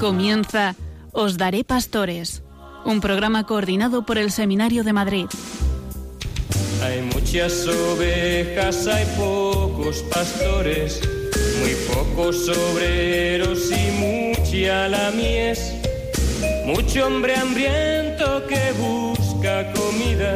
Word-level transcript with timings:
Comienza 0.00 0.74
Os 1.12 1.38
Daré 1.38 1.62
Pastores, 1.62 2.42
un 2.84 3.00
programa 3.00 3.46
coordinado 3.46 4.04
por 4.04 4.18
el 4.18 4.32
Seminario 4.32 4.82
de 4.82 4.92
Madrid. 4.92 5.26
Hay 6.82 7.02
muchas 7.02 7.68
ovejas, 7.68 8.88
hay 8.88 9.06
pocos 9.16 10.02
pastores, 10.12 11.00
muy 11.60 11.74
pocos 11.86 12.48
obreros 12.48 13.70
y 13.70 13.90
mucha 13.92 14.88
la 14.88 15.10
mies. 15.12 15.83
Mucho 16.64 17.06
hombre 17.06 17.36
hambriento 17.36 18.46
que 18.46 18.72
busca 18.72 19.70
comida, 19.72 20.34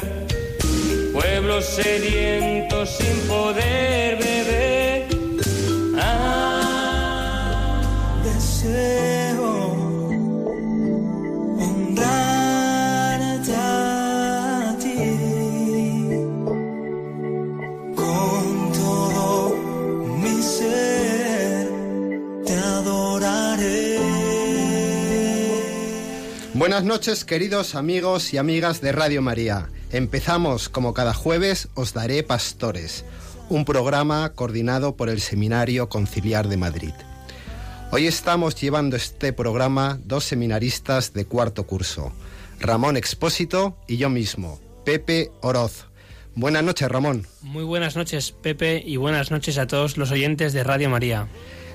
pueblo 1.13 1.63
sediento 1.63 2.85
sin 2.85 3.19
poder 3.27 4.19
beber. 4.19 5.07
Ah, 5.99 7.81
deseo 8.23 9.18
Buenas 26.79 26.95
noches 26.95 27.25
queridos 27.25 27.75
amigos 27.75 28.33
y 28.33 28.39
amigas 28.39 28.81
de 28.81 28.93
Radio 28.93 29.21
María. 29.21 29.69
Empezamos 29.91 30.69
como 30.69 30.95
cada 30.95 31.13
jueves 31.13 31.69
Os 31.75 31.93
Daré 31.93 32.23
Pastores, 32.23 33.05
un 33.49 33.65
programa 33.65 34.33
coordinado 34.33 34.95
por 34.95 35.09
el 35.09 35.21
Seminario 35.21 35.89
Conciliar 35.89 36.47
de 36.47 36.57
Madrid. 36.57 36.93
Hoy 37.91 38.07
estamos 38.07 38.55
llevando 38.55 38.95
este 38.95 39.33
programa 39.33 39.99
dos 40.05 40.23
seminaristas 40.23 41.13
de 41.15 41.25
cuarto 41.25 41.67
curso, 41.67 42.13
Ramón 42.61 42.97
Expósito 42.97 43.77
y 43.89 43.97
yo 43.97 44.09
mismo, 44.09 44.61
Pepe 44.85 45.33
Oroz. 45.41 45.87
Buenas 46.37 46.63
noches 46.63 46.89
Ramón. 46.89 47.27
Muy 47.43 47.65
buenas 47.65 47.97
noches, 47.97 48.31
Pepe, 48.31 48.81
y 48.87 48.99
buenas 48.99 49.33
noches 49.33 49.59
a 49.59 49.67
todos 49.67 49.97
los 49.97 50.13
oyentes 50.13 50.53
de 50.53 50.63
Radio 50.63 50.91
María. 50.91 51.27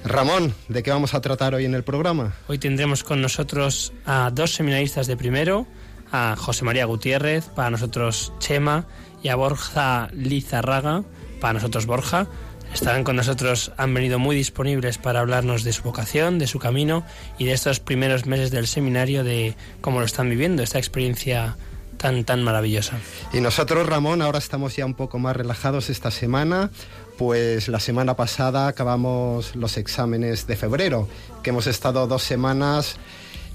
Ramón, 0.06 0.54
¿de 0.68 0.84
qué 0.84 0.92
vamos 0.92 1.14
a 1.14 1.22
tratar 1.22 1.56
hoy 1.56 1.66
en 1.66 1.74
el 1.74 1.84
programa? 1.84 2.36
Hoy 2.48 2.58
tendremos 2.58 3.04
con 3.04 3.22
nosotros 3.22 3.94
a 4.06 4.32
dos 4.34 4.54
seminaristas 4.54 5.08
de 5.08 5.16
primero, 5.16 5.66
a 6.12 6.36
José 6.38 6.66
María 6.66 6.86
Gutiérrez, 6.86 7.46
para 7.46 7.70
nosotros 7.70 8.34
Chema, 8.40 8.86
y 9.22 9.30
a 9.30 9.36
Borja 9.36 10.10
Lizarraga, 10.12 11.04
para 11.40 11.54
nosotros 11.54 11.86
Borja. 11.86 12.28
Estarán 12.74 13.04
con 13.04 13.16
nosotros, 13.16 13.72
han 13.78 13.94
venido 13.94 14.20
muy 14.20 14.36
disponibles 14.36 14.98
para 14.98 15.22
hablarnos 15.22 15.64
de 15.64 15.72
su 15.72 15.84
vocación, 15.84 16.38
de 16.38 16.48
su 16.48 16.60
camino 16.60 17.06
y 17.38 17.46
de 17.46 17.54
estos 17.54 17.80
primeros 17.80 18.26
meses 18.26 18.52
del 18.52 18.68
seminario, 18.68 19.24
de 19.24 19.56
cómo 19.80 20.00
lo 20.00 20.06
están 20.06 20.30
viviendo, 20.30 20.64
esta 20.64 20.80
experiencia 20.80 21.56
tan, 22.04 22.26
tan 22.26 22.44
maravillosa. 22.44 23.00
Y 23.32 23.40
nosotros, 23.40 23.88
Ramón, 23.88 24.22
ahora 24.22 24.38
estamos 24.38 24.76
ya 24.76 24.86
un 24.86 24.94
poco 24.94 25.20
más 25.20 25.38
relajados 25.38 25.90
esta 25.90 26.12
semana, 26.12 26.70
pues 27.18 27.70
la 27.70 27.80
semana 27.80 28.18
pasada 28.18 28.68
acabamos 28.68 29.56
los 29.56 29.78
exámenes 29.78 30.46
de 30.46 30.58
febrero, 30.58 31.08
que 31.44 31.52
hemos 31.52 31.66
estado 31.66 32.06
dos 32.06 32.22
semanas 32.22 32.98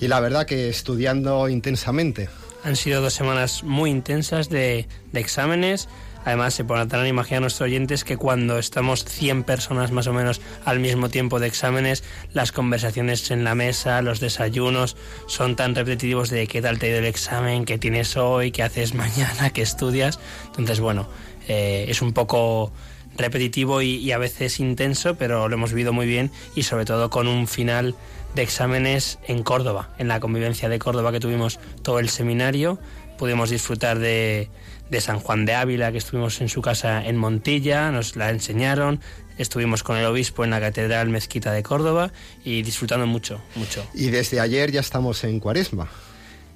y 0.01 0.09
la 0.09 0.19
verdad 0.21 0.47
que 0.47 0.71
estudiando 0.71 1.47
intensamente. 1.51 2.31
Han 2.65 2.77
sido 2.77 3.03
dos 3.03 3.13
semanas 3.13 3.65
muy 3.65 3.91
intensas 3.91 4.49
de, 4.49 4.89
de 5.13 5.21
exámenes. 5.21 5.87
Además, 6.29 6.53
se 6.53 6.63
podrán 6.63 7.07
imaginar 7.07 7.41
nuestros 7.41 7.67
oyentes 7.67 8.05
que 8.05 8.19
cuando 8.19 8.59
estamos 8.59 9.03
100 9.03 9.45
personas 9.45 9.93
más 9.93 10.09
o 10.09 10.13
menos 10.13 10.43
al 10.67 10.79
mismo 10.79 11.09
tiempo 11.09 11.41
de 11.41 11.47
exámenes, 11.47 12.05
las 12.35 12.53
conversaciones 12.53 13.31
en 13.31 13.45
la 13.45 13.55
mesa, 13.55 14.03
los 14.03 14.21
desayunos, 14.21 14.99
son 15.27 15.57
tan 15.57 15.75
repetitivos 15.75 16.29
de 16.29 16.47
qué 16.47 16.61
tal 16.61 16.79
te 16.79 16.85
ha 16.85 16.89
ido 16.91 16.99
el 16.99 17.07
examen, 17.07 17.65
qué 17.65 17.79
tienes 17.79 18.19
hoy, 18.19 18.51
qué 18.51 18.63
haces 18.63 18.93
mañana, 18.95 19.49
qué 19.55 19.63
estudias. 19.63 20.21
Entonces, 20.49 20.81
bueno, 20.81 21.09
eh, 21.49 21.87
es 21.89 22.03
un 22.03 22.13
poco 22.13 22.73
repetitivo 23.17 23.81
y, 23.81 23.95
y, 23.95 24.13
a 24.13 24.19
veces 24.19 24.61
intenso, 24.61 25.15
pero 25.15 25.49
lo 25.49 25.55
hemos 25.55 25.73
vivido 25.73 25.95
muy 25.95 26.07
bien 26.07 26.31
y 26.55 26.65
sobre 26.65 26.85
todo 26.85 27.09
con 27.09 27.27
un 27.27 27.49
final 27.49 27.95
de 28.35 28.43
exámenes 28.43 29.19
en 29.27 29.43
Córdoba, 29.43 29.95
en 29.97 30.09
la 30.09 30.21
convivencia 30.21 30.69
de 30.69 30.79
Córdoba 30.79 31.11
que 31.11 31.21
tuvimos 31.21 31.59
todo 31.81 32.01
el 32.01 32.11
seminario. 32.11 32.79
Pudimos 33.17 33.49
disfrutar 33.49 33.99
de, 33.99 34.51
de 34.91 35.01
San 35.01 35.19
Juan 35.19 35.45
de 35.45 35.55
Ávila, 35.55 35.93
que 35.93 35.99
estuvimos 35.99 36.41
en 36.41 36.49
su 36.49 36.63
casa 36.63 37.05
en 37.05 37.17
Montilla, 37.17 37.91
nos 37.91 38.17
la 38.17 38.31
enseñaron, 38.31 39.01
estuvimos 39.39 39.83
con 39.83 39.97
el 39.97 40.05
obispo 40.07 40.45
en 40.45 40.51
la 40.51 40.61
Catedral 40.61 41.09
Mezquita 41.09 41.53
de 41.53 41.63
Córdoba 41.63 42.13
y 42.45 42.63
disfrutando 42.63 43.07
mucho, 43.07 43.41
mucho. 43.55 43.87
Y 43.95 44.11
desde 44.11 44.41
ayer 44.41 44.73
ya 44.73 44.81
estamos 44.81 45.25
en 45.25 45.41
Cuaresma. 45.41 45.89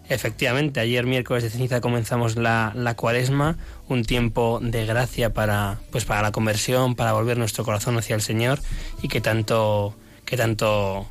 Efectivamente, 0.08 0.80
ayer 0.80 1.06
miércoles 1.06 1.42
de 1.42 1.50
ceniza 1.50 1.80
comenzamos 1.80 2.36
la, 2.36 2.72
la, 2.74 2.94
cuaresma, 2.96 3.56
un 3.88 4.04
tiempo 4.04 4.58
de 4.60 4.84
gracia 4.84 5.32
para, 5.32 5.78
pues 5.90 6.04
para 6.04 6.22
la 6.22 6.32
conversión, 6.32 6.96
para 6.96 7.12
volver 7.12 7.38
nuestro 7.38 7.64
corazón 7.64 7.96
hacia 7.96 8.16
el 8.16 8.20
Señor 8.20 8.60
y 9.00 9.08
que 9.08 9.20
tanto, 9.20 9.94
que 10.24 10.36
tanto 10.36 11.06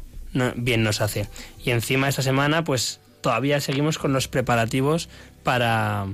bien 0.55 0.83
nos 0.83 1.01
hace. 1.01 1.27
Y 1.63 1.71
encima 1.71 2.09
esta 2.09 2.21
semana, 2.21 2.63
pues 2.63 2.99
todavía 3.21 3.59
seguimos 3.61 3.97
con 3.97 4.13
los 4.13 4.27
preparativos 4.27 5.09
para, 5.43 6.07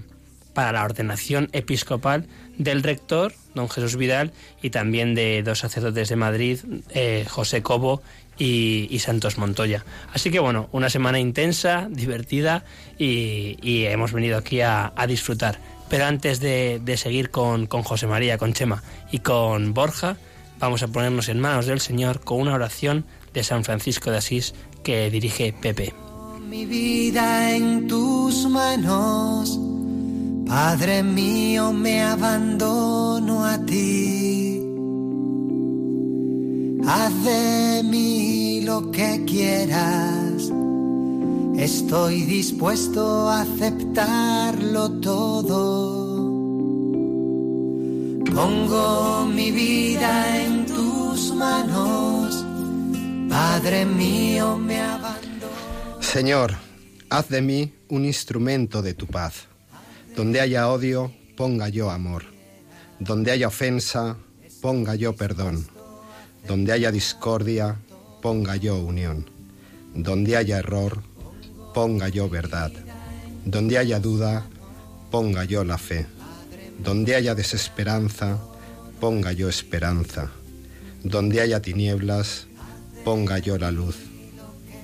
para 0.58 0.72
la 0.72 0.84
ordenación 0.86 1.50
episcopal 1.52 2.26
del 2.58 2.82
rector, 2.82 3.32
don 3.54 3.70
Jesús 3.70 3.96
Vidal, 3.96 4.32
y 4.60 4.72
también 4.72 5.14
de 5.14 5.44
dos 5.44 5.60
sacerdotes 5.60 6.10
de 6.10 6.16
Madrid, 6.16 6.58
eh, 6.90 7.28
José 7.30 7.62
Cobo 7.62 8.02
y, 8.40 8.98
Santos 8.98 9.38
Montoya. 9.38 9.86
Así 10.12 10.32
que 10.32 10.40
bueno, 10.40 10.68
una 10.72 10.90
semana 10.90 11.20
intensa, 11.20 11.88
divertida 11.92 12.66
y, 12.98 13.86
hemos 13.86 14.14
venido 14.14 14.36
aquí 14.36 14.62
a, 14.62 14.92
disfrutar. 15.08 15.60
Pero 15.90 16.06
antes 16.06 16.40
de, 16.40 16.82
de 16.84 16.98
seguir 16.98 17.30
con, 17.30 17.68
con, 17.68 17.84
José 17.84 18.08
María, 18.08 18.40
con 18.40 18.54
Chema 18.54 18.82
y 19.12 19.20
con 19.20 19.76
Borja, 19.76 20.18
vamos 20.58 20.82
a 20.82 20.88
ponernos 20.88 21.30
en 21.30 21.40
manos 21.40 21.68
del 21.68 21.82
Señor 21.82 22.22
con 22.22 22.40
una 22.40 22.56
oración 22.56 23.06
de 23.32 23.44
San 23.44 23.64
Francisco 23.64 24.10
de 24.10 24.18
Asís 24.18 24.56
que 24.84 25.12
dirige 25.12 25.54
Pepe. 25.54 25.94
Mi 26.50 26.66
vida 26.66 27.54
en 27.56 27.88
tus 27.88 28.48
manos, 28.50 29.60
Padre 30.48 31.04
mío, 31.04 31.74
me 31.74 32.02
abandono 32.02 33.46
a 33.46 33.58
ti. 33.66 34.64
Haz 36.88 37.24
de 37.26 37.84
mí 37.84 38.62
lo 38.62 38.90
que 38.92 39.26
quieras. 39.26 40.50
Estoy 41.58 42.22
dispuesto 42.24 43.28
a 43.30 43.42
aceptarlo 43.42 44.92
todo. 45.02 46.16
Pongo 48.34 49.26
mi 49.26 49.52
vida 49.52 50.44
en 50.44 50.66
tus 50.66 51.34
manos. 51.36 52.46
Padre 53.28 53.86
mío, 53.86 54.58
me 54.58 54.80
abandono. 54.80 56.00
Señor, 56.00 56.56
haz 57.10 57.28
de 57.28 57.42
mí 57.42 57.74
un 57.90 58.06
instrumento 58.06 58.82
de 58.82 58.94
tu 58.94 59.08
paz. 59.08 59.48
Donde 60.18 60.42
haya 60.42 60.68
odio, 60.70 61.14
ponga 61.36 61.70
yo 61.70 61.92
amor. 61.92 62.24
Donde 63.00 63.30
haya 63.30 63.50
ofensa, 63.50 64.18
ponga 64.62 64.96
yo 64.96 65.16
perdón. 65.16 65.68
Donde 66.48 66.72
haya 66.72 66.92
discordia, 66.92 67.78
ponga 68.20 68.56
yo 68.56 68.80
unión. 68.80 69.30
Donde 69.94 70.36
haya 70.36 70.58
error, 70.58 71.04
ponga 71.76 72.10
yo 72.10 72.30
verdad. 72.30 72.72
Donde 73.46 73.78
haya 73.78 74.00
duda, 74.00 74.48
ponga 75.12 75.44
yo 75.44 75.64
la 75.64 75.78
fe. 75.78 76.08
Donde 76.80 77.16
haya 77.16 77.36
desesperanza, 77.36 78.40
ponga 79.00 79.34
yo 79.34 79.50
esperanza. 79.50 80.32
Donde 81.04 81.42
haya 81.42 81.62
tinieblas, 81.62 82.48
ponga 83.06 83.38
yo 83.38 83.60
la 83.60 83.70
luz. 83.70 83.98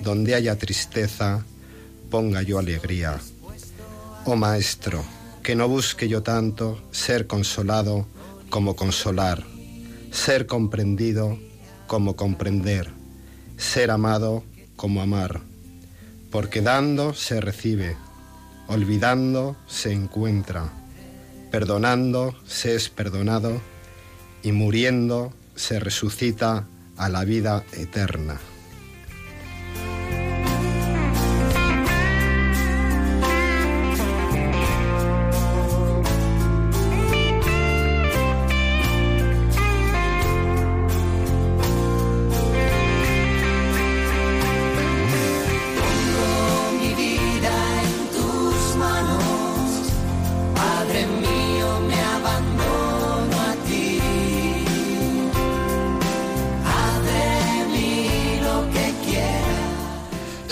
Donde 0.00 0.36
haya 0.36 0.56
tristeza, 0.56 1.44
ponga 2.08 2.42
yo 2.42 2.60
alegría. 2.60 3.20
Oh 4.26 4.36
Maestro, 4.36 5.04
que 5.44 5.54
no 5.54 5.68
busque 5.68 6.08
yo 6.08 6.22
tanto 6.22 6.82
ser 6.90 7.26
consolado 7.26 8.06
como 8.48 8.76
consolar, 8.76 9.44
ser 10.10 10.46
comprendido 10.46 11.38
como 11.86 12.16
comprender, 12.16 12.90
ser 13.58 13.90
amado 13.90 14.42
como 14.74 15.02
amar, 15.02 15.42
porque 16.30 16.62
dando 16.62 17.12
se 17.12 17.42
recibe, 17.42 17.94
olvidando 18.68 19.54
se 19.66 19.92
encuentra, 19.92 20.72
perdonando 21.50 22.34
se 22.46 22.74
es 22.74 22.88
perdonado 22.88 23.60
y 24.42 24.52
muriendo 24.52 25.34
se 25.54 25.78
resucita 25.78 26.66
a 26.96 27.08
la 27.10 27.22
vida 27.24 27.64
eterna. 27.74 28.40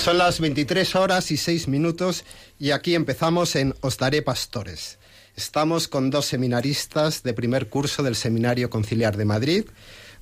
Son 0.02 0.19
las 0.19 0.40
23 0.40 0.96
horas 0.96 1.31
y 1.31 1.37
6 1.37 1.69
minutos 1.69 2.25
y 2.58 2.72
aquí 2.72 2.96
empezamos 2.96 3.54
en 3.54 3.72
Os 3.82 3.99
Daré 3.99 4.20
Pastores. 4.20 4.99
Estamos 5.37 5.87
con 5.87 6.10
dos 6.10 6.26
seminaristas 6.26 7.22
de 7.22 7.32
primer 7.34 7.69
curso 7.69 8.02
del 8.02 8.16
Seminario 8.16 8.69
Conciliar 8.69 9.16
de 9.16 9.25
Madrid. 9.25 9.64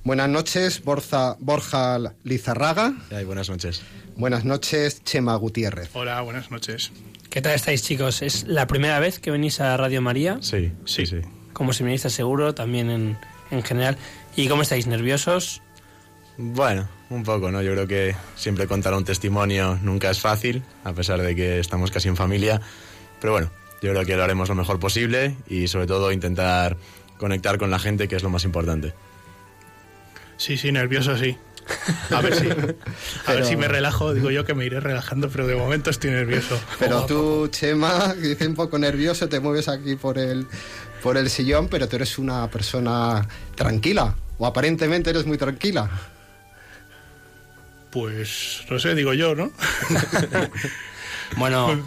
Buenas 0.03 0.29
noches, 0.29 0.83
Borja, 0.83 1.35
Borja 1.39 1.97
Lizarraga. 2.23 2.93
Ay, 3.09 3.25
buenas 3.25 3.49
noches. 3.49 3.81
Buenas 4.15 4.45
noches, 4.45 5.03
Chema 5.03 5.35
Gutiérrez. 5.35 5.89
Hola, 5.93 6.21
buenas 6.21 6.51
noches. 6.51 6.91
¿Qué 7.31 7.41
tal 7.41 7.55
estáis, 7.55 7.81
chicos? 7.81 8.21
¿Es 8.21 8.43
la 8.43 8.67
primera 8.67 8.99
vez 8.99 9.17
que 9.17 9.31
venís 9.31 9.61
a 9.61 9.75
Radio 9.77 10.03
María? 10.03 10.37
Sí, 10.41 10.71
sí, 10.85 11.07
sí. 11.07 11.21
Como 11.53 11.73
seminaristas 11.73 12.13
seguro, 12.13 12.53
también 12.53 12.91
en, 12.91 13.17
en 13.49 13.63
general. 13.63 13.97
¿Y 14.35 14.47
cómo 14.47 14.61
estáis? 14.61 14.85
¿Nerviosos? 14.85 15.63
Bueno, 16.43 16.87
un 17.11 17.23
poco, 17.23 17.51
¿no? 17.51 17.61
Yo 17.61 17.73
creo 17.73 17.87
que 17.87 18.15
siempre 18.35 18.65
contar 18.65 18.95
un 18.95 19.05
testimonio 19.05 19.77
nunca 19.83 20.09
es 20.09 20.19
fácil, 20.19 20.63
a 20.83 20.91
pesar 20.91 21.21
de 21.21 21.35
que 21.35 21.59
estamos 21.59 21.91
casi 21.91 22.07
en 22.07 22.15
familia. 22.15 22.59
Pero 23.19 23.33
bueno, 23.33 23.51
yo 23.79 23.91
creo 23.91 24.03
que 24.05 24.15
lo 24.15 24.23
haremos 24.23 24.49
lo 24.49 24.55
mejor 24.55 24.79
posible 24.79 25.37
y 25.47 25.67
sobre 25.67 25.85
todo 25.85 26.11
intentar 26.11 26.77
conectar 27.19 27.59
con 27.59 27.69
la 27.69 27.77
gente, 27.77 28.07
que 28.07 28.15
es 28.15 28.23
lo 28.23 28.31
más 28.31 28.43
importante. 28.43 28.95
Sí, 30.37 30.57
sí, 30.57 30.71
nervioso 30.71 31.15
sí. 31.15 31.37
A 32.09 32.21
ver 32.21 32.33
si, 32.33 32.49
a 32.49 33.33
ver 33.33 33.45
si 33.45 33.55
me 33.55 33.67
relajo, 33.67 34.15
digo 34.15 34.31
yo 34.31 34.43
que 34.43 34.55
me 34.55 34.65
iré 34.65 34.79
relajando, 34.79 35.29
pero 35.29 35.45
de 35.45 35.55
momento 35.55 35.91
estoy 35.91 36.09
nervioso. 36.09 36.59
Pero 36.79 37.05
tú, 37.05 37.49
Chema, 37.49 38.15
que 38.15 38.27
dice 38.29 38.47
un 38.47 38.55
poco 38.55 38.79
nervioso, 38.79 39.29
te 39.29 39.39
mueves 39.39 39.69
aquí 39.69 39.95
por 39.95 40.17
el, 40.17 40.47
por 41.03 41.17
el 41.17 41.29
sillón, 41.29 41.67
pero 41.67 41.87
tú 41.87 41.97
eres 41.97 42.17
una 42.17 42.49
persona 42.49 43.27
tranquila, 43.53 44.15
o 44.39 44.47
aparentemente 44.47 45.11
eres 45.11 45.27
muy 45.27 45.37
tranquila. 45.37 45.87
Pues 47.91 48.63
no 48.69 48.79
sé, 48.79 48.95
digo 48.95 49.13
yo, 49.13 49.35
¿no? 49.35 49.51
Bueno, 51.37 51.81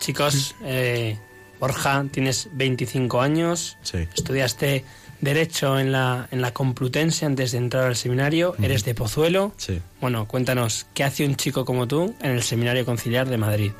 chicos, 0.00 0.54
eh, 0.62 1.18
Borja, 1.58 2.04
tienes 2.10 2.48
25 2.52 3.20
años, 3.20 3.76
Sí. 3.82 4.06
estudiaste 4.14 4.84
Derecho 5.20 5.78
en 5.78 5.90
la, 5.92 6.28
en 6.30 6.40
la 6.42 6.52
Complutense 6.52 7.24
antes 7.26 7.52
de 7.52 7.58
entrar 7.58 7.84
al 7.86 7.96
seminario, 7.96 8.54
eres 8.62 8.84
de 8.84 8.94
Pozuelo. 8.94 9.54
Sí. 9.56 9.80
Bueno, 10.00 10.28
cuéntanos, 10.28 10.86
¿qué 10.94 11.04
hace 11.04 11.24
un 11.24 11.36
chico 11.36 11.64
como 11.64 11.88
tú 11.88 12.14
en 12.20 12.32
el 12.32 12.42
Seminario 12.42 12.84
Conciliar 12.84 13.26
de 13.28 13.38
Madrid? 13.38 13.72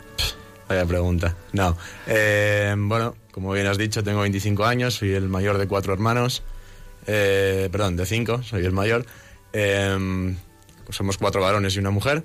Vaya 0.69 0.87
pregunta. 0.87 1.37
No. 1.53 1.77
Eh, 2.07 2.75
bueno, 2.77 3.15
como 3.31 3.53
bien 3.53 3.67
has 3.67 3.77
dicho, 3.79 4.03
tengo 4.03 4.21
25 4.23 4.65
años, 4.65 4.95
soy 4.95 5.13
el 5.13 5.29
mayor 5.29 5.59
de 5.59 5.69
cuatro 5.69 5.93
hermanos. 5.93 6.43
Eh, 7.07 7.69
perdón, 7.71 7.97
de 7.97 8.07
cinco, 8.07 8.43
soy 8.43 8.65
el 8.65 8.73
mayor. 8.73 9.05
Eh, 9.53 10.35
somos 10.91 11.19
cuatro 11.19 11.41
varones 11.41 11.75
y 11.77 11.79
una 11.79 11.91
mujer. 11.91 12.25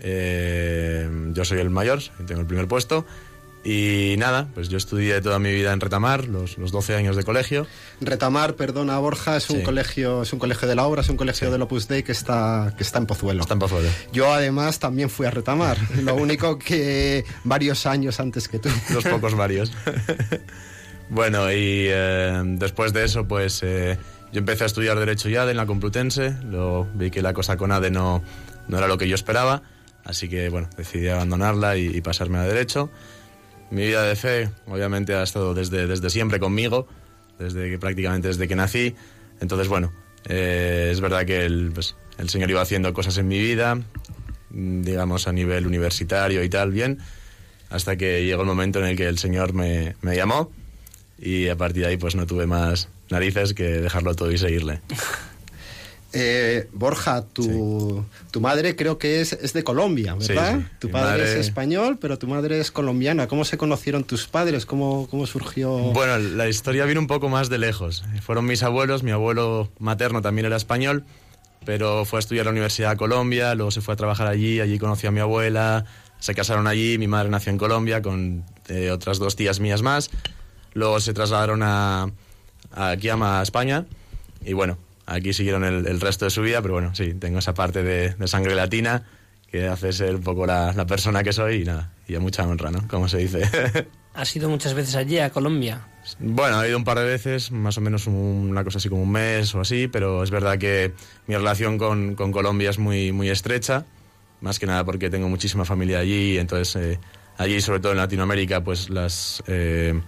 Eh, 0.00 1.08
yo 1.32 1.44
soy 1.44 1.58
el 1.60 1.70
mayor, 1.70 2.00
tengo 2.26 2.40
el 2.40 2.46
primer 2.46 2.68
puesto. 2.68 3.06
Y 3.64 4.14
nada, 4.18 4.46
pues 4.54 4.68
yo 4.68 4.76
estudié 4.78 5.20
toda 5.20 5.40
mi 5.40 5.50
vida 5.50 5.72
en 5.72 5.80
Retamar, 5.80 6.28
los, 6.28 6.56
los 6.56 6.70
12 6.70 6.94
años 6.94 7.16
de 7.16 7.24
colegio. 7.24 7.66
Retamar, 8.00 8.54
perdona 8.54 8.96
Borja, 8.98 9.36
es 9.38 9.50
un 9.50 9.58
Sí. 9.58 9.62
colegio, 9.64 10.22
es 10.22 10.32
un 10.32 10.38
colegio 10.38 10.68
de 10.68 10.76
la 10.76 10.86
obra, 10.86 11.00
es 11.02 11.08
un 11.08 11.16
colegio 11.16 11.50
del 11.50 11.62
Opus 11.62 11.88
Dei 11.88 12.04
que 12.04 12.12
está, 12.12 12.72
que 12.76 12.84
está 12.84 12.98
en 13.00 13.06
Pozuelo. 13.06 13.40
Está 13.40 13.54
en 13.54 13.58
Pozuelo. 13.58 13.88
Yo 14.12 14.32
además 14.32 14.78
también 14.78 15.10
fui 15.10 15.26
a 15.26 15.32
Retamar, 15.32 15.78
lo 16.00 16.14
único 16.14 16.60
que 16.60 17.24
varios 17.42 17.86
años 17.86 18.20
antes 18.20 18.46
que 18.46 18.60
tú. 18.60 18.68
Los 18.94 19.02
pocos 19.04 19.34
varios. 19.34 19.72
bueno, 21.08 21.50
y 21.50 21.86
eh, 21.90 22.42
después 22.44 22.92
de 22.92 23.04
eso, 23.04 23.26
pues 23.26 23.60
eh, 23.64 23.98
yo 24.36 24.40
empecé 24.40 24.64
a 24.64 24.66
estudiar 24.66 24.98
Derecho 24.98 25.30
y 25.30 25.36
ADE 25.36 25.52
en 25.52 25.56
la 25.56 25.64
Complutense. 25.64 26.36
Lo, 26.44 26.86
vi 26.92 27.10
que 27.10 27.22
la 27.22 27.32
cosa 27.32 27.56
con 27.56 27.72
ADE 27.72 27.90
no, 27.90 28.22
no 28.68 28.76
era 28.76 28.86
lo 28.86 28.98
que 28.98 29.08
yo 29.08 29.14
esperaba. 29.14 29.62
Así 30.04 30.28
que, 30.28 30.50
bueno, 30.50 30.68
decidí 30.76 31.08
abandonarla 31.08 31.78
y, 31.78 31.86
y 31.86 32.02
pasarme 32.02 32.36
a 32.36 32.42
Derecho. 32.42 32.90
Mi 33.70 33.86
vida 33.86 34.02
de 34.02 34.14
fe, 34.14 34.50
obviamente, 34.66 35.14
ha 35.14 35.22
estado 35.22 35.54
desde, 35.54 35.86
desde 35.86 36.10
siempre 36.10 36.38
conmigo, 36.38 36.86
desde 37.38 37.70
que 37.70 37.78
prácticamente 37.78 38.28
desde 38.28 38.46
que 38.46 38.54
nací. 38.54 38.94
Entonces, 39.40 39.68
bueno, 39.68 39.90
eh, 40.26 40.90
es 40.92 41.00
verdad 41.00 41.24
que 41.24 41.46
el, 41.46 41.70
pues, 41.72 41.96
el 42.18 42.28
Señor 42.28 42.50
iba 42.50 42.60
haciendo 42.60 42.92
cosas 42.92 43.16
en 43.16 43.28
mi 43.28 43.38
vida, 43.38 43.76
mm, 44.50 44.82
digamos, 44.82 45.28
a 45.28 45.32
nivel 45.32 45.66
universitario 45.66 46.44
y 46.44 46.50
tal, 46.50 46.72
bien, 46.72 46.98
hasta 47.70 47.96
que 47.96 48.22
llegó 48.26 48.42
el 48.42 48.48
momento 48.48 48.80
en 48.80 48.84
el 48.84 48.96
que 48.98 49.06
el 49.06 49.16
Señor 49.16 49.54
me, 49.54 49.96
me 50.02 50.14
llamó 50.14 50.52
y 51.18 51.48
a 51.48 51.56
partir 51.56 51.84
de 51.84 51.88
ahí 51.88 51.96
pues 51.96 52.14
no 52.14 52.26
tuve 52.26 52.46
más 52.46 52.90
narices 53.10 53.54
que 53.54 53.64
dejarlo 53.64 54.14
todo 54.14 54.30
y 54.32 54.38
seguirle. 54.38 54.80
Eh, 56.18 56.68
Borja, 56.72 57.22
tu, 57.26 58.02
tu 58.30 58.40
madre 58.40 58.74
creo 58.74 58.96
que 58.96 59.20
es, 59.20 59.34
es 59.34 59.52
de 59.52 59.62
Colombia, 59.64 60.16
Sí, 60.18 60.28
¿verdad? 60.28 60.60
sí. 60.60 60.66
Tu 60.78 60.86
Mi 60.86 60.92
padre 60.94 61.10
madre- 61.24 61.32
es 61.40 61.46
español, 61.46 61.98
pero 62.00 62.16
tu 62.18 62.26
madre 62.26 62.58
es 62.58 62.70
colombiana. 62.70 63.26
¿Cómo 63.28 63.44
se 63.44 63.58
conocieron 63.58 64.04
tus 64.04 64.26
padres? 64.26 64.64
¿Cómo, 64.64 65.08
cómo 65.10 65.26
surgió? 65.26 65.70
Bueno, 65.92 66.16
la 66.18 66.48
historia 66.48 66.86
viene 66.86 67.00
un 67.00 67.06
poco 67.06 67.28
más 67.28 67.50
de 67.50 67.58
lejos. 67.58 68.02
Fueron 68.22 68.46
mis 68.46 68.62
abuelos, 68.62 69.02
mi 69.02 69.10
abuelo 69.10 69.70
materno 69.78 70.22
también 70.22 70.46
era 70.46 70.56
español, 70.56 71.04
pero 71.66 72.06
fue 72.06 72.18
a 72.18 72.20
estudiar 72.20 72.44
a 72.44 72.46
la 72.46 72.52
Universidad 72.52 72.92
de 72.92 72.96
Colombia, 72.96 73.54
luego 73.54 73.70
se 73.70 73.82
fue 73.82 73.92
a 73.92 73.96
trabajar 73.98 74.26
allí, 74.26 74.60
allí 74.60 74.78
conoció 74.78 75.10
a 75.10 75.12
mi 75.12 75.20
abuela, 75.20 75.84
se 76.18 76.34
casaron 76.34 76.66
allí, 76.66 76.96
mi 76.96 77.08
madre 77.08 77.28
nació 77.28 77.50
en 77.52 77.58
Colombia 77.58 78.00
con 78.00 78.42
eh, 78.68 78.90
otras 78.90 79.18
dos 79.18 79.36
tías 79.36 79.60
mías 79.60 79.82
más, 79.82 80.10
luego 80.72 80.98
se 81.00 81.12
trasladaron 81.12 81.62
a- 81.62 82.10
aquí 82.76 83.08
a 83.08 83.42
España 83.42 83.86
y 84.44 84.52
bueno, 84.52 84.78
aquí 85.06 85.32
siguieron 85.32 85.64
el, 85.64 85.86
el 85.86 86.00
resto 86.00 86.24
de 86.26 86.30
su 86.30 86.42
vida, 86.42 86.62
pero 86.62 86.74
bueno, 86.74 86.94
sí, 86.94 87.14
tengo 87.14 87.38
esa 87.40 87.54
parte 87.54 87.82
de, 87.82 88.10
de 88.14 88.28
sangre 88.28 88.54
latina 88.54 89.04
que 89.50 89.66
hace 89.66 89.92
ser 89.92 90.14
un 90.16 90.22
poco 90.22 90.46
la, 90.46 90.72
la 90.72 90.86
persona 90.86 91.22
que 91.22 91.32
soy 91.32 91.62
y 91.62 91.64
nada, 91.64 91.92
y 92.08 92.14
a 92.14 92.20
mucha 92.20 92.46
honra, 92.46 92.70
¿no? 92.70 92.86
Como 92.88 93.08
se 93.08 93.18
dice. 93.18 93.42
¿Has 94.14 94.34
ido 94.34 94.48
muchas 94.48 94.74
veces 94.74 94.94
allí, 94.96 95.18
a 95.18 95.30
Colombia? 95.30 95.86
Bueno, 96.18 96.62
he 96.62 96.68
ido 96.68 96.78
un 96.78 96.84
par 96.84 96.98
de 96.98 97.04
veces, 97.04 97.50
más 97.52 97.76
o 97.78 97.80
menos 97.80 98.06
un- 98.06 98.48
una 98.50 98.64
cosa 98.64 98.78
así 98.78 98.88
como 98.88 99.02
un 99.02 99.12
mes 99.12 99.54
o 99.54 99.60
así, 99.60 99.88
pero 99.88 100.22
es 100.22 100.30
verdad 100.30 100.58
que 100.58 100.92
mi 101.26 101.34
relación 101.36 101.78
con, 101.78 102.14
con 102.14 102.32
Colombia 102.32 102.70
es 102.70 102.78
muy, 102.78 103.12
muy 103.12 103.28
estrecha, 103.30 103.84
más 104.40 104.58
que 104.58 104.66
nada 104.66 104.84
porque 104.84 105.10
tengo 105.10 105.28
muchísima 105.28 105.64
familia 105.64 105.98
allí, 106.00 106.38
entonces 106.38 106.74
eh, 106.76 106.98
allí, 107.38 107.60
sobre 107.60 107.80
todo 107.80 107.92
en 107.92 107.98
Latinoamérica, 107.98 108.62
pues 108.64 108.88
las 108.90 109.42
eh, 109.46 110.00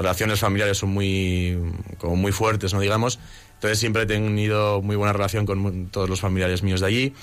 relaciones 0.00 0.40
familiares 0.40 0.78
son 0.78 0.90
muy, 0.90 1.58
como 1.98 2.16
muy 2.16 2.32
fuertes, 2.32 2.72
¿no? 2.74 2.80
Digamos. 2.80 3.18
Entonces 3.54 3.78
siempre 3.78 4.02
he 4.02 4.06
tenido 4.06 4.80
muy 4.80 4.96
buena 4.96 5.12
relación 5.12 5.44
con 5.44 5.88
todos 5.90 6.08
los 6.08 6.20
familiares 6.20 6.62
míos 6.62 6.80
de 6.80 6.86
allí 6.86 7.14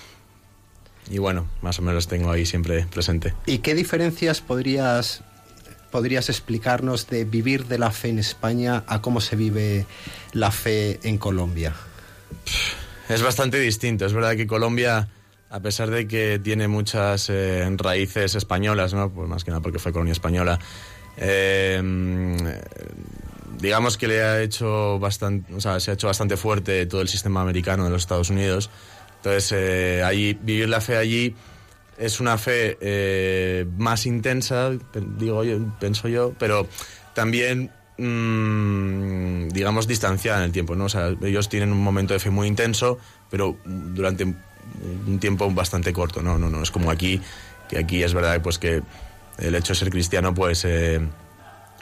y 1.10 1.19
bueno, 1.19 1.48
más 1.62 1.79
o 1.79 1.81
menos 1.81 2.07
tengo 2.07 2.31
ahí 2.31 2.46
siempre 2.46 2.86
presente. 2.88 3.34
¿Y 3.46 3.60
qué 3.60 3.75
diferencias 3.75 4.41
podrías, 4.41 5.24
podrías 5.91 6.29
explicarnos 6.29 7.07
de 7.07 7.24
vivir 7.24 7.65
de 7.65 7.77
la 7.77 7.91
fe 7.91 8.10
en 8.10 8.19
España 8.19 8.84
a 8.88 9.01
cómo 9.01 9.22
se 9.22 9.36
vive 9.36 9.86
la 10.34 10.51
fe 10.51 11.00
en 11.03 11.17
Colombia? 11.17 11.74
Es 13.10 13.22
bastante 13.22 13.60
distinto. 13.60 14.05
Es 14.05 14.13
verdad 14.13 14.36
que 14.36 14.48
Colombia, 14.48 15.07
a 15.50 15.60
pesar 15.62 15.89
de 15.89 16.07
que 16.07 16.39
tiene 16.43 16.67
muchas 16.67 17.29
eh, 17.29 17.65
raíces 17.77 18.36
españolas, 18.36 18.93
¿no? 18.93 19.10
Pues 19.10 19.29
más 19.29 19.43
que 19.46 19.51
nada 19.51 19.62
porque 19.62 19.79
fue 19.79 19.93
colonia 19.93 20.12
española, 20.12 20.60
eh, 21.17 21.81
digamos 23.59 23.97
que 23.97 24.07
le 24.07 24.24
ha 24.24 24.41
hecho 24.41 25.00
bastante, 25.00 25.53
o 25.53 25.59
sea, 25.59 25.79
se 25.79 25.91
ha 25.91 25.93
hecho 25.95 26.07
bastante 26.07 26.38
fuerte 26.38 26.86
todo 26.86 27.01
el 27.01 27.07
sistema 27.07 27.41
americano 27.41 27.86
de 27.86 27.89
los 27.89 28.03
Estados 28.03 28.29
Unidos. 28.29 28.69
Entonces, 29.17 29.51
eh, 29.51 30.03
allí, 30.03 30.38
vivir 30.41 30.69
la 30.69 30.79
fe 30.79 30.97
allí 30.97 31.36
es 31.97 32.19
una 32.19 32.38
fe 32.38 32.77
eh, 32.79 33.65
más 33.77 34.05
intensa, 34.05 34.71
digo 35.17 35.43
yo, 35.43 35.57
pienso 35.79 36.07
yo, 36.07 36.33
pero 36.38 36.67
también, 37.15 37.71
mm, 37.97 39.47
digamos, 39.50 39.88
distanciada 39.88 40.39
en 40.39 40.45
el 40.45 40.51
tiempo, 40.51 40.75
¿no? 40.75 40.86
O 40.86 40.89
sea, 40.89 41.15
ellos 41.24 41.50
tienen 41.50 41.71
un 41.71 41.81
momento 41.81 42.13
de 42.13 42.19
fe 42.19 42.29
muy 42.29 42.47
intenso, 42.47 43.00
pero 43.31 43.57
durante 43.65 44.25
un 44.25 45.19
tiempo 45.19 45.50
bastante 45.50 45.91
corto, 45.91 46.21
¿no? 46.21 46.38
No, 46.38 46.50
no, 46.50 46.62
es 46.62 46.69
como 46.69 46.91
aquí, 46.91 47.19
que 47.67 47.79
aquí 47.79 48.03
es 48.03 48.13
verdad 48.13 48.41
pues 48.43 48.59
que 48.59 48.83
el 49.38 49.56
hecho 49.56 49.74
de 49.74 49.79
ser 49.79 49.89
cristiano, 49.89 50.34
pues... 50.34 50.65
eh, 50.65 51.00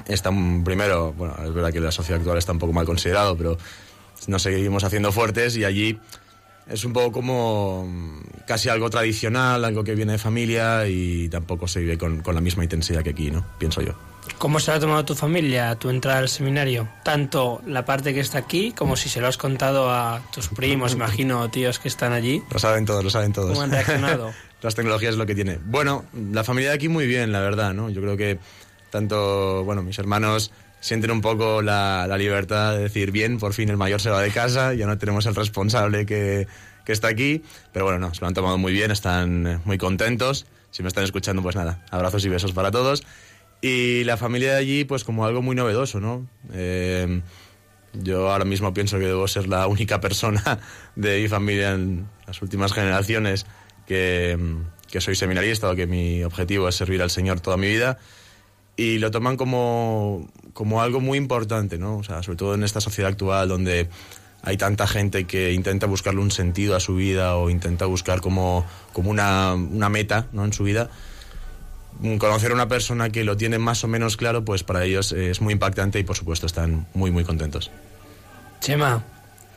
está 0.07 0.29
primero, 0.63 1.13
bueno, 1.13 1.35
es 1.43 1.53
verdad 1.53 1.71
que 1.71 1.79
la 1.79 1.91
sociedad 1.91 2.19
actual 2.19 2.38
está 2.38 2.51
un 2.51 2.59
poco 2.59 2.74
mal 2.74 2.85
considerado, 2.85 3.38
pero 3.38 3.57
nos 4.27 4.41
seguimos 4.41 4.83
haciendo 4.83 5.12
fuertes 5.12 5.55
y 5.57 5.63
allí 5.63 6.00
es 6.67 6.83
un 6.83 6.93
poco 6.93 7.12
como 7.12 7.85
mm, 7.88 8.19
casi 8.47 8.69
algo 8.69 8.89
tradicional, 8.89 9.63
algo 9.63 9.83
que 9.83 9.95
viene 9.95 10.13
de 10.13 10.17
familia 10.17 10.88
y 10.88 11.29
tampoco 11.29 11.67
se 11.67 11.79
vive 11.79 11.97
con, 11.97 12.21
con 12.21 12.35
la 12.35 12.41
misma 12.41 12.63
intensidad 12.63 13.03
que 13.03 13.12
aquí, 13.12 13.31
¿no? 13.31 13.45
Pienso 13.57 13.81
yo. 13.81 13.93
¿Cómo 14.39 14.59
se 14.59 14.71
lo 14.71 14.77
ha 14.77 14.79
tomado 14.79 15.05
tu 15.05 15.13
familia 15.13 15.75
tu 15.75 15.89
entrada 15.89 16.17
al 16.17 16.29
seminario? 16.29 16.89
Tanto 17.03 17.62
la 17.67 17.85
parte 17.85 18.13
que 18.13 18.19
está 18.19 18.39
aquí 18.39 18.71
como 18.71 18.95
si 18.95 19.07
se 19.07 19.21
lo 19.21 19.27
has 19.27 19.38
contado 19.38 19.91
a 19.91 20.21
tus 20.33 20.50
primos, 20.50 20.93
imagino, 20.95 21.50
tíos 21.50 21.77
que 21.79 21.88
están 21.88 22.12
allí. 22.12 22.41
Lo 22.50 22.59
saben 22.59 22.85
todos, 22.85 23.03
lo 23.03 23.09
saben 23.09 23.31
todos. 23.31 23.50
¿Cómo 23.50 23.62
han 23.62 23.71
reaccionado? 23.71 24.33
Las 24.62 24.75
tecnologías 24.75 25.12
es 25.12 25.17
lo 25.17 25.25
que 25.25 25.35
tiene. 25.35 25.59
Bueno, 25.63 26.05
la 26.31 26.43
familia 26.43 26.69
de 26.69 26.75
aquí 26.75 26.88
muy 26.88 27.07
bien, 27.07 27.31
la 27.31 27.41
verdad, 27.41 27.74
¿no? 27.74 27.89
Yo 27.89 28.01
creo 28.01 28.17
que 28.17 28.39
tanto, 28.89 29.63
bueno, 29.63 29.83
mis 29.83 30.00
hermanos 30.00 30.51
sienten 30.79 31.12
un 31.12 31.21
poco 31.21 31.62
la, 31.62 32.05
la 32.07 32.17
libertad 32.17 32.75
de 32.75 32.83
decir, 32.83 33.12
bien, 33.12 33.39
por 33.39 33.53
fin 33.53 33.69
el 33.69 33.77
mayor 33.77 34.00
se 34.01 34.09
va 34.09 34.21
de 34.21 34.31
casa, 34.31 34.74
ya 34.74 34.85
no 34.85 34.97
tenemos 34.97 35.25
el 35.25 35.35
responsable 35.35 36.05
que, 36.05 36.47
que 36.85 36.91
está 36.91 37.07
aquí, 37.07 37.43
pero 37.74 37.85
bueno, 37.85 38.00
no, 38.00 38.13
se 38.13 38.21
lo 38.21 38.27
han 38.27 38.33
tomado 38.33 38.57
muy 38.57 38.71
bien, 38.71 38.91
están 38.91 39.47
eh, 39.47 39.59
muy 39.65 39.77
contentos. 39.77 40.45
si 40.71 40.83
me 40.83 40.88
están 40.88 41.03
escuchando, 41.03 41.41
pues 41.41 41.55
nada, 41.55 41.83
abrazos 41.89 42.24
y 42.25 42.29
besos 42.29 42.53
para 42.53 42.71
todos. 42.71 43.03
Y 43.62 44.03
la 44.03 44.17
familia 44.17 44.51
de 44.53 44.57
allí, 44.57 44.85
pues 44.85 45.03
como 45.03 45.25
algo 45.25 45.41
muy 45.41 45.55
novedoso, 45.55 46.00
¿no? 46.00 46.27
Eh, 46.53 47.21
yo 47.93 48.31
ahora 48.31 48.45
mismo 48.45 48.74
pienso 48.74 49.00
que 49.00 49.05
debo 49.05 49.27
ser 49.27 49.47
la 49.47 49.67
única 49.67 50.00
persona 50.00 50.59
de 50.95 51.21
mi 51.21 51.27
familia 51.27 51.71
en 51.71 52.07
las 52.27 52.41
últimas 52.41 52.74
generaciones 52.74 53.45
que, 53.85 54.37
que 54.89 55.01
soy 55.01 55.15
seminarista 55.15 55.69
o 55.69 55.75
que 55.75 55.87
mi 55.87 56.23
objetivo 56.23 56.67
es 56.67 56.75
servir 56.75 57.01
al 57.01 57.09
Señor 57.09 57.39
toda 57.39 57.57
mi 57.57 57.67
vida 57.67 57.97
y 58.77 58.99
lo 58.99 59.11
toman 59.11 59.37
como, 59.37 60.29
como 60.53 60.81
algo 60.81 60.99
muy 60.99 61.17
importante, 61.17 61.77
¿no? 61.77 61.97
O 61.97 62.03
sea, 62.03 62.23
sobre 62.23 62.37
todo 62.37 62.55
en 62.55 62.63
esta 62.63 62.81
sociedad 62.81 63.11
actual 63.11 63.47
donde 63.47 63.87
hay 64.43 64.57
tanta 64.57 64.85
gente 64.85 65.25
que 65.25 65.53
intenta 65.53 65.87
buscarle 65.87 66.21
un 66.21 66.29
sentido 66.29 66.75
a 66.75 66.79
su 66.79 66.95
vida 66.95 67.35
o 67.35 67.49
intenta 67.49 67.85
buscar 67.85 68.21
como, 68.21 68.65
como 68.93 69.09
una, 69.09 69.53
una 69.55 69.89
meta 69.89 70.27
¿no? 70.33 70.45
en 70.45 70.53
su 70.53 70.63
vida. 70.63 70.89
Conocer 72.19 72.51
a 72.51 72.53
una 72.53 72.67
persona 72.67 73.09
que 73.09 73.23
lo 73.23 73.37
tiene 73.37 73.57
más 73.57 73.83
o 73.85 73.87
menos 73.87 74.17
claro, 74.17 74.43
pues 74.43 74.63
para 74.63 74.83
ellos 74.83 75.13
es 75.13 75.39
muy 75.39 75.53
impactante 75.53 75.97
y 75.97 76.03
por 76.03 76.17
supuesto 76.17 76.45
están 76.45 76.85
muy, 76.93 77.09
muy 77.09 77.23
contentos. 77.23 77.71
Chema, 78.59 79.03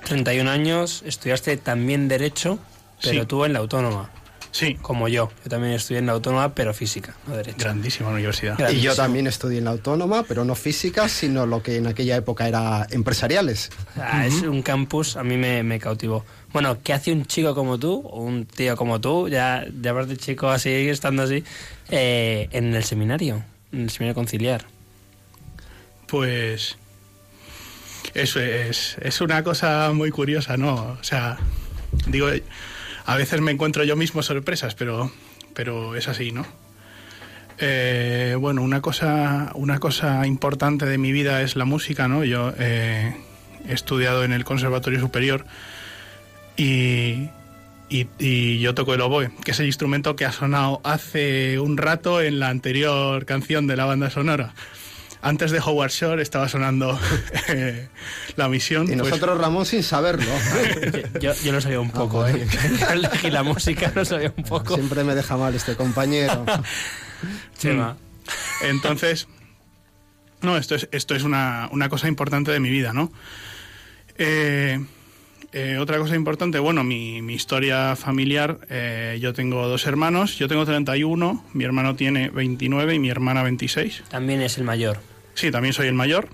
31 0.04 0.48
años, 0.48 1.02
estudiaste 1.04 1.56
también 1.56 2.06
Derecho, 2.06 2.58
pero 3.02 3.22
Sí. 3.22 3.26
tú 3.26 3.44
en 3.44 3.52
la 3.54 3.58
Autónoma, 3.58 4.10
Sí, 4.50 4.74
como 4.80 5.08
yo. 5.08 5.30
Yo 5.44 5.50
también 5.50 5.74
estudié 5.74 5.98
en 5.98 6.06
la 6.06 6.12
Autónoma, 6.12 6.54
pero 6.54 6.72
física, 6.74 7.14
no 7.26 7.36
Derecho. 7.36 7.58
grandísima 7.58 8.08
universidad. 8.10 8.70
Y 8.70 8.80
yo 8.80 8.94
también 8.94 9.26
estudié 9.26 9.58
en 9.58 9.64
la 9.64 9.70
autónoma, 9.72 10.22
pero 10.24 10.44
no 10.44 10.54
física, 10.54 11.08
sino 11.08 11.46
lo 11.46 11.62
que 11.62 11.76
en 11.76 11.86
aquella 11.86 12.16
época 12.16 12.48
era 12.48 12.86
empresariales. 12.90 13.70
Ah, 13.96 14.26
Es 14.26 14.42
un 14.42 14.62
campus, 14.62 15.16
a 15.16 15.22
mí 15.22 15.36
me, 15.36 15.62
me 15.62 15.78
cautivó. 15.78 16.24
Bueno, 16.52 16.78
¿qué 16.82 16.94
hace 16.94 17.12
un 17.12 17.26
chico 17.26 17.54
como 17.54 17.78
tú, 17.78 18.00
o 18.06 18.22
un 18.22 18.46
tío 18.46 18.74
como 18.76 19.00
tú, 19.00 19.28
ya 19.28 19.66
llamarte 19.82 20.16
chico 20.16 20.48
así, 20.48 20.70
estando 20.88 21.24
así, 21.24 21.44
eh, 21.90 22.48
en 22.52 22.74
el 22.74 22.84
seminario, 22.84 23.44
en 23.72 23.82
el 23.82 23.90
seminario 23.90 24.14
conciliar? 24.14 24.64
Pues 26.06 26.76
eso 28.14 28.40
es, 28.40 28.96
es 29.02 29.20
una 29.20 29.44
cosa 29.44 29.92
muy 29.92 30.10
curiosa, 30.10 30.56
¿no? 30.56 30.74
O 30.98 31.04
sea, 31.04 31.36
digo, 32.06 32.28
a 33.08 33.16
veces 33.16 33.40
me 33.40 33.50
encuentro 33.50 33.84
yo 33.84 33.96
mismo 33.96 34.22
sorpresas, 34.22 34.74
pero, 34.74 35.10
pero 35.54 35.96
es 35.96 36.08
así, 36.08 36.30
¿no? 36.30 36.44
Eh, 37.56 38.36
bueno, 38.38 38.60
una 38.60 38.82
cosa, 38.82 39.50
una 39.54 39.78
cosa 39.78 40.26
importante 40.26 40.84
de 40.84 40.98
mi 40.98 41.10
vida 41.10 41.40
es 41.40 41.56
la 41.56 41.64
música, 41.64 42.06
¿no? 42.06 42.22
Yo 42.22 42.52
eh, 42.58 43.16
he 43.66 43.72
estudiado 43.72 44.24
en 44.24 44.34
el 44.34 44.44
Conservatorio 44.44 45.00
Superior 45.00 45.46
y, 46.58 47.30
y, 47.88 48.08
y 48.18 48.58
yo 48.58 48.74
toco 48.74 48.92
el 48.92 49.00
oboe, 49.00 49.30
que 49.42 49.52
es 49.52 49.60
el 49.60 49.66
instrumento 49.66 50.14
que 50.14 50.26
ha 50.26 50.32
sonado 50.32 50.82
hace 50.84 51.58
un 51.58 51.78
rato 51.78 52.20
en 52.20 52.38
la 52.38 52.50
anterior 52.50 53.24
canción 53.24 53.66
de 53.66 53.76
la 53.76 53.86
banda 53.86 54.10
sonora. 54.10 54.52
Antes 55.20 55.50
de 55.50 55.58
Howard 55.58 55.90
Shore 55.90 56.22
estaba 56.22 56.48
sonando 56.48 56.98
eh, 57.48 57.88
la 58.36 58.48
misión. 58.48 58.84
Y 58.84 58.88
pues- 58.96 58.98
nosotros, 58.98 59.38
Ramón, 59.38 59.66
sin 59.66 59.82
saberlo. 59.82 60.30
Yo, 61.20 61.32
yo 61.42 61.52
lo 61.52 61.60
sabía 61.60 61.80
un 61.80 61.90
poco, 61.90 62.22
Ah, 62.22 62.30
¿eh? 62.30 62.46
Y 63.24 63.30
la 63.30 63.42
música 63.42 63.90
lo 63.94 64.04
sabía 64.04 64.32
un 64.36 64.44
poco. 64.44 64.74
Siempre 64.76 65.02
me 65.04 65.14
deja 65.14 65.36
mal 65.36 65.54
este 65.54 65.74
compañero. 65.74 66.44
Chema. 67.58 67.96
Entonces, 68.62 69.26
no, 70.42 70.56
esto 70.56 70.74
es, 70.76 70.88
esto 70.92 71.14
es 71.16 71.24
una, 71.24 71.68
una 71.72 71.88
cosa 71.88 72.06
importante 72.06 72.52
de 72.52 72.60
mi 72.60 72.70
vida, 72.70 72.92
¿no? 72.92 73.12
Eh, 74.18 74.84
eh, 75.50 75.78
otra 75.78 75.98
cosa 75.98 76.14
importante, 76.14 76.58
bueno, 76.58 76.84
mi, 76.84 77.22
mi 77.22 77.34
historia 77.34 77.96
familiar, 77.96 78.58
eh, 78.68 79.18
yo 79.20 79.32
tengo 79.32 79.66
dos 79.66 79.86
hermanos, 79.86 80.36
yo 80.36 80.46
tengo 80.46 80.66
31, 80.66 81.44
mi 81.54 81.64
hermano 81.64 81.96
tiene 81.96 82.28
29 82.28 82.94
y 82.94 82.98
mi 82.98 83.08
hermana 83.08 83.42
26. 83.42 84.04
También 84.10 84.42
es 84.42 84.58
el 84.58 84.64
mayor. 84.64 84.98
Sí, 85.34 85.50
también 85.50 85.72
soy 85.72 85.86
el 85.86 85.94
mayor. 85.94 86.28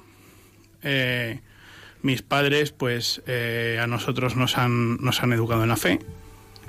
Eh, 0.82 1.40
mis 2.02 2.22
padres, 2.22 2.72
pues, 2.72 3.22
eh, 3.26 3.78
a 3.80 3.86
nosotros 3.86 4.34
nos 4.34 4.58
han, 4.58 4.96
nos 4.96 5.22
han 5.22 5.32
educado 5.32 5.62
en 5.62 5.68
la 5.68 5.76
fe. 5.76 6.00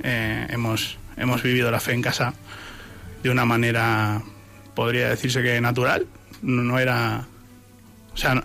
Hemos, 0.03 0.97
hemos 1.15 1.41
vivido 1.41 1.71
la 1.71 1.79
fe 1.79 1.93
en 1.93 2.01
casa 2.01 2.33
de 3.23 3.29
una 3.29 3.45
manera, 3.45 4.21
podría 4.75 5.09
decirse 5.09 5.41
que 5.41 5.59
natural. 5.61 6.05
No, 6.41 6.63
no 6.63 6.79
era, 6.79 7.25
o 8.13 8.17
sea, 8.17 8.35
no, 8.35 8.43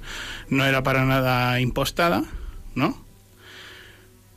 no 0.49 0.65
era 0.65 0.83
para 0.85 1.05
nada 1.05 1.61
impostada, 1.61 2.23
¿no? 2.75 3.10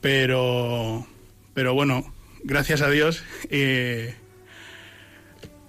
Pero, 0.04 1.08
pero 1.54 1.74
bueno, 1.74 2.14
gracias 2.44 2.82
a 2.82 2.90
Dios, 2.90 3.24
eh, 3.50 4.14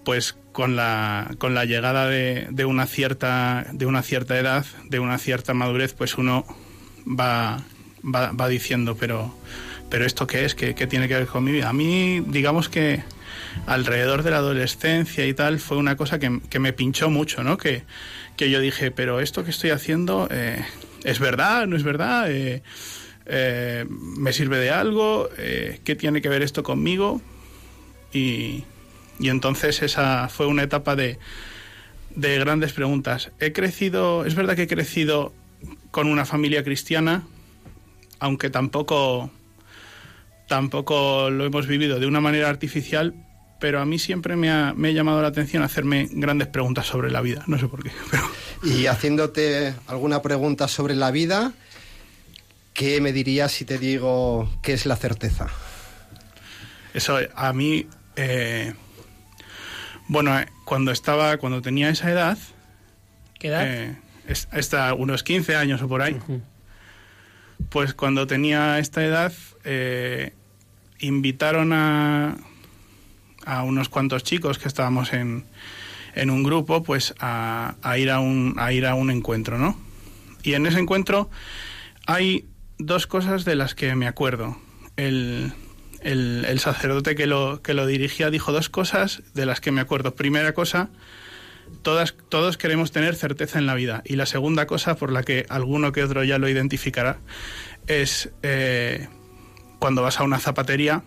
pues 0.04 0.36
con 0.50 0.74
la, 0.74 1.30
con 1.38 1.54
la 1.54 1.64
llegada 1.66 2.08
de, 2.08 2.48
de 2.50 2.64
una 2.64 2.86
cierta 2.88 3.64
de 3.72 3.86
una 3.86 4.02
cierta 4.02 4.36
edad, 4.36 4.66
de 4.86 4.98
una 4.98 5.18
cierta 5.18 5.54
madurez, 5.54 5.94
pues 5.94 6.18
uno 6.18 6.44
va, 7.06 7.62
va, 8.04 8.32
va 8.32 8.48
diciendo, 8.48 8.96
pero, 8.98 9.32
pero 9.88 10.04
esto 10.04 10.26
qué 10.26 10.44
es, 10.44 10.56
¿Qué, 10.56 10.74
qué 10.74 10.88
tiene 10.88 11.06
que 11.06 11.14
ver 11.14 11.26
con 11.28 11.44
mi 11.44 11.52
vida. 11.52 11.68
A 11.68 11.72
mí, 11.72 12.20
digamos 12.26 12.68
que 12.68 13.04
alrededor 13.66 14.24
de 14.24 14.32
la 14.32 14.38
adolescencia 14.38 15.24
y 15.28 15.34
tal, 15.34 15.60
fue 15.60 15.76
una 15.76 15.96
cosa 15.96 16.18
que, 16.18 16.40
que 16.50 16.58
me 16.58 16.72
pinchó 16.72 17.08
mucho, 17.08 17.44
¿no? 17.44 17.56
Que, 17.56 17.84
que 18.36 18.50
yo 18.50 18.58
dije, 18.58 18.90
pero 18.90 19.20
esto 19.20 19.44
que 19.44 19.50
estoy 19.50 19.70
haciendo, 19.70 20.26
eh, 20.32 20.64
¿es 21.04 21.20
verdad? 21.20 21.68
¿No 21.68 21.76
es 21.76 21.84
verdad? 21.84 22.32
Eh, 22.32 22.64
eh, 23.26 23.86
¿Me 23.88 24.32
sirve 24.32 24.58
de 24.58 24.70
algo? 24.70 25.28
Eh, 25.38 25.80
¿Qué 25.84 25.96
tiene 25.96 26.20
que 26.20 26.28
ver 26.28 26.42
esto 26.42 26.62
conmigo? 26.62 27.20
Y, 28.12 28.64
y 29.18 29.28
entonces 29.28 29.82
esa 29.82 30.28
fue 30.28 30.46
una 30.46 30.62
etapa 30.62 30.94
de, 30.96 31.18
de 32.14 32.38
grandes 32.38 32.72
preguntas. 32.72 33.30
He 33.40 33.52
crecido, 33.52 34.24
es 34.24 34.34
verdad 34.34 34.56
que 34.56 34.62
he 34.62 34.68
crecido 34.68 35.32
con 35.90 36.08
una 36.08 36.24
familia 36.24 36.62
cristiana, 36.62 37.24
aunque 38.18 38.50
tampoco, 38.50 39.30
tampoco 40.48 41.30
lo 41.30 41.44
hemos 41.44 41.66
vivido 41.66 41.98
de 41.98 42.06
una 42.06 42.20
manera 42.20 42.48
artificial, 42.48 43.14
pero 43.60 43.80
a 43.80 43.86
mí 43.86 43.98
siempre 43.98 44.36
me 44.36 44.50
ha, 44.50 44.74
me 44.76 44.88
ha 44.88 44.92
llamado 44.92 45.22
la 45.22 45.28
atención 45.28 45.62
hacerme 45.62 46.08
grandes 46.10 46.48
preguntas 46.48 46.86
sobre 46.86 47.10
la 47.10 47.20
vida. 47.20 47.44
No 47.46 47.58
sé 47.58 47.68
por 47.68 47.82
qué, 47.82 47.90
pero 48.10 48.24
Y 48.62 48.86
haciéndote 48.86 49.74
alguna 49.86 50.22
pregunta 50.22 50.68
sobre 50.68 50.94
la 50.94 51.10
vida, 51.10 51.52
¿qué 52.74 53.00
me 53.00 53.12
dirías 53.12 53.52
si 53.52 53.64
te 53.64 53.78
digo 53.78 54.50
qué 54.62 54.72
es 54.74 54.84
la 54.86 54.96
certeza? 54.96 55.46
Eso 56.92 57.18
a 57.34 57.52
mí, 57.52 57.86
eh, 58.16 58.74
bueno, 60.08 60.38
eh, 60.38 60.46
cuando 60.64 60.92
estaba, 60.92 61.36
cuando 61.38 61.62
tenía 61.62 61.88
esa 61.88 62.10
edad, 62.10 62.38
¿Qué 63.38 63.48
edad? 63.48 63.62
eh, 63.66 63.96
es- 64.28 64.48
hasta 64.52 64.92
unos 64.94 65.22
15 65.22 65.56
años 65.56 65.80
o 65.82 65.88
por 65.88 66.02
ahí, 66.02 66.18
pues 67.70 67.94
cuando 67.94 68.26
tenía 68.26 68.78
esta 68.78 69.04
edad, 69.04 69.32
eh, 69.64 70.32
invitaron 71.00 71.72
a, 71.72 72.36
a 73.44 73.62
unos 73.62 73.88
cuantos 73.88 74.22
chicos 74.24 74.58
que 74.58 74.68
estábamos 74.68 75.12
en, 75.12 75.44
en 76.14 76.30
un 76.30 76.42
grupo, 76.42 76.82
pues 76.82 77.14
a, 77.18 77.74
a 77.82 77.98
ir 77.98 78.10
a 78.10 78.20
un, 78.20 78.54
a 78.58 78.72
ir 78.72 78.86
a 78.86 78.94
un 78.94 79.10
encuentro, 79.10 79.58
¿no? 79.58 79.78
Y 80.42 80.54
en 80.54 80.66
ese 80.66 80.78
encuentro 80.78 81.30
hay 82.06 82.46
dos 82.78 83.06
cosas 83.06 83.44
de 83.44 83.54
las 83.54 83.74
que 83.74 83.94
me 83.94 84.06
acuerdo. 84.06 84.56
El, 84.96 85.52
el, 86.00 86.58
sacerdote 86.60 87.14
que 87.14 87.26
lo, 87.26 87.62
que 87.62 87.74
lo 87.74 87.86
dirigía 87.86 88.30
dijo 88.30 88.52
dos 88.52 88.68
cosas 88.68 89.22
de 89.34 89.46
las 89.46 89.60
que 89.60 89.72
me 89.72 89.80
acuerdo. 89.80 90.14
Primera 90.14 90.52
cosa, 90.52 90.90
todas, 91.82 92.14
todos 92.28 92.56
queremos 92.56 92.92
tener 92.92 93.14
certeza 93.14 93.58
en 93.58 93.66
la 93.66 93.74
vida. 93.74 94.02
Y 94.04 94.16
la 94.16 94.26
segunda 94.26 94.66
cosa, 94.66 94.96
por 94.96 95.10
la 95.10 95.22
que 95.22 95.46
alguno 95.48 95.92
que 95.92 96.04
otro 96.04 96.24
ya 96.24 96.38
lo 96.38 96.48
identificará, 96.48 97.18
es 97.86 98.30
eh, 98.42 99.08
cuando 99.78 100.02
vas 100.02 100.20
a 100.20 100.24
una 100.24 100.38
zapatería, 100.38 101.04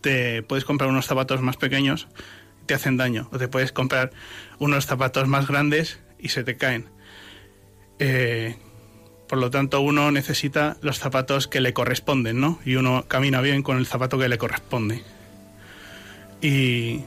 te 0.00 0.42
puedes 0.42 0.64
comprar 0.64 0.90
unos 0.90 1.06
zapatos 1.06 1.40
más 1.42 1.56
pequeños, 1.56 2.08
te 2.66 2.74
hacen 2.74 2.96
daño. 2.96 3.28
O 3.32 3.38
te 3.38 3.48
puedes 3.48 3.72
comprar 3.72 4.10
unos 4.58 4.86
zapatos 4.86 5.28
más 5.28 5.46
grandes 5.46 6.00
y 6.18 6.30
se 6.30 6.44
te 6.44 6.56
caen. 6.56 6.88
Eh, 7.98 8.56
por 9.32 9.38
lo 9.38 9.48
tanto, 9.48 9.80
uno 9.80 10.10
necesita 10.10 10.76
los 10.82 10.98
zapatos 10.98 11.48
que 11.48 11.62
le 11.62 11.72
corresponden, 11.72 12.38
¿no? 12.38 12.58
Y 12.66 12.74
uno 12.74 13.06
camina 13.08 13.40
bien 13.40 13.62
con 13.62 13.78
el 13.78 13.86
zapato 13.86 14.18
que 14.18 14.28
le 14.28 14.36
corresponde. 14.36 15.02
Y 16.42 17.00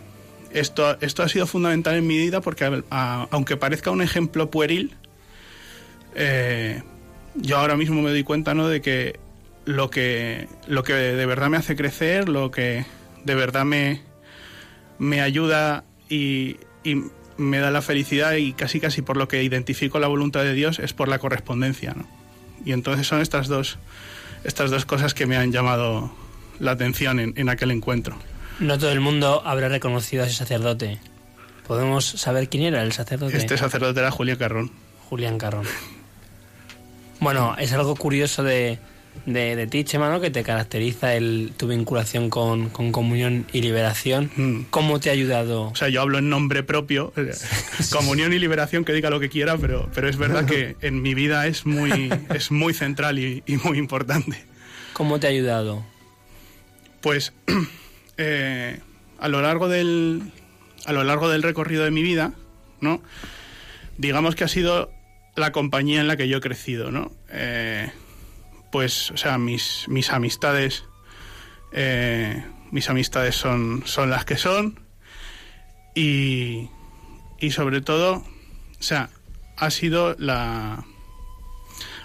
esto, 0.50 1.00
esto 1.01 1.22
ha 1.22 1.29
sido 1.29 1.46
fundamental 1.46 1.94
en 1.94 2.08
mi 2.08 2.17
vida 2.17 2.41
porque, 2.41 2.82
aunque 2.89 3.58
parezca 3.58 3.91
un 3.91 4.01
ejemplo 4.01 4.50
pueril, 4.50 4.96
eh, 6.15 6.82
yo 7.36 7.58
ahora 7.60 7.77
mismo 7.77 8.01
me 8.01 8.10
doy 8.10 8.24
cuenta, 8.24 8.55
¿no? 8.55 8.70
De 8.70 8.82
que 8.82 9.20
lo 9.65 9.91
que, 9.91 10.48
lo 10.65 10.82
que 10.82 10.94
de 10.94 11.25
verdad 11.27 11.50
me 11.50 11.58
hace 11.58 11.75
crecer, 11.75 12.27
lo 12.27 12.50
que 12.50 12.88
de 13.24 13.36
verdad 13.36 13.65
me, 13.65 14.01
me 14.98 15.22
ayuda 15.22 15.84
y, 16.10 16.58
y 16.84 17.03
me 17.38 17.60
da 17.60 17.72
la 17.72 17.82
felicidad 17.82 18.34
y 18.34 18.54
casi 18.54 18.80
casi 18.80 19.01
por 19.01 19.18
lo 19.18 19.27
que 19.27 19.44
identifico 19.44 20.00
la 20.00 20.08
voluntad 20.08 20.44
de 20.44 20.54
Dios 20.54 20.80
es 20.80 20.94
por 20.94 21.08
la 21.08 21.20
correspondencia, 21.20 21.94
¿no? 21.96 22.08
Y 22.63 22.72
entonces 22.72 23.08
son 23.08 23.22
estas 23.22 23.48
dos, 23.48 23.77
estas 24.44 24.72
dos 24.72 24.86
cosas 24.86 25.13
que 25.13 25.25
me 25.25 25.38
han 25.38 25.51
llamado 25.51 26.12
la 26.60 26.72
atención 26.72 27.20
en, 27.20 27.34
en 27.38 27.50
aquel 27.50 27.72
encuentro. 27.72 28.18
No 28.60 28.77
todo 28.77 28.92
el 28.92 29.01
mundo 29.01 29.42
habrá 29.46 29.70
reconocido 29.70 30.24
a 30.24 30.27
ese 30.27 30.36
sacerdote. 30.36 31.00
¿Podemos 31.68 32.06
saber 32.06 32.48
quién 32.48 32.63
era 32.63 32.84
el 32.84 32.94
sacerdote? 32.94 33.38
Este 33.38 33.58
sacerdote 33.58 34.00
era 34.00 34.12
Julio 34.12 34.38
Carrón. 34.38 34.72
Julián 35.10 35.38
Carrón. 35.38 35.65
Bueno, 37.20 37.56
es 37.58 37.74
algo 37.74 37.96
curioso 37.96 38.44
de, 38.44 38.80
de, 39.25 39.55
de 39.55 39.67
ti, 39.67 39.84
Chema, 39.84 40.10
¿no? 40.10 40.22
que 40.22 40.29
te 40.29 40.43
caracteriza 40.43 41.15
el, 41.15 41.53
tu 41.57 41.67
vinculación 41.67 42.29
con, 42.29 42.69
con 42.69 42.91
comunión 42.91 43.45
y 43.51 43.62
liberación. 43.62 44.31
Mm. 44.36 44.62
¿Cómo 44.69 45.00
te 45.00 45.10
ha 45.10 45.13
ayudado? 45.13 45.63
O 45.63 45.75
sea, 45.75 45.89
yo 45.89 46.01
hablo 46.01 46.17
en 46.17 46.29
nombre 46.29 46.63
propio, 46.63 47.13
eh, 47.17 47.34
comunión 47.91 48.34
y 48.34 48.39
liberación, 48.39 48.86
que 48.86 48.93
diga 48.93 49.10
lo 49.10 49.19
que 49.19 49.29
quiera, 49.29 49.57
pero, 49.57 49.89
pero 49.93 50.10
es 50.10 50.17
verdad 50.17 50.45
que 50.45 50.75
en 50.81 51.01
mi 51.01 51.13
vida 51.13 51.48
es 51.48 51.65
muy, 51.65 52.12
es 52.34 52.51
muy 52.51 52.74
central 52.74 53.19
y, 53.19 53.43
y 53.45 53.57
muy 53.57 53.77
importante. 53.77 54.43
¿Cómo 54.93 55.19
te 55.19 55.27
ha 55.27 55.29
ayudado? 55.29 55.86
Pues 57.01 57.34
eh, 58.17 58.79
a 59.19 59.27
lo 59.27 59.41
largo 59.41 59.67
del 59.67 60.22
a 60.86 60.93
lo 60.93 61.03
largo 61.03 61.29
del 61.29 61.43
recorrido 61.43 61.84
de 61.84 61.91
mi 61.91 62.03
vida, 62.03 62.34
¿no? 62.79 63.01
Digamos 63.98 64.36
que 64.36 64.43
ha 64.43 64.48
sido 64.48 64.91
la 65.36 65.51
compañía 65.51 66.00
en 66.00 66.07
la 66.07 66.15
que 66.15 66.27
yo 66.27 66.38
he 66.38 66.41
crecido, 66.41 66.91
¿no? 66.91 67.12
Eh, 67.29 67.91
pues, 68.75 69.10
o 69.12 69.15
sea, 69.15 69.38
mis, 69.38 69.86
mis 69.88 70.10
amistades, 70.10 70.84
eh, 71.72 72.44
mis 72.72 72.89
amistades 72.89 73.34
son, 73.34 73.84
son 73.86 74.10
las 74.10 74.25
que 74.25 74.36
son 74.36 74.77
y, 75.96 76.67
y 77.39 77.51
sobre 77.51 77.79
todo, 77.79 78.15
o 78.15 78.84
sea, 78.84 79.10
ha 79.55 79.72
sido 79.72 80.17
la 80.20 80.84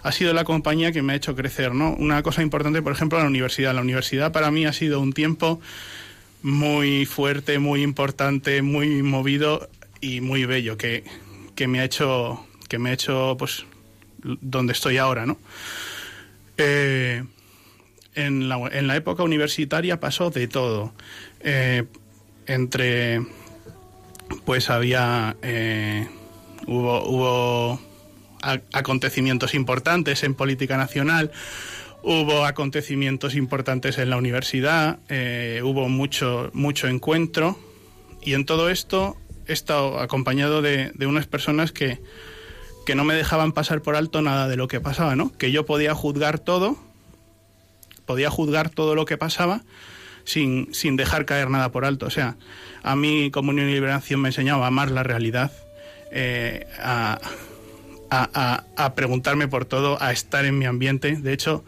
ha 0.04 0.12
sido 0.12 0.32
la 0.32 0.44
compañía 0.44 0.92
que 0.92 1.02
me 1.02 1.12
ha 1.12 1.16
hecho 1.16 1.34
crecer, 1.34 1.74
¿no? 1.74 1.92
Una 1.94 2.22
cosa 2.22 2.40
importante, 2.40 2.82
por 2.82 2.92
ejemplo, 2.92 3.18
la 3.18 3.26
universidad. 3.26 3.74
La 3.74 3.80
universidad 3.80 4.30
para 4.30 4.52
mí 4.52 4.64
ha 4.64 4.72
sido 4.72 5.00
un 5.00 5.12
tiempo 5.12 5.60
muy 6.42 7.04
fuerte, 7.04 7.58
muy 7.58 7.82
importante, 7.82 8.62
muy 8.62 9.02
movido 9.02 9.68
y 10.00 10.20
muy 10.20 10.44
bello, 10.44 10.78
que, 10.78 11.02
que 11.56 11.66
me 11.66 11.80
ha 11.80 11.84
hecho, 11.84 12.46
que 12.68 12.78
me 12.78 12.90
ha 12.90 12.92
hecho, 12.92 13.34
pues, 13.36 13.66
donde 14.22 14.72
estoy 14.72 14.98
ahora, 14.98 15.26
¿no? 15.26 15.36
Eh, 16.62 17.24
en, 18.16 18.48
la, 18.50 18.58
en 18.72 18.86
la 18.86 18.96
época 18.96 19.22
universitaria 19.22 19.98
pasó 19.98 20.30
de 20.30 20.46
todo. 20.46 20.92
Eh, 21.40 21.84
entre, 22.46 23.22
pues 24.44 24.68
había, 24.68 25.36
eh, 25.42 26.06
hubo, 26.66 27.02
hubo 27.08 27.80
acontecimientos 28.72 29.54
importantes 29.54 30.22
en 30.22 30.34
política 30.34 30.76
nacional, 30.76 31.30
hubo 32.02 32.44
acontecimientos 32.44 33.36
importantes 33.36 33.98
en 33.98 34.10
la 34.10 34.16
universidad, 34.16 34.98
hubo 35.62 35.88
mucho, 35.88 36.50
mucho 36.52 36.88
encuentro 36.88 37.58
y 38.22 38.32
en 38.32 38.46
todo 38.46 38.70
esto 38.70 39.16
he 39.46 39.52
estado 39.52 40.00
acompañado 40.00 40.62
de, 40.62 40.90
de 40.94 41.06
unas 41.06 41.26
personas 41.26 41.70
que, 41.70 42.00
que 42.90 42.96
no 42.96 43.04
me 43.04 43.14
dejaban 43.14 43.52
pasar 43.52 43.82
por 43.82 43.94
alto 43.94 44.20
nada 44.20 44.48
de 44.48 44.56
lo 44.56 44.66
que 44.66 44.80
pasaba, 44.80 45.14
¿no? 45.14 45.30
Que 45.38 45.52
yo 45.52 45.64
podía 45.64 45.94
juzgar 45.94 46.40
todo, 46.40 46.76
podía 48.04 48.30
juzgar 48.30 48.68
todo 48.68 48.96
lo 48.96 49.04
que 49.04 49.16
pasaba 49.16 49.62
sin, 50.24 50.74
sin 50.74 50.96
dejar 50.96 51.24
caer 51.24 51.50
nada 51.50 51.70
por 51.70 51.84
alto. 51.84 52.06
O 52.06 52.10
sea, 52.10 52.34
a 52.82 52.96
mí 52.96 53.30
Comunión 53.30 53.68
y 53.68 53.74
Liberación 53.74 54.20
me 54.20 54.30
enseñaba 54.30 54.64
a 54.64 54.68
amar 54.68 54.90
la 54.90 55.04
realidad, 55.04 55.52
eh, 56.10 56.66
a, 56.82 57.20
a, 58.10 58.28
a- 58.34 58.84
a 58.84 58.94
preguntarme 58.96 59.46
por 59.46 59.66
todo, 59.66 59.96
a 60.02 60.10
estar 60.10 60.44
en 60.44 60.58
mi 60.58 60.64
ambiente. 60.64 61.14
De 61.14 61.32
hecho, 61.32 61.64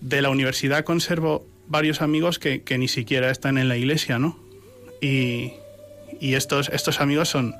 de 0.00 0.22
la 0.22 0.30
universidad 0.30 0.84
conservo 0.86 1.44
varios 1.68 2.00
amigos 2.00 2.38
que, 2.38 2.62
que 2.62 2.78
ni 2.78 2.88
siquiera 2.88 3.30
están 3.30 3.58
en 3.58 3.68
la 3.68 3.76
iglesia, 3.76 4.18
¿no? 4.18 4.38
Y, 5.02 5.52
y 6.20 6.34
estos, 6.34 6.68
estos 6.70 7.00
amigos 7.00 7.28
son, 7.28 7.54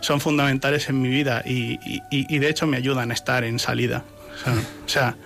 son 0.00 0.20
fundamentales 0.20 0.88
en 0.88 1.00
mi 1.00 1.08
vida 1.08 1.42
y, 1.46 1.78
y- 2.10 2.38
de 2.38 2.48
hecho 2.48 2.66
me 2.66 2.76
ayudan 2.76 3.10
a 3.10 3.14
estar 3.14 3.44
en 3.44 3.58
salida. 3.58 4.04
O 4.84 4.88
sea, 4.88 5.16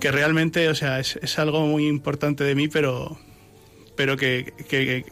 que 0.00 0.10
realmente 0.12 0.68
o 0.68 0.74
sea, 0.74 1.00
es, 1.00 1.18
es 1.22 1.38
algo 1.38 1.66
muy 1.66 1.86
importante 1.86 2.44
de 2.44 2.54
mí, 2.54 2.68
pero, 2.68 3.18
pero 3.96 4.16
que, 4.16 4.52
que, 4.68 5.04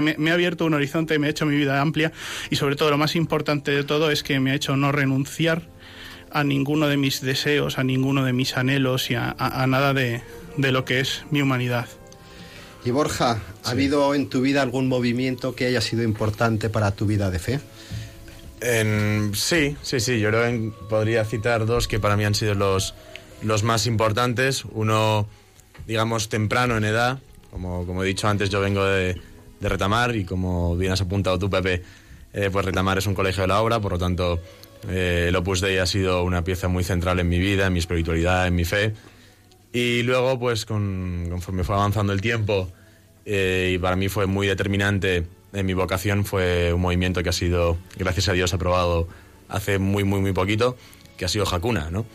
me, 0.00 0.30
ha 0.30 0.34
abierto 0.34 0.64
un 0.64 0.74
horizonte, 0.74 1.18
me 1.18 1.26
ha 1.28 1.30
hecho 1.30 1.46
mi 1.46 1.56
vida 1.56 1.80
amplia 1.80 2.12
y 2.50 2.56
sobre 2.56 2.76
todo 2.76 2.90
lo 2.90 2.98
más 2.98 3.16
importante 3.16 3.70
de 3.70 3.84
todo 3.84 4.10
es 4.10 4.22
que 4.22 4.40
me 4.40 4.50
ha 4.50 4.54
hecho 4.54 4.76
no 4.76 4.92
renunciar 4.92 5.62
a 6.30 6.42
ninguno 6.44 6.88
de 6.88 6.96
mis 6.96 7.20
deseos, 7.20 7.78
a 7.78 7.84
ninguno 7.84 8.24
de 8.24 8.32
mis 8.32 8.56
anhelos 8.56 9.10
y 9.10 9.14
a, 9.14 9.34
a- 9.38 9.62
a 9.62 9.66
nada 9.66 9.94
de, 9.94 10.20
de 10.56 10.72
lo 10.72 10.84
que 10.84 11.00
es 11.00 11.24
mi 11.30 11.42
humanidad. 11.42 11.86
Y 12.84 12.90
Borja, 12.90 13.40
¿ha 13.64 13.70
habido 13.70 14.14
en 14.14 14.28
tu 14.28 14.42
vida 14.42 14.60
algún 14.60 14.88
movimiento 14.88 15.54
que 15.54 15.66
haya 15.66 15.80
sido 15.80 16.02
importante 16.02 16.68
para 16.68 16.90
tu 16.90 17.06
vida 17.06 17.30
de 17.30 17.38
fe? 17.38 17.60
En- 18.60 19.32
sí, 19.34 19.76
sí, 19.82 20.00
sí. 20.00 20.20
Yo 20.20 20.28
creo 20.30 20.42
que 20.42 20.72
podría 20.88 21.24
citar 21.24 21.64
dos 21.66 21.88
que 21.88 21.98
para 21.98 22.16
mí 22.16 22.24
han 22.24 22.34
sido 22.34 22.54
los, 22.54 22.94
los 23.42 23.62
más 23.62 23.86
importantes. 23.86 24.64
Uno, 24.72 25.26
digamos, 25.86 26.28
temprano 26.28 26.76
en 26.76 26.84
edad. 26.84 27.18
Como, 27.50 27.86
como 27.86 28.02
he 28.02 28.06
dicho 28.06 28.28
antes, 28.28 28.50
yo 28.50 28.60
vengo 28.60 28.84
de, 28.84 29.18
de 29.60 29.68
Retamar 29.68 30.14
y 30.16 30.24
como 30.24 30.76
bien 30.76 30.92
has 30.92 31.00
apuntado 31.00 31.38
tú, 31.38 31.48
Pepe, 31.48 31.82
eh, 32.32 32.50
pues 32.52 32.64
Retamar 32.66 32.98
es 32.98 33.06
un 33.06 33.14
colegio 33.14 33.42
de 33.42 33.48
la 33.48 33.60
obra, 33.62 33.80
por 33.80 33.92
lo 33.92 33.98
tanto, 33.98 34.40
eh, 34.88 35.26
el 35.28 35.36
Opus 35.36 35.60
Dei 35.60 35.78
ha 35.78 35.86
sido 35.86 36.24
una 36.24 36.42
pieza 36.42 36.66
muy 36.68 36.82
central 36.84 37.20
en 37.20 37.28
mi 37.28 37.38
vida, 37.38 37.66
en 37.68 37.72
mi 37.72 37.78
espiritualidad, 37.78 38.46
en 38.48 38.56
mi 38.56 38.64
fe. 38.64 38.92
Y 39.74 40.04
luego, 40.04 40.38
pues 40.38 40.64
con- 40.64 41.26
conforme 41.28 41.64
fue 41.64 41.74
avanzando 41.74 42.12
el 42.12 42.20
tiempo, 42.20 42.70
eh, 43.26 43.72
y 43.74 43.78
para 43.78 43.96
mí 43.96 44.08
fue 44.08 44.26
muy 44.26 44.46
determinante 44.46 45.26
en 45.52 45.66
mi 45.66 45.74
vocación, 45.74 46.24
fue 46.24 46.72
un 46.72 46.80
movimiento 46.80 47.22
que 47.24 47.30
ha 47.30 47.32
sido, 47.32 47.76
gracias 47.98 48.28
a 48.28 48.32
Dios, 48.34 48.54
aprobado 48.54 49.08
hace 49.48 49.80
muy, 49.80 50.04
muy, 50.04 50.20
muy 50.20 50.32
poquito, 50.32 50.76
que 51.16 51.24
ha 51.24 51.28
sido 51.28 51.44
Hakuna, 51.52 51.90
¿no? 51.90 52.06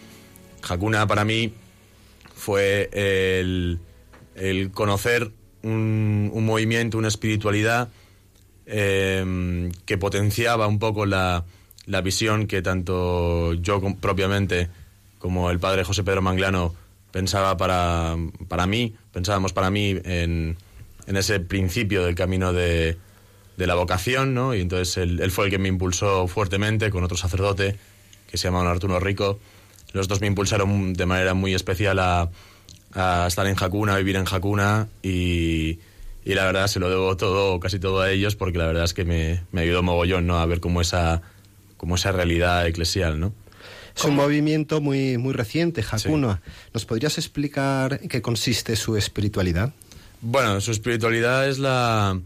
Hakuna 0.68 1.06
para 1.06 1.26
mí 1.26 1.54
fue 2.34 2.90
el, 2.94 3.80
el 4.36 4.72
conocer 4.72 5.30
un, 5.62 6.32
un 6.34 6.46
movimiento, 6.46 6.98
una 6.98 7.10
espiritualidad 7.10 7.90
eh, 8.66 9.70
que 9.86 9.98
potenciaba 9.98 10.66
un 10.68 10.80
poco 10.80 11.06
la, 11.06 11.44
la 11.88 12.00
visión 12.02 12.48
que 12.48 12.62
tanto 12.62 13.54
yo 13.56 13.82
propiamente 14.00 14.70
como 15.18 15.50
el 15.50 15.60
padre 15.60 15.84
José 15.84 16.04
Pedro 16.04 16.22
Manglano 16.22 16.74
pensaba 17.12 17.58
para, 17.58 18.16
para 18.48 18.68
mí, 18.68 18.96
pensábamos 19.12 19.54
para 19.54 19.70
mí 19.72 19.98
en, 20.04 20.58
en 21.08 21.18
ese 21.18 21.40
principio 21.40 22.06
del 22.06 22.16
camino 22.16 22.54
de, 22.54 22.98
de 23.60 23.68
la 23.68 23.76
vocación, 23.76 24.34
¿no? 24.34 24.56
Y 24.56 24.62
entonces 24.62 24.98
él, 24.98 25.32
fue 25.32 25.46
el 25.46 25.52
que 25.52 25.58
me 25.60 25.68
impulsó 25.68 26.28
fuertemente 26.28 26.90
con 26.90 27.04
otro 27.04 27.18
sacerdote 27.18 27.76
que 28.32 28.38
se 28.38 28.48
llama 28.48 28.62
Arturo 28.70 29.00
Rico. 29.00 29.40
Los 29.92 30.08
dos 30.08 30.22
me 30.22 30.28
impulsaron 30.28 30.94
de 30.94 31.06
manera 31.06 31.34
muy 31.34 31.54
especial 31.54 32.00
a, 32.00 32.30
a 32.94 33.26
estar 33.28 33.46
en 33.48 33.56
Hakuna, 33.60 33.96
a 33.96 33.98
vivir 33.98 34.16
en 34.16 34.26
Hakuna 34.32 34.88
y, 35.02 35.80
y 36.24 36.34
la 36.36 36.46
verdad 36.46 36.68
se 36.68 36.80
lo 36.80 36.90
debo 36.90 37.18
todo, 37.18 37.60
casi 37.60 37.80
todo 37.80 38.02
a 38.02 38.12
ellos 38.12 38.36
porque 38.36 38.58
la 38.58 38.68
verdad 38.68 38.86
es 38.86 38.94
que 38.94 39.04
me, 39.04 39.42
me 39.52 39.62
ayudó 39.62 39.84
mogollón, 39.84 40.26
¿no? 40.26 40.40
A 40.40 40.46
ver 40.46 40.60
cómo 40.60 40.80
esa, 40.80 41.22
cómo 41.76 41.96
esa 41.96 42.12
realidad 42.12 42.66
eclesial, 42.66 43.20
¿no? 43.20 43.34
Es 44.00 44.06
un 44.06 44.16
movimiento 44.16 44.82
muy, 44.82 45.18
muy 45.18 45.34
reciente, 45.34 45.84
Hakuna. 45.90 46.42
¿Nos 46.74 46.86
podrías 46.86 47.18
explicar 47.18 48.00
en 48.02 48.08
qué 48.10 48.22
consiste 48.22 48.76
su 48.76 48.96
espiritualidad? 48.98 49.74
Bueno, 50.22 50.60
su 50.62 50.72
espiritualidad 50.72 51.48
es 51.48 51.60
la. 51.60 52.20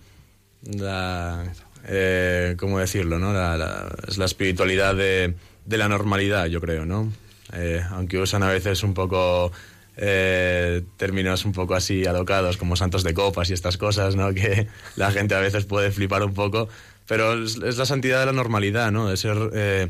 la 0.65 1.51
eh, 1.85 2.55
¿Cómo 2.57 2.79
decirlo? 2.79 3.19
¿no? 3.19 3.33
La- 3.33 3.57
la- 3.57 3.95
es 4.07 4.17
la 4.17 4.25
espiritualidad 4.25 4.95
de, 4.95 5.35
de 5.65 5.77
la 5.77 5.87
normalidad, 5.89 6.45
yo 6.47 6.61
creo, 6.61 6.85
¿no? 6.85 7.11
Eh, 7.53 7.81
aunque 7.91 8.17
usan 8.19 8.43
a 8.43 8.47
veces 8.49 8.83
un 8.83 8.93
poco. 8.93 9.51
eh, 9.95 10.81
términos 10.97 11.45
un 11.45 11.51
poco 11.51 11.75
así 11.75 12.05
alocados 12.07 12.57
como 12.57 12.75
santos 12.75 13.03
de 13.03 13.13
copas 13.13 13.49
y 13.51 13.53
estas 13.53 13.77
cosas, 13.77 14.15
¿no? 14.15 14.33
Que 14.33 14.67
la 14.95 15.11
gente 15.11 15.35
a 15.35 15.39
veces 15.39 15.65
puede 15.65 15.91
flipar 15.91 16.23
un 16.23 16.33
poco, 16.33 16.67
pero 17.07 17.43
es, 17.43 17.57
es 17.57 17.77
la 17.77 17.85
santidad 17.85 18.21
de 18.21 18.25
la 18.27 18.31
normalidad, 18.31 18.91
¿no? 18.91 19.07
De 19.09 19.17
ser 19.17 19.37
eh, 19.53 19.89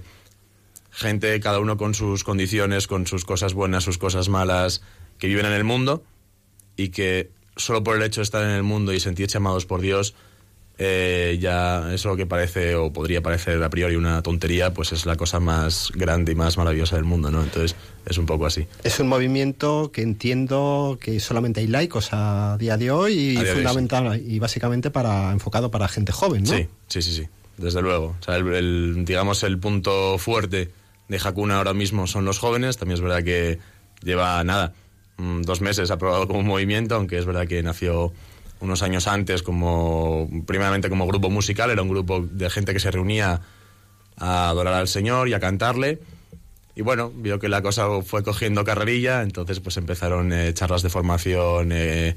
gente, 0.94 1.40
cada 1.40 1.60
uno 1.60 1.76
con 1.78 1.94
sus 1.94 2.24
condiciones, 2.24 2.88
con 2.88 3.08
sus 3.08 3.26
cosas 3.26 3.54
buenas, 3.54 3.84
sus 3.84 3.98
cosas 3.98 4.30
malas, 4.30 4.82
que 5.18 5.28
viven 5.28 5.46
en 5.46 5.54
el 5.54 5.64
mundo 5.64 6.04
y 6.78 6.90
que 6.90 7.30
solo 7.56 7.84
por 7.84 7.96
el 7.98 8.04
hecho 8.04 8.22
de 8.22 8.24
estar 8.24 8.44
en 8.44 8.52
el 8.52 8.64
mundo 8.64 8.94
y 8.94 9.00
sentirse 9.00 9.38
amados 9.38 9.66
por 9.66 9.82
Dios, 9.82 10.16
eh, 10.80 11.38
ya 11.40 11.94
eso 11.94 12.16
que 12.16 12.26
parece 12.26 12.76
o 12.76 12.92
podría 12.92 13.22
parecer 13.22 13.62
a 13.62 13.70
priori 13.70 13.96
una 13.96 14.24
tontería, 14.24 14.74
pues 14.74 14.92
es 14.92 15.06
la 15.06 15.16
cosa 15.16 15.40
más 15.40 15.92
grande 15.94 16.32
y 16.32 16.36
más 16.36 16.58
maravillosa 16.58 16.96
del 16.96 17.06
mundo, 17.06 17.30
¿no? 17.30 17.44
Entonces 17.44 17.76
es 18.08 18.18
un 18.18 18.26
poco 18.26 18.48
así. 18.48 18.66
Es 18.84 19.00
un 19.00 19.08
movimiento 19.08 19.92
que 19.94 20.02
entiendo 20.02 20.98
que 21.00 21.20
solamente 21.20 21.60
hay 21.60 21.68
laicos 21.68 22.10
a 22.12 22.58
día 22.60 22.78
de 22.78 22.90
hoy 22.90 23.14
y 23.14 23.32
día 23.34 23.44
de 23.44 23.52
hoy, 23.52 23.56
fundamental 23.58 24.20
y 24.26 24.40
básicamente 24.40 24.90
para 24.90 25.32
enfocado 25.32 25.70
para 25.70 25.88
gente 25.88 26.12
joven, 26.12 26.44
¿no? 26.44 26.50
Sí, 26.56 26.68
sí, 26.88 27.02
sí, 27.04 27.14
sí, 27.18 27.28
desde 27.58 27.82
luego. 27.84 28.16
O 28.20 28.24
sea, 28.24 28.38
el, 28.38 28.48
el- 28.54 29.06
digamos 29.06 29.44
el 29.44 29.60
punto 29.60 30.18
fuerte 30.18 30.72
de 31.08 31.20
Hakuna 31.24 31.58
ahora 31.58 31.74
mismo 31.74 32.08
son 32.08 32.26
los 32.26 32.40
jóvenes. 32.40 32.78
También 32.78 32.96
es 32.96 33.02
verdad 33.02 33.24
que 33.24 33.60
lleva 34.04 34.44
nada, 34.44 34.74
mm, 35.18 35.42
dos 35.42 35.62
meses 35.62 35.92
aprobado 35.92 36.28
como 36.28 36.44
movimiento, 36.44 36.96
aunque 36.96 37.18
es 37.18 37.26
verdad 37.26 37.48
que 37.48 37.62
nació 37.64 38.14
unos 38.60 38.82
años 38.82 39.08
antes 39.08 39.44
como, 39.44 40.30
primeramente 40.48 40.90
como 40.90 41.06
grupo 41.06 41.30
musical, 41.30 41.70
era 41.70 41.82
un 41.82 41.90
grupo 41.90 42.22
de 42.22 42.50
gente 42.50 42.74
que 42.74 42.80
se 42.80 42.92
reunía 42.92 43.42
a 44.18 44.50
adorar 44.50 44.74
al 44.76 44.88
Señor 44.88 45.28
y 45.28 45.34
a 45.34 45.40
cantarle. 45.40 46.00
Y 46.76 46.82
bueno, 46.82 47.12
vio 47.14 47.40
que 47.40 47.50
la 47.50 47.62
cosa 47.62 47.88
fue 48.02 48.24
cogiendo 48.24 48.64
carrerilla, 48.64 49.22
entonces 49.22 49.60
pues 49.60 49.78
empezaron 49.78 50.34
eh, 50.34 50.54
charlas 50.54 50.82
de 50.82 50.90
formación, 50.90 51.72
eh, 51.72 52.16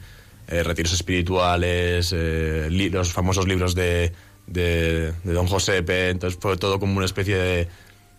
eh, 0.48 0.62
retiros 0.62 0.92
espirituales, 0.92 2.12
los 2.12 3.12
famosos 3.12 3.46
libros 3.46 3.74
de, 3.74 4.12
de, 4.46 5.12
Don 5.24 5.46
Josepe, 5.46 6.10
entonces 6.10 6.38
fue 6.40 6.56
todo 6.56 6.78
como 6.78 6.96
una 6.96 7.04
especie 7.04 7.36
de, 7.36 7.68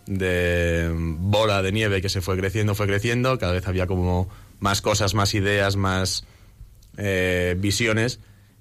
de 0.08 0.90
bola 0.94 1.62
de 1.62 1.70
nieve 1.70 2.00
que 2.00 2.08
se 2.08 2.20
fue 2.20 2.36
creciendo, 2.36 2.74
fue 2.74 2.86
creciendo, 2.86 3.38
cada 3.38 3.52
vez 3.52 3.66
había 3.68 3.86
como 3.86 4.28
más 4.58 4.80
cosas, 4.80 5.14
más 5.14 5.34
ideas, 5.34 5.76
más 5.76 6.24
visiones 7.56 8.18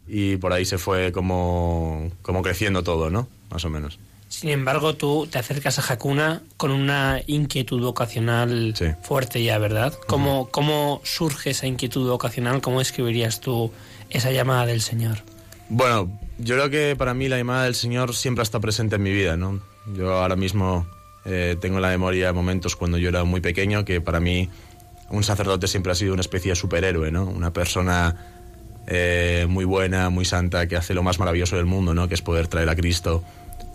y 0.07 0.37
por 0.37 0.53
ahí 0.53 0.65
se 0.65 0.77
fue 0.77 1.11
como, 1.11 2.11
como 2.21 2.41
creciendo 2.41 2.83
todo, 2.83 3.09
¿no? 3.09 3.27
Más 3.49 3.65
o 3.65 3.69
menos. 3.69 3.99
Sin 4.29 4.49
embargo, 4.49 4.95
tú 4.95 5.27
te 5.31 5.39
acercas 5.39 5.79
a 5.79 5.93
Hakuna 5.93 6.41
con 6.57 6.71
una 6.71 7.21
inquietud 7.27 7.81
vocacional 7.81 8.73
fuerte 9.01 9.41
ya, 9.41 9.57
¿verdad? 9.57 9.93
¿Cómo, 10.07 10.49
¿Cómo 10.51 11.01
surge 11.03 11.51
esa 11.51 11.65
inquietud 11.65 12.09
vocacional? 12.09 12.61
¿Cómo 12.61 12.81
escribirías 12.81 13.39
tú 13.39 13.71
esa 14.09 14.31
llamada 14.31 14.65
del 14.65 14.81
Señor? 14.81 15.19
Bueno, 15.69 16.11
yo 16.37 16.55
creo 16.55 16.69
que 16.69 16.95
para 16.97 17.13
mí 17.13 17.29
la 17.29 17.37
llamada 17.37 17.63
del 17.63 17.75
Señor 17.75 18.13
siempre 18.13 18.41
ha 18.41 18.43
estado 18.43 18.61
presente 18.61 18.97
en 18.97 19.03
mi 19.03 19.11
vida, 19.11 19.37
¿no? 19.37 19.61
Yo 19.95 20.13
ahora 20.13 20.35
mismo 20.35 20.85
eh, 21.27 21.57
tengo 21.59 21.75
en 21.75 21.81
la 21.81 21.89
memoria 21.89 22.31
momentos 22.31 22.75
cuando 22.75 22.97
yo 22.97 23.09
era 23.09 23.23
muy 23.25 23.41
pequeño 23.41 23.83
que 23.83 23.99
para 23.99 24.19
mí 24.21 24.49
un 25.09 25.23
sacerdote 25.23 25.67
siempre 25.67 25.91
ha 25.91 25.95
sido 25.95 26.13
una 26.13 26.21
especie 26.21 26.51
de 26.51 26.55
superhéroe, 26.55 27.11
¿no? 27.11 27.25
Una 27.25 27.51
persona 27.51 28.15
eh, 28.87 29.45
muy 29.49 29.65
buena, 29.65 30.09
muy 30.09 30.23
santa, 30.23 30.67
que 30.67 30.77
hace 30.77 30.93
lo 30.93 31.03
más 31.03 31.19
maravilloso 31.19 31.57
del 31.57 31.65
mundo, 31.65 31.93
¿no? 31.93 32.07
Que 32.07 32.13
es 32.13 32.21
poder 32.21 32.47
traer 32.47 32.69
a 32.69 32.75
Cristo 32.75 33.23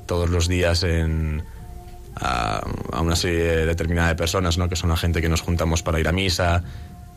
todos 0.07 0.31
los 0.31 0.49
días 0.49 0.83
en, 0.83 1.43
a, 2.17 2.63
una 3.01 3.17
serie 3.17 3.67
determinada 3.67 4.09
de 4.09 4.15
personas, 4.15 4.59
¿no? 4.59 4.69
que 4.69 4.77
son 4.77 4.91
la 4.91 4.97
gente 4.97 5.21
que 5.21 5.29
nos 5.29 5.43
juntamos 5.43 5.83
para 5.83 6.01
ir 6.01 6.09
a 6.09 6.13
misa, 6.13 6.63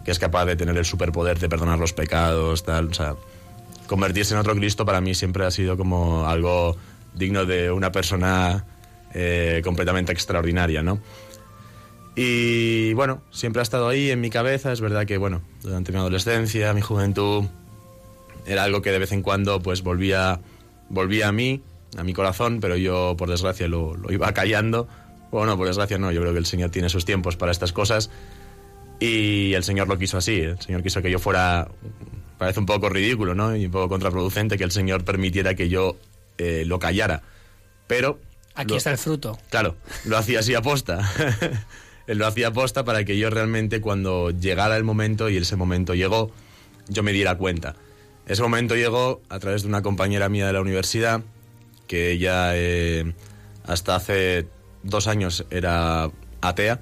que 0.03 0.11
es 0.11 0.19
capaz 0.19 0.45
de 0.45 0.55
tener 0.55 0.77
el 0.77 0.85
superpoder 0.85 1.39
de 1.39 1.49
perdonar 1.49 1.79
los 1.79 1.93
pecados, 1.93 2.63
tal. 2.63 2.89
Convertirse 3.87 4.33
en 4.33 4.39
otro 4.39 4.55
Cristo 4.55 4.85
para 4.85 5.01
mí 5.01 5.13
siempre 5.15 5.45
ha 5.45 5.51
sido 5.51 5.77
como 5.77 6.27
algo 6.27 6.75
digno 7.13 7.45
de 7.45 7.71
una 7.71 7.91
persona 7.91 8.65
eh, 9.17 9.61
completamente 9.63 10.11
extraordinaria, 10.11 10.83
¿no? 10.83 10.99
Y 12.17 12.91
bueno, 12.93 13.21
siempre 13.31 13.61
ha 13.61 13.63
estado 13.63 13.87
ahí 13.87 14.11
en 14.11 14.19
mi 14.19 14.29
cabeza. 14.29 14.73
Es 14.73 14.81
verdad 14.81 15.05
que, 15.05 15.17
bueno, 15.17 15.41
durante 15.63 15.93
mi 15.93 15.99
adolescencia, 15.99 16.73
mi 16.73 16.81
juventud, 16.81 17.45
era 18.45 18.63
algo 18.63 18.81
que 18.81 18.91
de 18.91 18.99
vez 18.99 19.13
en 19.13 19.21
cuando 19.21 19.61
pues 19.61 19.83
volvía, 19.83 20.41
volvía 20.89 21.29
a 21.29 21.31
mí 21.31 21.61
a 21.97 22.03
mi 22.03 22.13
corazón, 22.13 22.59
pero 22.59 22.75
yo 22.75 23.15
por 23.17 23.29
desgracia 23.29 23.69
lo, 23.69 23.95
iba 24.09 24.33
callando. 24.33 24.89
Bueno, 25.31 25.57
por 25.57 25.67
desgracia 25.67 25.97
no, 25.97 26.11
yo 26.11 26.19
creo 26.19 26.33
que 26.33 26.39
el 26.39 26.45
Señor 26.45 26.69
tiene 26.69 26.89
sus 26.89 27.05
tiempos 27.05 27.37
para 27.37 27.53
estas 27.53 27.71
cosas 27.71 28.11
y 28.99 29.53
el 29.53 29.63
Señor 29.63 29.87
lo 29.87 29.97
quiso 29.97 30.17
así. 30.17 30.41
El 30.41 30.59
Señor 30.59 30.83
quiso 30.83 31.01
que 31.01 31.09
yo 31.09 31.19
fuera, 31.19 31.69
parece 32.37 32.59
un 32.59 32.65
poco 32.65 32.89
ridículo, 32.89 33.33
¿no? 33.33 33.55
Y 33.55 33.65
un 33.65 33.71
poco 33.71 33.87
contraproducente 33.87 34.57
que 34.57 34.65
el 34.65 34.71
Señor 34.71 35.05
permitiera 35.05 35.55
que 35.55 35.69
yo 35.69 35.95
eh, 36.37 36.63
lo 36.65 36.79
callara. 36.79 37.23
Pero... 37.87 38.19
Aquí 38.55 38.75
está 38.75 38.91
el 38.91 38.97
fruto. 38.97 39.37
Claro, 39.49 39.75
lo 40.05 40.17
hacía 40.17 40.39
así 40.39 40.55
aposta. 40.55 41.11
Él 42.07 42.17
lo 42.19 42.27
hacía 42.27 42.47
aposta 42.47 42.85
para 42.85 43.03
que 43.03 43.17
yo 43.17 43.29
realmente 43.29 43.81
cuando 43.81 44.31
llegara 44.31 44.77
el 44.77 44.83
momento, 44.83 45.29
y 45.29 45.37
ese 45.37 45.55
momento 45.55 45.95
llegó, 45.95 46.31
yo 46.87 47.03
me 47.03 47.11
diera 47.11 47.35
cuenta. 47.35 47.75
Ese 48.27 48.41
momento 48.41 48.75
llegó 48.75 49.21
a 49.29 49.39
través 49.39 49.63
de 49.63 49.67
una 49.67 49.81
compañera 49.81 50.29
mía 50.29 50.47
de 50.47 50.53
la 50.53 50.61
universidad 50.61 51.21
que 51.87 52.11
ella 52.11 52.51
eh, 52.55 53.13
hasta 53.65 53.95
hace 53.95 54.47
dos 54.83 55.07
años 55.07 55.45
era 55.49 56.09
atea. 56.41 56.79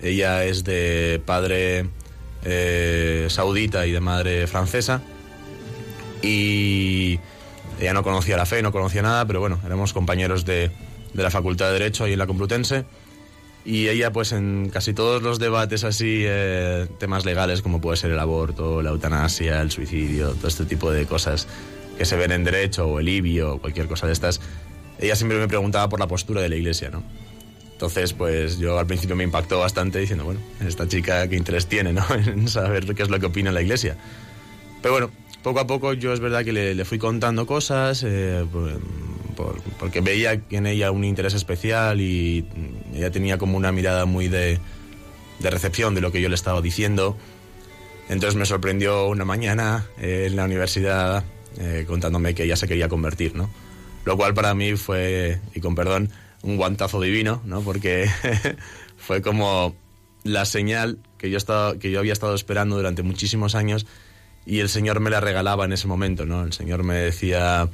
Ella 0.00 0.44
es 0.44 0.64
de 0.64 1.20
padre 1.24 1.88
eh, 2.44 3.26
saudita 3.30 3.86
y 3.86 3.92
de 3.92 4.00
madre 4.00 4.46
francesa. 4.46 5.00
Y 6.22 7.18
ella 7.80 7.94
no 7.94 8.02
conocía 8.02 8.36
la 8.36 8.46
fe, 8.46 8.62
no 8.62 8.72
conocía 8.72 9.02
nada, 9.02 9.26
pero 9.26 9.40
bueno, 9.40 9.58
éramos 9.64 9.92
compañeros 9.92 10.44
de, 10.44 10.70
de 11.14 11.22
la 11.22 11.30
Facultad 11.30 11.66
de 11.66 11.72
Derecho 11.74 12.04
ahí 12.04 12.12
en 12.12 12.18
la 12.18 12.26
Complutense. 12.26 12.84
Y 13.64 13.88
ella, 13.88 14.12
pues 14.12 14.32
en 14.32 14.70
casi 14.70 14.92
todos 14.92 15.22
los 15.22 15.38
debates 15.38 15.84
así, 15.84 16.22
eh, 16.26 16.88
temas 16.98 17.24
legales 17.24 17.62
como 17.62 17.80
puede 17.80 17.96
ser 17.96 18.10
el 18.10 18.18
aborto, 18.18 18.82
la 18.82 18.90
eutanasia, 18.90 19.60
el 19.60 19.70
suicidio, 19.70 20.30
todo 20.32 20.48
este 20.48 20.64
tipo 20.64 20.90
de 20.90 21.06
cosas 21.06 21.46
que 21.96 22.04
se 22.04 22.16
ven 22.16 22.32
en 22.32 22.42
derecho 22.42 22.86
o 22.86 22.98
el 22.98 23.08
IBI 23.08 23.40
o 23.42 23.58
cualquier 23.58 23.86
cosa 23.86 24.08
de 24.08 24.14
estas, 24.14 24.40
ella 24.98 25.14
siempre 25.14 25.38
me 25.38 25.46
preguntaba 25.46 25.88
por 25.88 26.00
la 26.00 26.08
postura 26.08 26.40
de 26.40 26.48
la 26.48 26.56
iglesia, 26.56 26.90
¿no? 26.90 27.02
Entonces, 27.72 28.12
pues 28.12 28.58
yo 28.58 28.78
al 28.78 28.86
principio 28.86 29.16
me 29.16 29.24
impactó 29.24 29.58
bastante 29.58 29.98
diciendo, 29.98 30.24
bueno, 30.24 30.40
esta 30.64 30.86
chica 30.86 31.26
qué 31.28 31.36
interés 31.36 31.66
tiene, 31.66 31.92
¿no? 31.92 32.04
en 32.14 32.48
saber 32.48 32.92
qué 32.94 33.02
es 33.02 33.10
lo 33.10 33.18
que 33.18 33.26
opina 33.26 33.50
la 33.50 33.62
iglesia. 33.62 33.96
Pero 34.80 34.94
bueno, 34.94 35.10
poco 35.42 35.60
a 35.60 35.66
poco 35.66 35.92
yo 35.92 36.12
es 36.12 36.20
verdad 36.20 36.44
que 36.44 36.52
le, 36.52 36.84
fui 36.84 36.98
contando 36.98 37.46
cosas, 37.46 38.04
eh, 38.06 38.44
porque 39.78 40.00
veía 40.00 40.40
en 40.50 40.66
ella 40.66 40.90
un 40.90 41.04
interés 41.04 41.34
especial 41.34 42.00
y 42.00 42.44
ella 42.94 43.10
tenía 43.10 43.38
como 43.38 43.56
una 43.56 43.72
mirada 43.72 44.04
muy 44.04 44.28
de, 44.28 44.58
de 45.38 45.50
recepción 45.50 45.94
de 45.94 46.00
lo 46.00 46.12
que 46.12 46.20
yo 46.20 46.28
le 46.28 46.34
estaba 46.34 46.60
diciendo. 46.60 47.16
Entonces 48.08 48.36
me 48.36 48.46
sorprendió 48.46 49.08
una 49.08 49.24
mañana 49.24 49.86
eh, 49.98 50.26
en 50.28 50.36
la 50.36 50.44
universidad 50.44 51.24
eh, 51.58 51.84
contándome 51.86 52.34
que 52.34 52.44
ella 52.44 52.56
se 52.56 52.66
quería 52.66 52.88
convertir, 52.88 53.34
¿no? 53.34 53.50
Lo 54.04 54.16
cual 54.16 54.34
para 54.34 54.54
mí 54.54 54.74
fue, 54.76 55.40
y 55.54 55.60
con 55.60 55.74
perdón, 55.74 56.10
un 56.42 56.56
guantazo 56.56 57.00
divino, 57.00 57.42
¿no? 57.44 57.60
Porque 57.60 58.10
fue 58.96 59.22
como 59.22 59.76
la 60.24 60.44
señal 60.44 60.98
que 61.18 61.30
yo, 61.30 61.36
estaba, 61.36 61.78
que 61.78 61.90
yo 61.90 61.98
había 61.98 62.12
estado 62.12 62.34
esperando 62.34 62.76
durante 62.76 63.02
muchísimos 63.02 63.54
años 63.54 63.86
y 64.44 64.60
el 64.60 64.68
Señor 64.68 65.00
me 65.00 65.10
la 65.10 65.20
regalaba 65.20 65.64
en 65.64 65.72
ese 65.72 65.86
momento, 65.86 66.26
¿no? 66.26 66.44
El 66.44 66.52
Señor 66.52 66.82
me 66.82 66.94
decía, 66.94 67.68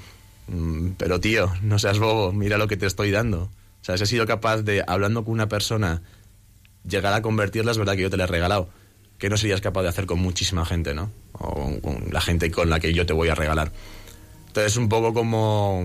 pero 0.97 1.21
tío, 1.21 1.53
no 1.63 1.79
seas 1.79 1.99
bobo, 1.99 2.33
mira 2.33 2.59
lo 2.59 2.69
que 2.69 2.77
te 2.77 2.87
estoy 2.87 3.11
dando. 3.11 3.43
O 3.81 3.85
sea, 3.85 3.97
si 3.97 4.03
has 4.03 4.09
sido 4.09 4.27
capaz 4.27 4.63
de, 4.63 4.85
hablando 4.87 5.25
con 5.25 5.35
una 5.35 5.49
persona, 5.49 6.03
llegar 6.87 7.13
a 7.13 7.23
convertirla, 7.23 7.73
es 7.73 7.79
verdad 7.79 7.95
que 7.95 8.03
yo 8.03 8.11
te 8.11 8.17
la 8.17 8.25
he 8.25 8.29
regalado 8.29 8.69
que 9.19 9.29
no 9.29 9.37
serías 9.37 9.61
capaz 9.61 9.83
de 9.83 9.89
hacer 9.89 10.07
con 10.07 10.21
muchísima 10.21 10.65
gente, 10.65 10.95
¿no? 10.95 11.11
O 11.33 11.81
con 11.81 12.09
la 12.13 12.21
gente 12.21 12.51
con 12.51 12.71
la 12.71 12.81
que 12.81 12.95
yo 12.95 13.05
te 13.05 13.13
voy 13.13 13.29
a 13.29 13.35
regalar. 13.35 13.73
Entonces, 14.47 14.77
un 14.77 14.89
poco 14.89 15.13
como, 15.13 15.85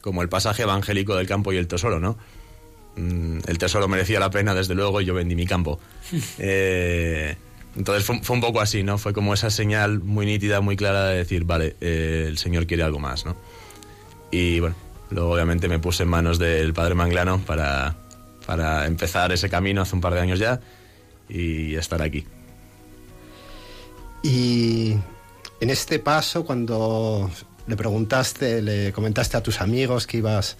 como 0.00 0.22
el 0.22 0.28
pasaje 0.28 0.62
evangélico 0.62 1.14
del 1.14 1.26
campo 1.26 1.52
y 1.52 1.58
el 1.58 1.68
tesoro, 1.68 2.00
¿no? 2.00 2.16
Mm, 2.96 3.40
el 3.46 3.58
tesoro 3.58 3.88
merecía 3.88 4.18
la 4.20 4.30
pena, 4.30 4.54
desde 4.54 4.74
luego, 4.74 5.00
y 5.00 5.04
yo 5.04 5.14
vendí 5.14 5.36
mi 5.36 5.46
campo. 5.46 5.78
Eh, 6.38 7.36
entonces 7.76 8.04
fue, 8.04 8.36
un 8.36 8.40
poco 8.40 8.60
así, 8.60 8.82
¿no? 8.82 8.98
Fue 8.98 9.12
como 9.12 9.32
esa 9.34 9.50
señal 9.50 10.00
muy 10.00 10.26
nítida, 10.26 10.60
muy 10.60 10.76
clara 10.76 11.06
de 11.06 11.18
decir, 11.18 11.44
vale, 11.44 11.76
eh, 11.80 12.26
el 12.28 12.38
Señor 12.38 12.66
quiere 12.66 12.82
algo 12.82 12.98
más, 12.98 13.24
¿no? 13.24 13.36
Y 14.30 14.60
bueno, 14.60 14.76
luego 15.10 15.32
obviamente 15.32 15.68
me 15.68 15.78
puse 15.78 16.02
en 16.02 16.08
manos 16.08 16.38
del 16.38 16.72
Padre 16.74 16.94
Manglano 16.94 17.38
para, 17.40 17.96
para 18.46 18.86
empezar 18.86 19.32
ese 19.32 19.48
camino 19.48 19.82
hace 19.82 19.94
un 19.94 20.00
par 20.00 20.14
de 20.14 20.20
años 20.20 20.38
ya 20.38 20.60
y 21.28 21.74
estar 21.74 22.02
aquí. 22.02 22.24
Y 24.22 24.94
en 25.60 25.70
este 25.70 25.98
paso, 25.98 26.44
cuando 26.44 27.30
le 27.66 27.76
preguntaste, 27.76 28.62
le 28.62 28.92
comentaste 28.92 29.36
a 29.36 29.42
tus 29.42 29.60
amigos 29.60 30.06
que 30.06 30.18
ibas 30.18 30.56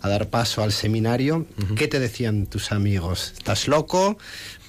a 0.00 0.08
dar 0.08 0.28
paso 0.30 0.62
al 0.62 0.72
seminario, 0.72 1.46
¿qué 1.76 1.86
te 1.86 2.00
decían 2.00 2.46
tus 2.46 2.72
amigos? 2.72 3.34
¿Estás 3.36 3.68
loco? 3.68 4.18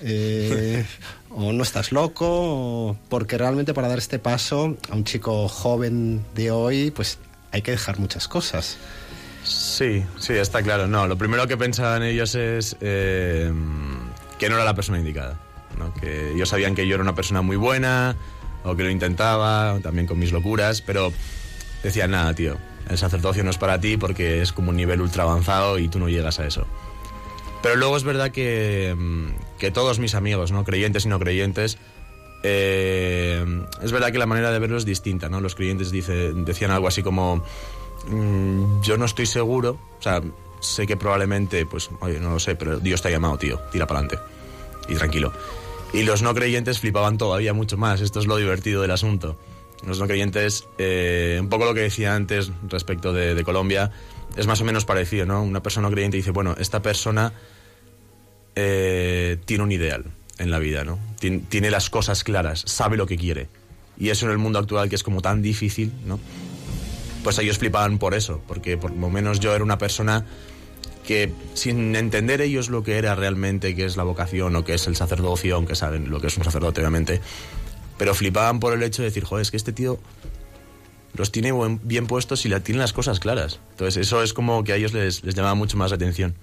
Eh, 0.05 0.85
¿O 1.29 1.51
no 1.51 1.63
estás 1.63 1.91
loco? 1.91 2.97
Porque 3.09 3.37
realmente 3.37 3.73
para 3.73 3.87
dar 3.87 3.97
este 3.97 4.19
paso 4.19 4.77
a 4.89 4.95
un 4.95 5.03
chico 5.03 5.47
joven 5.47 6.23
de 6.35 6.51
hoy, 6.51 6.91
pues 6.91 7.17
hay 7.51 7.61
que 7.61 7.71
dejar 7.71 7.99
muchas 7.99 8.27
cosas. 8.27 8.77
Sí, 9.43 10.03
sí, 10.19 10.33
está 10.33 10.61
claro. 10.61 10.87
No, 10.87 11.07
lo 11.07 11.17
primero 11.17 11.47
que 11.47 11.57
pensaban 11.57 12.03
ellos 12.03 12.35
es 12.35 12.75
eh, 12.81 13.51
que 14.37 14.49
no 14.49 14.55
era 14.55 14.65
la 14.65 14.75
persona 14.75 14.99
indicada. 14.99 15.39
Que 15.99 16.33
ellos 16.33 16.49
sabían 16.49 16.75
que 16.75 16.87
yo 16.87 16.95
era 16.95 17.03
una 17.03 17.15
persona 17.15 17.41
muy 17.41 17.57
buena, 17.57 18.15
o 18.63 18.75
que 18.75 18.83
lo 18.83 18.89
intentaba, 18.89 19.79
también 19.81 20.07
con 20.07 20.19
mis 20.19 20.31
locuras, 20.31 20.81
pero 20.81 21.11
decían, 21.83 22.11
nada, 22.11 22.33
tío, 22.33 22.57
el 22.89 22.97
sacerdocio 22.97 23.43
no 23.43 23.49
es 23.49 23.57
para 23.57 23.79
ti 23.79 23.97
porque 23.97 24.41
es 24.41 24.53
como 24.53 24.69
un 24.69 24.77
nivel 24.77 25.01
ultra 25.01 25.23
avanzado 25.23 25.79
y 25.79 25.89
tú 25.89 25.99
no 25.99 26.09
llegas 26.09 26.39
a 26.39 26.45
eso. 26.45 26.65
Pero 27.61 27.75
luego 27.75 27.97
es 27.97 28.03
verdad 28.03 28.31
que, 28.31 28.95
mm, 28.97 29.27
que 29.63 29.71
todos 29.71 29.97
mis 29.97 30.13
amigos, 30.13 30.51
¿no? 30.51 30.65
creyentes 30.65 31.05
y 31.05 31.07
no 31.07 31.19
creyentes, 31.19 31.77
eh, 32.43 33.45
es 33.81 33.93
verdad 33.93 34.11
que 34.11 34.17
la 34.17 34.25
manera 34.25 34.51
de 34.51 34.59
verlo 34.59 34.75
es 34.75 34.83
distinta. 34.83 35.29
¿no? 35.29 35.39
Los 35.39 35.55
creyentes 35.55 35.89
dice, 35.89 36.33
decían 36.33 36.69
algo 36.69 36.89
así 36.89 37.01
como, 37.01 37.41
mm, 38.09 38.81
yo 38.81 38.97
no 38.97 39.05
estoy 39.05 39.25
seguro, 39.25 39.79
o 39.97 40.01
sea, 40.01 40.21
sé 40.59 40.85
que 40.85 40.97
probablemente, 40.97 41.65
pues, 41.65 41.89
oye, 42.01 42.19
no 42.19 42.31
lo 42.31 42.39
sé, 42.41 42.55
pero 42.55 42.77
Dios 42.77 43.01
te 43.01 43.07
ha 43.07 43.11
llamado, 43.11 43.37
tío, 43.37 43.57
tira 43.71 43.87
para 43.87 44.01
adelante 44.01 44.21
y 44.89 44.95
tranquilo. 44.95 45.31
Y 45.93 46.03
los 46.03 46.23
no 46.23 46.33
creyentes 46.33 46.79
flipaban 46.79 47.17
todavía 47.17 47.53
mucho 47.53 47.77
más, 47.77 48.01
esto 48.01 48.19
es 48.19 48.27
lo 48.27 48.35
divertido 48.35 48.81
del 48.81 48.91
asunto. 48.91 49.37
Los 49.87 49.97
no 49.97 50.07
creyentes, 50.07 50.67
eh, 50.77 51.37
un 51.39 51.47
poco 51.47 51.63
lo 51.63 51.73
que 51.73 51.83
decía 51.83 52.15
antes 52.15 52.51
respecto 52.67 53.13
de, 53.13 53.33
de 53.33 53.43
Colombia, 53.45 53.91
es 54.35 54.45
más 54.45 54.59
o 54.59 54.65
menos 54.65 54.83
parecido, 54.83 55.25
¿no? 55.25 55.41
Una 55.41 55.63
persona 55.63 55.87
no 55.87 55.93
creyente 55.93 56.17
dice, 56.17 56.31
bueno, 56.31 56.53
esta 56.59 56.81
persona 56.81 57.31
eh, 58.55 59.37
tiene 59.45 59.63
un 59.63 59.71
ideal 59.71 60.05
en 60.37 60.51
la 60.51 60.59
vida, 60.59 60.83
¿no? 60.83 60.99
Tien- 61.19 61.45
tiene 61.47 61.69
las 61.71 61.89
cosas 61.89 62.23
claras, 62.23 62.63
sabe 62.67 62.97
lo 62.97 63.05
que 63.05 63.17
quiere. 63.17 63.47
Y 63.97 64.09
eso 64.09 64.25
en 64.25 64.31
el 64.31 64.37
mundo 64.37 64.59
actual 64.59 64.89
que 64.89 64.95
es 64.95 65.03
como 65.03 65.21
tan 65.21 65.41
difícil, 65.41 65.91
¿no? 66.05 66.19
Pues 67.23 67.37
ellos 67.39 67.57
flipaban 67.57 67.99
por 67.99 68.13
eso, 68.13 68.41
porque 68.47 68.75
por 68.77 68.91
lo 68.91 69.09
menos 69.09 69.39
yo 69.39 69.53
era 69.55 69.63
una 69.63 69.77
persona 69.77 70.25
que 71.05 71.31
sin 71.53 71.95
entender 71.95 72.41
ellos 72.41 72.69
lo 72.69 72.83
que 72.83 72.97
era 72.97 73.13
realmente, 73.15 73.75
qué 73.75 73.85
es 73.85 73.97
la 73.97 74.03
vocación 74.03 74.55
o 74.55 74.63
qué 74.63 74.73
es 74.73 74.87
el 74.87 74.95
sacerdocio, 74.95 75.55
aunque 75.55 75.75
saben 75.75 76.09
lo 76.09 76.19
que 76.19 76.27
es 76.27 76.37
un 76.37 76.43
sacerdote, 76.43 76.81
obviamente, 76.81 77.21
pero 77.97 78.13
flipaban 78.13 78.59
por 78.59 78.73
el 78.73 78.83
hecho 78.83 79.01
de 79.01 79.09
decir, 79.09 79.23
joder, 79.23 79.41
es 79.43 79.51
que 79.51 79.57
este 79.57 79.71
tío 79.73 79.99
los 81.15 81.31
tiene 81.31 81.51
bien 81.83 82.07
puestos 82.07 82.45
y 82.45 82.49
la, 82.49 82.61
tiene 82.61 82.79
las 82.79 82.91
cosas 82.93 83.19
claras. 83.19 83.59
Entonces 83.71 83.97
eso 84.07 84.23
es 84.23 84.33
como 84.33 84.63
que 84.63 84.73
a 84.73 84.75
ellos 84.77 84.93
les, 84.93 85.23
les 85.23 85.35
llamaba 85.35 85.55
mucho 85.55 85.77
más 85.77 85.91
la 85.91 85.95
atención. 85.95 86.33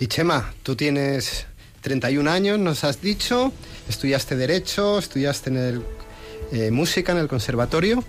Y 0.00 0.06
Chema, 0.06 0.52
tú 0.62 0.76
tienes 0.76 1.46
31 1.80 2.30
años, 2.30 2.58
nos 2.58 2.84
has 2.84 3.00
dicho, 3.00 3.52
estudiaste 3.88 4.36
Derecho, 4.36 4.98
estudiaste 4.98 5.50
en 5.50 5.56
el, 5.56 5.82
eh, 6.52 6.70
música 6.70 7.12
en 7.12 7.18
el 7.18 7.26
conservatorio. 7.26 8.04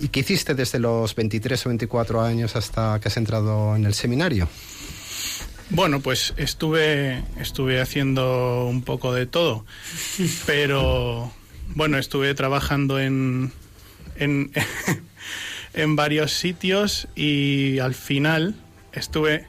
¿Y 0.00 0.08
qué 0.08 0.20
hiciste 0.20 0.54
desde 0.54 0.78
los 0.78 1.14
23 1.14 1.66
o 1.66 1.68
24 1.68 2.22
años 2.22 2.56
hasta 2.56 2.98
que 2.98 3.08
has 3.08 3.16
entrado 3.18 3.76
en 3.76 3.84
el 3.84 3.92
seminario? 3.92 4.48
Bueno, 5.70 6.00
pues 6.00 6.32
estuve, 6.36 7.22
estuve 7.38 7.80
haciendo 7.80 8.66
un 8.66 8.82
poco 8.82 9.12
de 9.12 9.26
todo, 9.26 9.66
pero 10.46 11.30
bueno, 11.74 11.98
estuve 11.98 12.34
trabajando 12.34 12.98
en, 12.98 13.52
en, 14.16 14.50
en 15.74 15.96
varios 15.96 16.32
sitios 16.32 17.08
y 17.14 17.78
al 17.80 17.94
final 17.94 18.54
estuve 18.92 19.46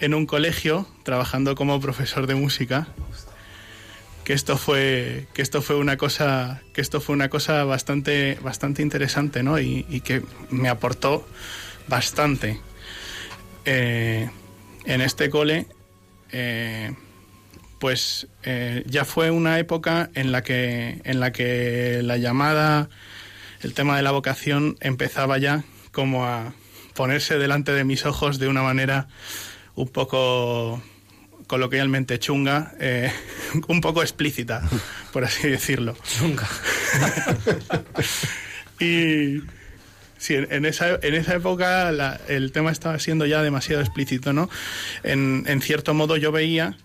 en 0.00 0.14
un 0.14 0.26
colegio 0.26 0.86
trabajando 1.02 1.54
como 1.54 1.80
profesor 1.80 2.26
de 2.26 2.34
música 2.34 2.88
que 4.26 4.32
esto 4.32 4.58
fue 4.58 5.28
que 5.34 5.40
esto 5.40 5.62
fue 5.62 5.76
una 5.76 5.96
cosa 5.96 6.60
que 6.72 6.80
esto 6.80 7.00
fue 7.00 7.14
una 7.14 7.28
cosa 7.28 7.62
bastante 7.62 8.36
bastante 8.42 8.82
interesante 8.82 9.44
no 9.44 9.60
y, 9.60 9.84
que 10.04 10.20
me 10.50 10.68
aportó 10.68 11.24
bastante. 11.86 12.60
Eh, 13.64 14.28
en 14.84 15.00
este 15.00 15.30
cole 15.30 15.68
eh, 16.32 16.92
pues 17.78 18.26
eh, 18.42 18.82
ya 18.86 19.04
fue 19.04 19.30
una 19.30 19.60
época 19.60 20.10
en 20.14 20.32
la 20.32 20.42
que 20.42 21.00
en 21.04 21.20
la 21.20 21.30
que 21.30 22.00
la 22.02 22.16
llamada 22.16 22.88
el 23.60 23.74
tema 23.74 23.96
de 23.96 24.02
la 24.02 24.10
vocación 24.10 24.76
empezaba 24.80 25.38
ya 25.38 25.62
como 25.92 26.24
a 26.26 26.52
ponerse 26.94 27.38
delante 27.38 27.70
de 27.70 27.84
mis 27.84 28.06
ojos 28.06 28.40
de 28.40 28.48
una 28.48 28.62
manera 28.62 29.06
un 29.76 29.88
poco 29.88 30.82
coloquialmente 31.46 32.18
chunga, 32.18 32.72
eh, 32.80 33.12
un 33.68 33.80
poco 33.80 34.02
explícita, 34.02 34.62
por 35.12 35.24
así 35.24 35.48
decirlo. 35.48 35.96
Chunga. 36.18 36.48
y 38.80 39.42
sí, 40.18 40.34
en, 40.34 40.64
esa, 40.66 40.98
en 41.02 41.14
esa 41.14 41.34
época 41.34 41.90
la- 41.92 42.20
el 42.28 42.52
tema 42.52 42.70
estaba 42.72 42.98
siendo 42.98 43.26
ya 43.26 43.42
demasiado 43.42 43.82
explícito, 43.82 44.32
¿no? 44.32 44.48
En, 45.02 45.44
en 45.46 45.60
cierto 45.60 45.94
modo 45.94 46.16
yo 46.16 46.32
veía 46.32 46.76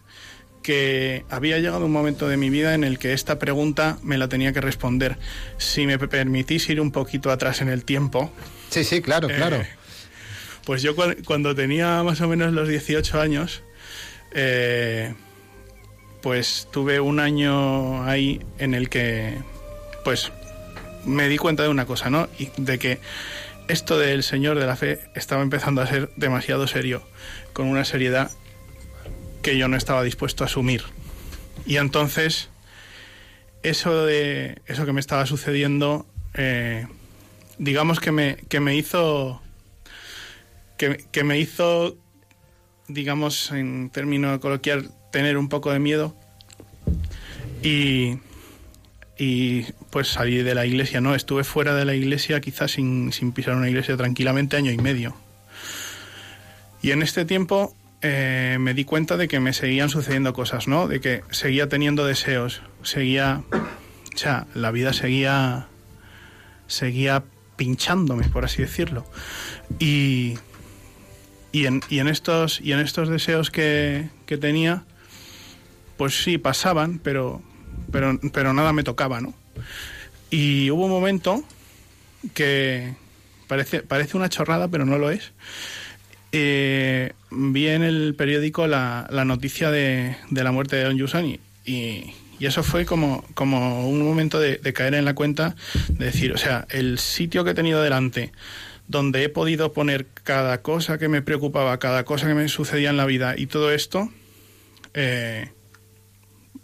que 0.64 1.26
había 1.32 1.58
llegado 1.58 1.86
un 1.88 1.92
momento 1.92 2.28
de 2.28 2.38
mi 2.38 2.52
vida 2.52 2.76
en 2.76 2.84
el 2.84 3.00
que 3.00 3.14
esta 3.14 3.40
pregunta 3.40 3.98
me 4.04 4.20
la 4.20 4.28
tenía 4.30 4.54
que 4.54 4.62
responder. 4.62 5.18
Si 5.58 5.88
me 5.88 5.98
permitís 5.98 6.70
ir 6.70 6.80
un 6.80 6.92
poquito 6.92 7.32
atrás 7.32 7.62
en 7.62 7.70
el 7.70 7.84
tiempo, 7.84 8.32
Sí, 8.70 8.84
sí, 8.84 9.02
claro, 9.02 9.28
Eh, 9.30 9.36
claro. 9.36 9.64
Pues 10.66 10.82
yo 10.82 10.96
cu- 10.96 11.16
cuando 11.26 11.56
tenía 11.56 12.04
más 12.04 12.22
o 12.22 12.28
menos 12.28 12.54
los 12.54 12.68
18 12.68 13.20
años, 13.22 13.64
eh, 14.34 15.14
pues 16.22 16.68
tuve 16.72 17.00
un 17.00 17.20
año 17.20 18.04
ahí 18.04 18.42
en 18.60 18.74
el 18.76 18.90
que, 18.90 19.38
pues, 20.04 20.32
me 21.06 21.28
di 21.28 21.38
cuenta 21.38 21.64
de 21.64 21.70
una 21.70 21.86
cosa, 21.86 22.10
¿no? 22.10 22.30
Y 22.38 22.50
de 22.58 22.78
que 22.78 23.00
esto 23.68 23.98
del 23.98 24.22
Señor 24.24 24.60
de 24.60 24.66
la 24.68 24.76
Fe 24.76 25.00
estaba 25.16 25.42
empezando 25.42 25.82
a 25.82 25.88
ser 25.88 26.12
demasiado 26.16 26.68
serio, 26.68 27.02
con 27.54 27.68
una 27.68 27.86
seriedad 27.86 28.30
que 29.42 29.58
yo 29.58 29.68
no 29.68 29.78
estaba 29.78 30.04
dispuesto 30.04 30.44
a 30.44 30.48
asumir. 30.48 30.84
Y 31.66 31.78
entonces, 31.78 32.50
eso 33.64 34.06
de 34.06 34.62
eso 34.68 34.86
que 34.86 34.94
me 34.94 35.00
estaba 35.00 35.26
sucediendo, 35.26 36.06
eh, 36.36 36.86
digamos 37.58 38.00
que 38.00 38.12
me, 38.12 38.38
que 38.50 38.60
me 38.60 38.76
hizo 38.76 39.42
que, 41.12 41.24
me 41.24 41.40
hizo 41.40 41.98
digamos 42.88 43.52
en 43.52 43.90
término 43.90 44.40
coloquial 44.40 44.92
tener 45.12 45.38
un 45.38 45.50
poco 45.50 45.72
de 45.72 45.80
miedo. 45.80 46.16
Y 47.64 48.18
y 49.18 49.64
pues 49.92 50.08
salí 50.08 50.42
de 50.42 50.56
la 50.56 50.66
iglesia 50.66 51.00
no 51.00 51.14
estuve 51.14 51.44
fuera 51.44 51.76
de 51.76 51.86
la 51.86 51.94
iglesia 51.94 52.42
quizás 52.42 52.72
sin, 52.72 53.14
sin 53.14 53.34
pisar 53.34 53.56
una 53.56 53.70
iglesia 53.70 53.96
tranquilamente 53.96 54.58
año 54.58 54.72
y 54.72 54.78
medio. 54.78 55.16
Y 56.82 56.90
en 56.90 57.04
este 57.04 57.26
tiempo 57.26 57.76
eh, 58.02 58.58
me 58.60 58.74
di 58.74 58.84
cuenta 58.84 59.18
de 59.18 59.28
que 59.28 59.40
me 59.40 59.54
seguían 59.54 59.90
sucediendo 59.90 60.34
cosas 60.34 60.68
no 60.68 60.88
de 60.88 61.00
que 61.02 61.22
seguía 61.30 61.70
teniendo 61.70 62.04
deseos 62.04 62.64
seguía 62.82 63.44
o 63.52 64.18
sea 64.18 64.48
la 64.56 64.72
vida 64.72 64.92
seguía 64.92 65.68
seguía 66.66 67.24
pinchándome, 67.62 68.28
por 68.30 68.44
así 68.44 68.64
decirlo. 68.64 69.06
Y, 69.78 70.34
y, 71.52 71.66
en, 71.66 71.82
y 71.90 72.00
en 72.00 72.08
estos, 72.08 72.62
y 72.62 72.72
en 72.72 72.80
estos 72.80 73.10
deseos 73.10 73.52
que, 73.52 74.10
que 74.26 74.38
tenía, 74.38 74.84
pues 75.98 76.24
sí, 76.24 76.38
pasaban, 76.38 77.00
pero, 77.00 77.42
pero, 77.92 78.20
pero 78.34 78.54
nada 78.54 78.74
me 78.74 78.84
tocaba, 78.84 79.22
¿no? 79.22 79.34
Y 80.30 80.72
hubo 80.72 80.86
un 80.86 80.92
momento 80.92 81.44
que 82.34 82.96
parece, 83.48 83.84
parece 83.84 84.18
una 84.18 84.30
chorrada, 84.30 84.68
pero 84.70 84.86
no 84.86 84.98
lo 84.98 85.12
es. 85.12 85.34
Eh, 86.32 87.12
vi 87.30 87.68
en 87.68 87.84
el 87.84 88.16
periódico 88.16 88.66
la, 88.66 89.08
la 89.10 89.26
noticia 89.26 89.70
de, 89.70 90.16
de 90.30 90.44
la 90.44 90.54
muerte 90.54 90.78
de 90.78 90.86
Don 90.86 90.98
Yusan 90.98 91.26
y, 91.26 91.40
y, 91.66 92.14
y 92.40 92.46
eso 92.46 92.64
fue 92.64 92.86
como, 92.86 93.26
como 93.34 93.90
un 93.90 94.02
momento 94.02 94.40
de, 94.40 94.58
de 94.58 94.74
caer 94.74 94.96
en 94.96 95.04
la 95.04 95.14
cuenta 95.14 95.56
de 95.90 96.06
decir, 96.06 96.32
o 96.32 96.38
sea, 96.38 96.66
el 96.70 96.98
sitio 96.98 97.44
que 97.44 97.52
he 97.52 97.54
tenido 97.54 97.82
delante, 97.84 98.32
donde 98.92 99.24
he 99.24 99.30
podido 99.30 99.72
poner 99.74 100.06
cada 100.24 100.62
cosa 100.62 100.98
que 100.98 101.08
me 101.08 101.22
preocupaba, 101.22 101.80
cada 101.80 102.04
cosa 102.04 102.28
que 102.28 102.34
me 102.34 102.48
sucedía 102.50 102.90
en 102.90 102.98
la 102.98 103.06
vida 103.06 103.36
y 103.38 103.48
todo 103.48 103.72
esto, 103.72 104.10
eh, 104.94 105.50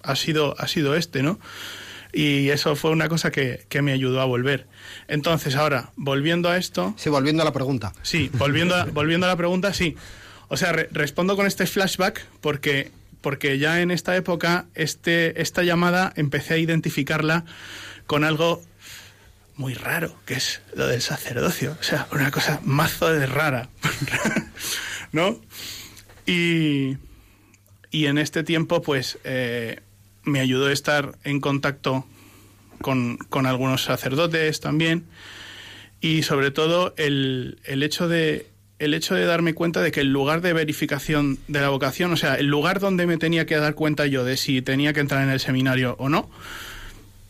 ha, 0.03 0.15
sido, 0.15 0.55
ha 0.59 0.67
sido 0.67 0.95
este, 0.95 1.23
¿no? 1.23 1.39
Y 2.13 2.49
eso 2.49 2.75
fue 2.75 2.91
una 2.91 3.09
cosa 3.09 3.31
que, 3.31 3.65
que 3.69 3.81
me 3.81 3.91
ayudó 3.91 4.21
a 4.21 4.25
volver. 4.25 4.67
Entonces, 5.07 5.55
ahora, 5.55 5.91
volviendo 5.95 6.49
a 6.49 6.57
esto, 6.57 6.93
Sí, 6.97 7.09
volviendo 7.09 7.41
a 7.43 7.45
la 7.45 7.53
pregunta. 7.53 7.93
Sí, 8.01 8.29
volviendo 8.33 8.75
a, 8.75 8.85
volviendo 8.93 9.25
a 9.25 9.29
la 9.29 9.35
pregunta, 9.37 9.73
sí. 9.73 9.95
O 10.49 10.57
sea, 10.57 10.71
re- 10.71 10.89
respondo 10.91 11.35
con 11.35 11.45
este 11.45 11.65
flashback 11.65 12.25
porque, 12.41 12.91
porque 13.21 13.59
ya 13.59 13.81
en 13.81 13.91
esta 13.91 14.15
época 14.15 14.65
este, 14.73 15.41
esta 15.41 15.63
llamada 15.63 16.11
empecé 16.15 16.55
a 16.55 16.57
identificarla 16.57 17.45
con 18.05 18.23
algo 18.23 18.61
muy 19.57 19.73
raro, 19.73 20.15
que 20.25 20.35
es 20.35 20.61
lo 20.75 20.87
del 20.87 21.01
sacerdocio. 21.01 21.75
O 21.79 21.83
sea, 21.83 22.07
una 22.11 22.31
cosa 22.31 22.61
mazo 22.63 23.11
de 23.11 23.25
rara. 23.25 23.69
¿No? 25.11 25.39
Y, 26.25 26.97
y 27.91 28.05
en 28.05 28.17
este 28.17 28.43
tiempo, 28.43 28.81
pues, 28.81 29.17
eh, 29.23 29.81
me 30.23 30.39
ayudó 30.39 30.67
a 30.67 30.73
estar 30.73 31.17
en 31.23 31.39
contacto 31.39 32.05
con, 32.81 33.17
con 33.17 33.45
algunos 33.45 33.83
sacerdotes 33.83 34.59
también 34.59 35.05
y 35.99 36.23
sobre 36.23 36.51
todo 36.51 36.93
el, 36.97 37.59
el 37.65 37.83
hecho 37.83 38.07
de 38.07 38.47
el 38.79 38.93
hecho 38.93 39.15
de 39.15 39.25
darme 39.25 39.55
cuenta 39.55 39.81
de 39.81 39.91
que 39.91 40.01
el 40.01 40.13
lugar 40.13 40.41
de 40.41 40.53
verificación 40.53 41.39
de 41.47 41.61
la 41.61 41.69
vocación, 41.69 42.13
o 42.13 42.17
sea, 42.17 42.35
el 42.35 42.45
lugar 42.45 42.79
donde 42.79 43.07
me 43.07 43.17
tenía 43.17 43.47
que 43.47 43.55
dar 43.55 43.73
cuenta 43.73 44.05
yo 44.05 44.23
de 44.23 44.37
si 44.37 44.61
tenía 44.61 44.93
que 44.93 44.99
entrar 44.99 45.23
en 45.23 45.31
el 45.31 45.39
seminario 45.39 45.95
o 45.97 46.09
no, 46.09 46.29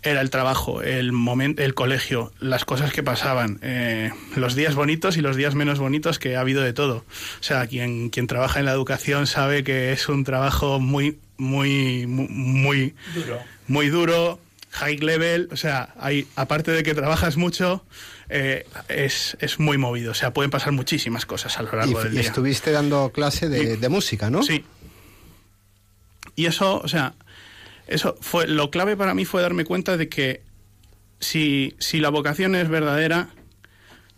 era 0.08 0.22
el 0.22 0.30
trabajo, 0.30 0.82
el 0.82 1.12
momento, 1.12 1.62
el 1.64 1.74
colegio, 1.74 2.32
las 2.40 2.66
cosas 2.66 2.92
que 2.94 3.04
pasaban, 3.04 3.60
eh, 3.62 4.12
los 4.36 4.56
días 4.56 4.76
bonitos 4.76 5.18
y 5.18 5.22
los 5.22 5.36
días 5.36 5.56
menos 5.56 5.80
bonitos 5.80 6.20
que 6.20 6.36
ha 6.36 6.42
habido 6.42 6.62
de 6.62 6.74
todo. 6.74 6.98
O 7.40 7.44
sea, 7.44 7.68
quien, 7.68 8.10
quien 8.10 8.28
trabaja 8.28 8.60
en 8.60 8.66
la 8.66 8.72
educación 8.72 9.28
sabe 9.28 9.64
que 9.64 9.92
es 9.92 10.10
un 10.10 10.24
trabajo 10.24 10.80
muy, 10.80 11.18
muy, 11.38 12.08
muy, 12.08 12.28
muy 12.30 12.96
Duro. 13.14 13.40
muy 13.68 13.90
duro, 13.90 14.40
high 14.72 14.98
level, 14.98 15.50
o 15.52 15.58
sea, 15.58 15.94
hay, 16.00 16.28
aparte 16.36 16.72
de 16.72 16.84
que 16.84 16.94
trabajas 16.94 17.38
mucho, 17.38 17.86
eh, 18.30 18.66
es, 18.90 19.38
es 19.40 19.60
muy 19.60 19.78
movido, 19.78 20.12
o 20.12 20.16
sea, 20.16 20.34
pueden 20.34 20.52
pasar 20.52 20.72
muchísimas 20.74 21.26
cosas 21.26 21.58
a 21.60 21.64
lo 21.64 21.70
Y, 21.70 21.76
largo 21.78 22.00
del 22.04 22.14
y 22.14 22.18
día. 22.18 22.22
estuviste 22.22 22.72
dando 22.72 23.12
clase 23.12 23.48
de, 23.50 23.78
de 23.78 23.90
música, 23.90 24.30
¿no? 24.30 24.44
Sí. 24.44 24.64
Y 26.36 26.46
eso, 26.46 26.80
o 26.84 26.88
sea, 26.88 27.14
eso 27.88 28.16
fue 28.22 28.48
lo 28.48 28.70
clave 28.70 28.98
para 28.98 29.14
mí 29.14 29.26
fue 29.26 29.42
darme 29.42 29.66
cuenta 29.66 29.98
de 29.98 30.10
que 30.10 30.42
si, 31.20 31.76
si 31.80 32.00
la 32.00 32.10
vocación 32.10 32.56
es 32.56 32.70
verdadera, 32.70 33.30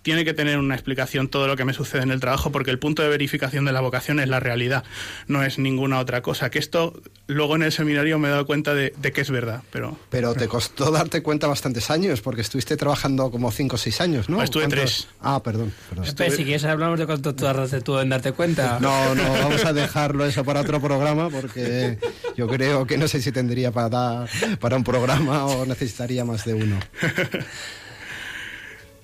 tiene 0.02 0.26
que 0.26 0.34
tener 0.34 0.58
una 0.58 0.76
explicación 0.76 1.28
todo 1.28 1.48
lo 1.48 1.56
que 1.56 1.66
me 1.66 1.74
sucede 1.74 2.04
en 2.04 2.12
el 2.12 2.20
trabajo, 2.20 2.52
porque 2.52 2.72
el 2.72 2.80
punto 2.80 3.02
de 3.02 3.10
verificación 3.10 3.66
de 3.66 3.72
la 3.72 3.82
vocación 3.82 4.20
es 4.20 4.30
la 4.30 4.40
realidad, 4.40 4.84
no 5.28 5.44
es 5.44 5.60
ninguna 5.60 6.00
otra 6.00 6.22
cosa. 6.22 6.50
Que 6.50 6.60
esto 6.60 7.02
luego 7.28 7.56
en 7.56 7.64
el 7.64 7.72
seminario 7.72 8.18
me 8.20 8.28
he 8.28 8.32
dado 8.32 8.46
cuenta 8.46 8.74
de, 8.74 8.94
de 8.98 9.12
que 9.12 9.22
es 9.22 9.30
verdad, 9.30 9.62
pero... 9.72 9.98
Pero 10.10 10.34
te 10.34 10.48
costó 10.48 10.92
darte 10.92 11.22
cuenta 11.22 11.48
bastantes 11.48 11.90
años, 11.90 12.22
porque 12.22 12.42
estuviste 12.42 12.78
trabajando 12.78 13.30
como 13.32 13.52
cinco 13.52 13.76
o 13.76 13.80
seis 13.80 14.02
años, 14.02 14.30
¿no? 14.30 14.42
Estuve 14.42 14.64
¿Cuántos? 14.64 14.80
tres. 14.80 15.08
Ah, 15.22 15.42
perdón. 15.44 15.74
perdón. 15.90 16.06
Pepe, 16.06 16.32
si 16.32 16.44
quieres 16.44 16.64
hablamos 16.66 17.00
de 17.00 17.06
cuánto 17.06 17.36
tardaste 17.36 17.82
tú 17.82 18.00
en 18.00 18.10
darte 18.10 18.32
cuenta. 18.32 18.80
No, 18.90 19.14
no, 19.14 19.24
vamos 19.34 19.66
a 19.66 19.74
dejarlo 19.74 20.26
eso 20.26 20.44
para 20.44 20.62
otro 20.62 20.80
programa 20.82 21.30
porque 21.30 21.98
yo 22.36 22.48
creo 22.48 22.88
que 22.88 22.98
no 22.98 23.08
sé 23.08 23.22
si 23.22 23.32
tendría 23.32 23.72
para 23.72 23.90
dar 23.90 24.30
para 24.60 24.78
un 24.78 24.84
programa 24.84 25.46
o 25.46 25.66
necesitaría 25.66 26.24
más 26.26 26.46
de 26.46 26.54
uno. 26.54 26.80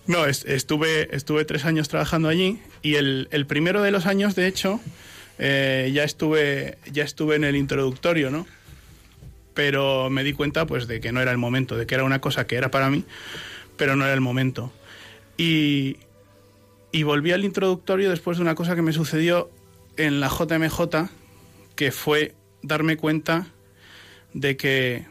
No, 0.08 0.26
es- 0.26 0.46
estuve, 0.46 1.16
estuve 1.16 1.46
tres 1.46 1.66
años 1.66 1.88
trabajando 1.90 2.30
allí 2.30 2.60
y 2.82 2.96
el, 2.96 3.28
el 3.32 3.46
primero 3.48 3.82
de 3.82 3.92
los 3.92 4.06
años, 4.06 4.36
de 4.36 4.48
hecho, 4.48 4.80
eh, 5.40 5.92
ya, 5.94 6.04
estuve, 6.04 6.78
ya 6.92 7.04
estuve 7.04 7.36
en 7.36 7.44
el 7.44 7.56
introductorio, 7.56 8.30
¿no? 8.30 8.46
Pero 9.54 10.10
me 10.10 10.24
di 10.24 10.34
cuenta 10.34 10.66
pues 10.68 10.88
de 10.88 11.00
que 11.00 11.12
no 11.12 11.22
era 11.22 11.32
el 11.32 11.38
momento, 11.38 11.76
de 11.76 11.88
que 11.88 11.96
era 11.96 12.04
una 12.04 12.22
cosa 12.22 12.46
que 12.46 12.56
era 12.56 12.70
para 12.70 12.90
mí, 12.90 13.04
pero 13.78 13.96
no 13.96 14.06
era 14.06 14.14
el 14.14 14.22
momento. 14.22 14.72
Y, 15.38 15.98
y 16.92 17.04
volví 17.04 17.32
al 17.32 17.44
introductorio 17.44 18.10
después 18.10 18.38
de 18.38 18.44
una 18.44 18.56
cosa 18.56 18.76
que 18.76 18.82
me 18.84 18.94
sucedió 18.94 19.50
en 19.98 20.20
la 20.20 20.30
JMJ, 20.30 21.10
que 21.76 21.92
fue 21.92 22.36
darme 22.62 22.96
cuenta 22.98 23.48
de 24.34 24.56
que, 24.56 25.06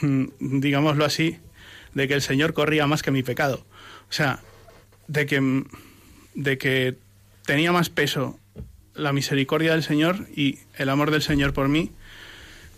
digámoslo 0.40 1.04
así, 1.04 1.38
de 1.94 2.06
que 2.06 2.14
el 2.14 2.22
Señor 2.22 2.52
corría 2.52 2.86
más 2.86 3.02
que 3.02 3.10
mi 3.10 3.22
pecado. 3.24 3.65
O 4.10 4.12
sea, 4.12 4.40
de 5.08 5.26
que, 5.26 5.64
de 6.34 6.58
que 6.58 6.96
tenía 7.44 7.72
más 7.72 7.90
peso 7.90 8.38
la 8.94 9.12
misericordia 9.12 9.72
del 9.72 9.82
Señor 9.82 10.26
y 10.34 10.58
el 10.76 10.88
amor 10.88 11.10
del 11.10 11.22
Señor 11.22 11.52
por 11.52 11.68
mí 11.68 11.92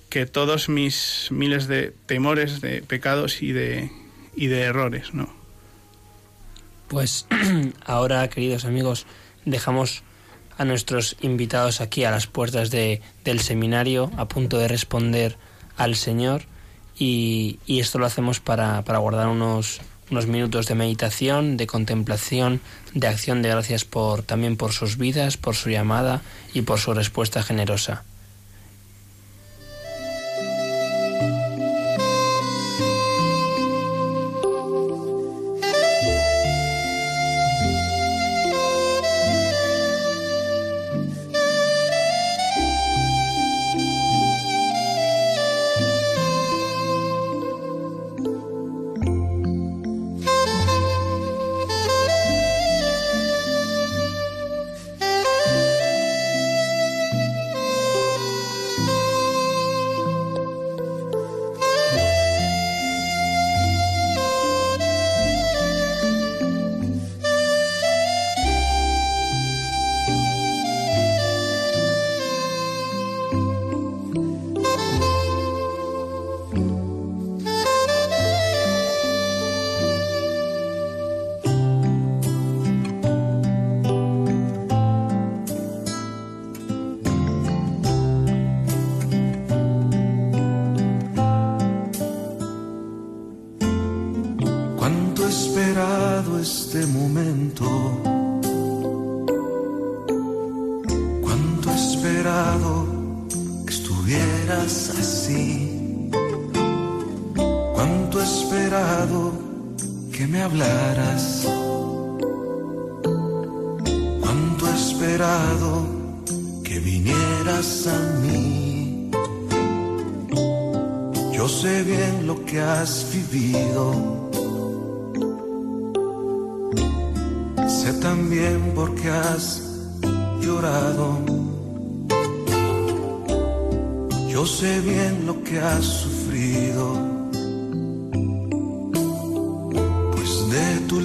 que 0.09 0.27
todos 0.27 0.69
mis 0.69 1.29
miles 1.31 1.69
de 1.69 1.93
temores, 2.07 2.61
de 2.61 2.83
pecados 2.83 3.43
y 3.43 3.53
de, 3.53 3.91
y 4.35 4.47
de 4.47 4.63
errores, 4.63 5.13
¿no? 5.13 5.29
Pues 6.89 7.27
ahora, 7.85 8.29
queridos 8.29 8.65
amigos, 8.65 9.07
dejamos 9.45 10.03
a 10.57 10.65
nuestros 10.65 11.17
invitados 11.21 11.81
aquí 11.81 12.05
a 12.05 12.11
las 12.11 12.27
puertas 12.27 12.71
de, 12.71 13.03
del 13.25 13.41
seminario, 13.41 14.11
a 14.17 14.27
punto 14.29 14.59
de 14.59 14.69
responder 14.69 15.37
al 15.77 15.95
Señor, 15.95 16.43
y, 16.99 17.61
y 17.67 17.81
esto 17.81 17.99
lo 17.99 18.07
hacemos 18.07 18.41
para, 18.41 18.83
para 18.85 18.99
guardar 18.99 19.29
unos, 19.29 19.81
unos 20.11 20.27
minutos 20.27 20.67
de 20.67 20.75
meditación, 20.75 21.57
de 21.57 21.67
contemplación, 21.67 22.61
de 22.95 23.07
acción 23.07 23.43
de 23.43 23.51
gracias 23.51 23.85
por 23.85 24.23
también 24.23 24.57
por 24.57 24.73
sus 24.73 24.97
vidas, 24.97 25.37
por 25.37 25.55
su 25.55 25.71
llamada 25.71 26.23
y 26.55 26.63
por 26.63 26.79
su 26.79 26.95
respuesta 26.95 27.43
generosa. 27.43 28.05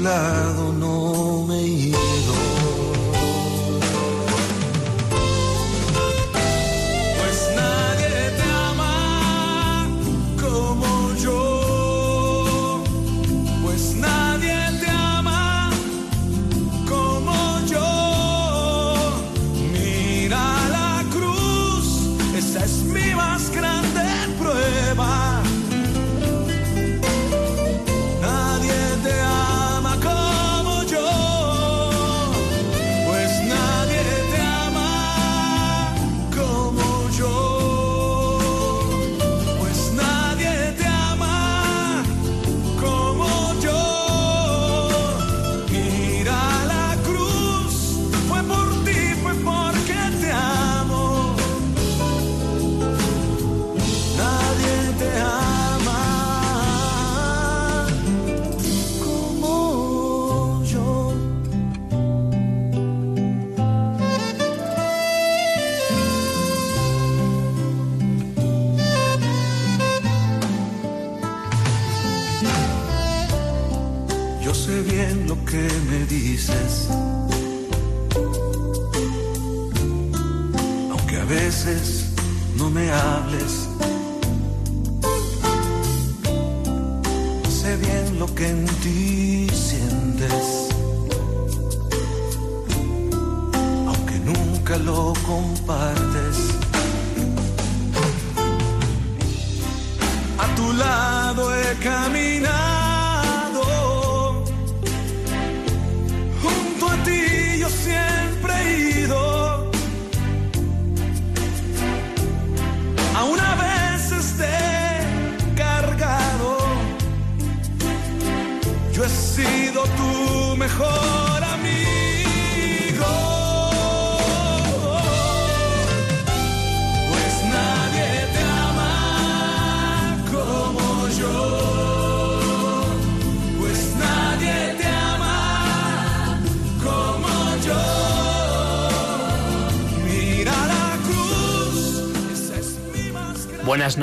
Lado 0.03 0.73
no 0.73 1.02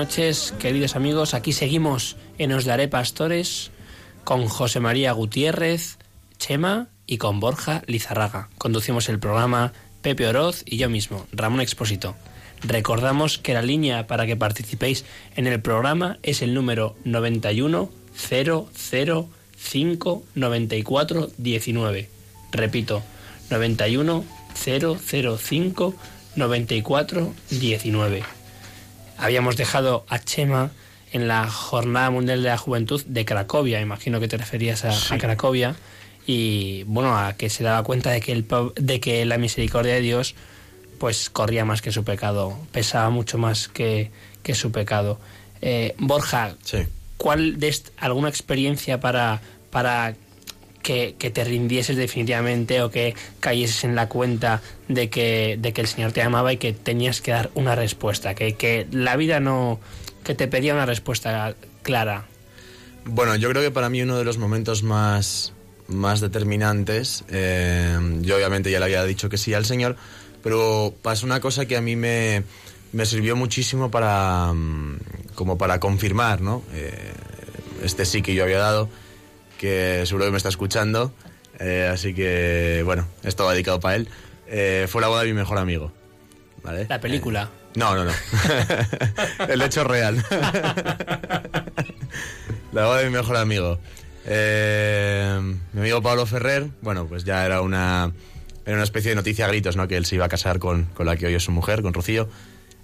noches, 0.01 0.55
queridos 0.59 0.97
amigos. 0.97 1.35
Aquí 1.35 1.53
seguimos 1.53 2.17
en 2.39 2.53
Os 2.53 2.65
Daré 2.65 2.89
Pastores 2.89 3.71
con 4.25 4.47
José 4.47 4.81
María 4.81 5.13
Gutiérrez, 5.13 5.99
Chema 6.39 6.89
y 7.07 7.19
con 7.19 7.39
Borja 7.39 7.83
Lizarraga. 7.87 8.49
Conducimos 8.57 9.11
el 9.11 9.19
programa 9.19 9.75
Pepe 10.01 10.27
Oroz 10.27 10.63
y 10.65 10.79
yo 10.79 10.89
mismo, 10.89 11.27
Ramón 11.33 11.61
Expósito. 11.61 12.17
Recordamos 12.63 13.37
que 13.37 13.53
la 13.53 13.61
línea 13.61 14.07
para 14.07 14.25
que 14.25 14.37
participéis 14.37 15.05
en 15.37 15.47
el 15.47 15.61
programa 15.61 16.19
es 16.23 16.41
el 16.41 16.55
número 16.55 16.97
91 17.05 17.91
005 18.17 20.23
94 20.35 21.31
19. 21.37 22.09
Repito, 22.53 23.03
91 23.51 24.25
005 24.55 25.95
94 26.37 27.35
19 27.51 28.39
habíamos 29.21 29.57
dejado 29.57 30.05
a 30.09 30.18
Chema 30.18 30.71
en 31.12 31.29
la 31.29 31.49
Jornada 31.49 32.11
Mundial 32.11 32.43
de 32.43 32.49
la 32.49 32.57
Juventud 32.59 33.03
de 33.07 33.25
Cracovia, 33.25 33.81
imagino 33.81 34.21
que 34.21 34.29
te 34.29 34.37
referías 34.37 34.85
a, 34.85 35.14
a 35.14 35.18
Cracovia, 35.18 35.75
y 36.27 36.85
bueno, 36.85 37.16
a 37.16 37.33
que 37.33 37.51
se 37.51 37.64
daba 37.64 37.83
cuenta 37.83 38.11
de 38.11 38.21
que, 38.21 38.33
el, 38.33 38.47
de 38.77 39.01
que 39.01 39.25
la 39.25 39.39
misericordia 39.39 39.95
de 39.95 40.01
Dios 40.01 40.35
pues 40.99 41.31
corría 41.31 41.64
más 41.64 41.81
que 41.83 41.93
su 41.93 42.05
pecado, 42.05 42.59
pesaba 42.73 43.09
mucho 43.11 43.39
más 43.39 43.68
que, 43.68 44.11
que 44.43 44.55
su 44.55 44.71
pecado. 44.71 45.18
Eh, 45.62 45.95
Borja, 45.99 46.55
Sí. 46.62 46.79
¿cuál 47.16 47.59
de 47.59 47.75
alguna 47.97 48.29
experiencia 48.29 49.01
para, 49.01 49.41
para 49.71 50.14
que, 50.83 51.14
que 51.18 51.31
te 51.31 51.45
rindieses 51.45 51.97
definitivamente 51.97 52.83
o 52.83 52.91
que 52.91 53.14
cayeses 53.41 53.85
en 53.85 53.95
la 53.95 54.09
cuenta 54.09 54.62
de 54.89 55.11
que, 55.11 55.57
de 55.61 55.72
que 55.72 55.81
el 55.81 55.87
Señor 55.87 56.12
te 56.12 56.22
amaba 56.22 56.53
y 56.53 56.57
que 56.57 56.72
tenías 56.72 57.20
que 57.20 57.33
dar 57.33 57.51
una 57.55 57.74
respuesta, 57.74 58.35
que, 58.35 58.55
que 58.55 58.87
la 58.91 59.16
vida 59.16 59.41
no, 59.41 59.81
que 60.24 60.35
te 60.35 60.49
pedía 60.49 60.74
una 60.74 60.87
respuesta 60.87 61.55
clara. 61.83 62.26
Bueno, 63.05 63.37
yo 63.37 63.49
creo 63.51 63.62
que 63.62 63.70
para 63.70 63.89
mí 63.89 64.03
uno 64.03 64.18
de 64.18 64.24
los 64.24 64.39
momentos 64.39 64.83
más, 64.83 65.53
más 65.89 66.20
determinantes, 66.20 67.24
eh, 67.28 67.99
yo 68.20 68.37
obviamente 68.37 68.70
ya 68.70 68.78
le 68.78 68.87
había 68.87 69.05
dicho 69.05 69.28
que 69.28 69.39
sí 69.39 69.55
al 69.55 69.64
Señor, 69.64 69.97
pero 70.43 70.95
pasó 71.03 71.26
una 71.26 71.41
cosa 71.41 71.66
que 71.66 71.76
a 71.76 71.81
mí 71.81 71.97
me, 71.97 72.45
me 72.93 73.07
sirvió 73.07 73.37
muchísimo 73.37 73.91
para, 73.91 74.53
mm, 74.53 74.99
como 75.35 75.59
para 75.59 75.81
confirmar, 75.81 76.41
¿no? 76.41 76.62
Eh, 76.72 77.12
este 77.83 78.05
sí 78.05 78.22
que 78.22 78.35
yo 78.35 78.45
había 78.45 78.59
dado, 78.59 78.89
que 79.61 80.07
seguro 80.07 80.25
que 80.25 80.31
me 80.31 80.39
está 80.39 80.49
escuchando, 80.49 81.13
eh, 81.59 81.91
así 81.93 82.15
que, 82.15 82.81
bueno, 82.87 83.07
esto 83.23 83.45
va 83.45 83.53
dedicado 83.53 83.79
para 83.79 83.97
él. 83.97 84.09
Eh, 84.47 84.87
fue 84.89 85.03
la 85.03 85.09
boda 85.09 85.21
de 85.21 85.29
mi 85.29 85.35
mejor 85.35 85.59
amigo, 85.59 85.93
¿vale? 86.63 86.87
La 86.89 86.99
película. 86.99 87.51
No, 87.75 87.95
no, 87.95 88.07
no. 88.07 88.13
El 89.49 89.61
hecho 89.61 89.85
real. 89.85 90.17
La 92.73 92.87
boda 92.87 93.01
de 93.01 93.05
mi 93.05 93.11
mejor 93.11 93.37
amigo. 93.37 93.79
Eh, 94.25 95.39
mi 95.75 95.81
amigo 95.81 96.01
Pablo 96.01 96.25
Ferrer, 96.25 96.69
bueno, 96.81 97.07
pues 97.07 97.25
ya 97.25 97.45
era 97.45 97.61
una, 97.61 98.13
era 98.65 98.77
una 98.77 98.85
especie 98.85 99.11
de 99.11 99.17
noticia 99.17 99.45
a 99.45 99.49
gritos, 99.49 99.77
¿no? 99.77 99.89
Que 99.89 99.99
él 99.99 100.07
se 100.07 100.15
iba 100.15 100.25
a 100.25 100.31
casar 100.31 100.59
con, 100.59 100.87
con 100.87 101.05
la 101.05 101.17
que 101.17 101.27
hoy 101.27 101.35
es 101.35 101.43
su 101.45 101.53
mujer, 101.53 101.83
con 101.83 101.93
Rocío. 101.93 102.31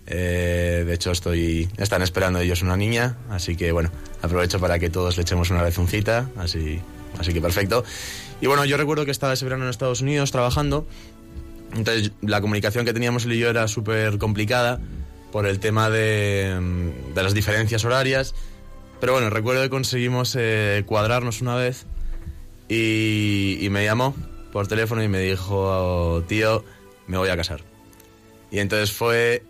Eh, 0.07 0.85
de 0.87 0.95
hecho, 0.95 1.11
estoy, 1.11 1.69
están 1.77 2.03
esperando 2.03 2.39
ellos 2.39 2.63
una 2.63 2.77
niña, 2.77 3.17
así 3.31 3.57
que 3.57 3.73
bueno, 3.73 3.91
aprovecho 4.23 4.61
para 4.61 4.79
que 4.79 4.89
todos 4.89 5.17
le 5.17 5.23
echemos 5.23 5.51
una 5.51 5.63
bezuncita, 5.63 6.31
así, 6.37 6.81
así 7.19 7.33
que 7.33 7.41
perfecto. 7.41 7.85
Y 8.41 8.47
bueno, 8.47 8.65
yo 8.65 8.77
recuerdo 8.77 9.05
que 9.05 9.11
estaba 9.11 9.33
ese 9.33 9.45
verano 9.45 9.65
en 9.65 9.71
Estados 9.71 10.01
Unidos 10.01 10.31
trabajando, 10.31 10.87
entonces 11.75 12.13
la 12.23 12.41
comunicación 12.41 12.85
que 12.85 12.93
teníamos 12.93 13.25
él 13.25 13.33
y 13.33 13.39
yo 13.39 13.51
era 13.51 13.67
súper 13.67 14.19
complicada 14.19 14.81
por 15.33 15.47
el 15.47 15.59
tema 15.59 15.91
de, 15.91 16.57
mm, 16.61 17.17
las 17.17 17.35
diferencias 17.35 17.85
horarias, 17.85 18.35
pero 19.01 19.13
bueno, 19.13 19.29
recuerdo 19.29 19.63
que 19.63 19.71
conseguimos 19.71 20.37
eh, 20.39 20.85
cuadrarnos 20.87 21.41
una 21.41 21.57
vez 21.57 21.85
y 22.69 23.67
me 23.71 23.85
llamó 23.85 24.15
por 24.53 24.69
teléfono 24.69 25.03
y 25.03 25.09
me 25.09 25.21
dijo, 25.21 26.25
tío, 26.29 26.65
me 27.07 27.19
voy 27.19 27.29
a 27.29 27.37
casar. 27.37 27.63
Y 28.51 28.59
entonces 28.61 28.93
fue, 28.93 29.43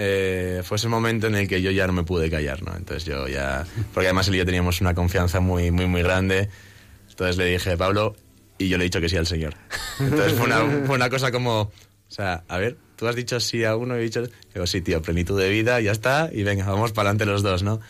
eh, 0.00 0.62
fue 0.62 0.76
ese 0.76 0.86
momento 0.86 1.26
en 1.26 1.34
el 1.34 1.48
que 1.48 1.60
yo 1.60 1.72
ya 1.72 1.88
no 1.88 1.92
me 1.92 2.04
pude 2.04 2.30
callar, 2.30 2.62
¿no? 2.62 2.76
Entonces 2.76 3.04
yo 3.04 3.26
ya, 3.26 3.66
porque 3.92 4.06
además 4.06 4.28
él 4.28 4.36
y 4.36 4.38
yo 4.38 4.46
teníamos 4.46 4.80
una 4.80 4.94
confianza 4.94 5.40
muy, 5.40 5.72
muy, 5.72 5.86
muy 5.86 6.02
grande. 6.02 6.48
Entonces 7.10 7.36
le 7.36 7.46
dije, 7.46 7.76
Pablo, 7.76 8.14
y 8.58 8.68
yo 8.68 8.78
le 8.78 8.84
he 8.84 8.86
dicho 8.86 9.00
que 9.00 9.08
sí 9.08 9.16
al 9.16 9.26
Señor. 9.26 9.54
Entonces 9.98 10.34
fue 10.34 10.46
una, 10.46 10.60
fue 10.86 10.94
una 10.94 11.10
cosa 11.10 11.32
como, 11.32 11.62
o 11.62 11.72
sea, 12.06 12.44
a 12.46 12.58
ver, 12.58 12.76
tú 12.94 13.08
has 13.08 13.16
dicho 13.16 13.40
sí 13.40 13.64
a 13.64 13.74
uno 13.74 13.96
y 13.96 14.00
he 14.00 14.02
dicho, 14.04 14.22
digo, 14.54 14.66
sí, 14.68 14.80
tío, 14.82 15.02
plenitud 15.02 15.36
de 15.40 15.48
vida, 15.50 15.80
ya 15.80 15.90
está, 15.90 16.30
y 16.32 16.44
venga, 16.44 16.64
vamos 16.64 16.92
para 16.92 17.10
adelante 17.10 17.26
los 17.26 17.42
dos, 17.42 17.64
¿no? 17.64 17.80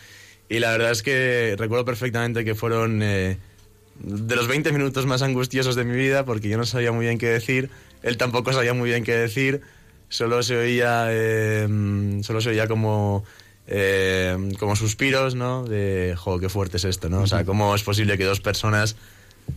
Y 0.49 0.61
la 0.61 0.73
verdad 0.73 0.93
es 0.93 1.03
que 1.03 1.57
recuerdo 1.59 1.85
perfectamente 1.85 2.43
que 2.43 2.55
fueron 2.55 3.03
eh, 3.03 3.37
de 3.97 4.35
los 4.35 4.49
20 4.49 4.73
minutos 4.73 5.05
más 5.05 5.21
angustiosos 5.21 5.77
de 5.77 5.85
mi 5.85 5.95
vida, 5.95 6.25
porque 6.25 6.49
yo 6.49 6.57
no 6.57 6.65
sabía 6.65 6.91
muy 6.91 7.05
bien 7.05 7.19
qué 7.19 7.27
decir, 7.27 7.69
él 8.03 8.17
tampoco 8.17 8.55
sabía 8.55 8.73
muy 8.73 8.89
bien 8.89 9.05
qué 9.05 9.15
decir, 9.15 9.61
solo 10.09 10.43
se 10.43 10.57
oía, 10.57 11.07
eh, 11.11 11.69
solo 12.23 12.41
se 12.41 12.51
oía 12.51 12.67
como, 12.67 13.25
eh, 13.67 14.37
como 14.59 14.77
suspiros, 14.77 15.35
¿no? 15.35 15.65
De, 15.65 16.15
jo, 16.17 16.39
qué 16.39 16.49
fuerte 16.49 16.79
es 16.79 16.85
esto, 16.85 17.09
¿no? 17.09 17.23
O 17.23 17.27
sea, 17.27 17.45
¿cómo 17.45 17.75
es 17.75 17.83
posible 17.83 18.19
que 18.19 18.25
dos 18.25 18.41
personas 18.41 18.97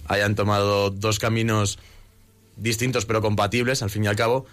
hayan 0.07 0.35
tomado 0.35 0.89
dos 0.89 1.19
caminos 1.19 1.79
distintos 2.57 3.05
pero 3.05 3.21
compatibles, 3.21 3.81
al 3.81 3.89
fin 3.89 4.03
y 4.05 4.07
al 4.07 4.15
cabo, 4.15 4.45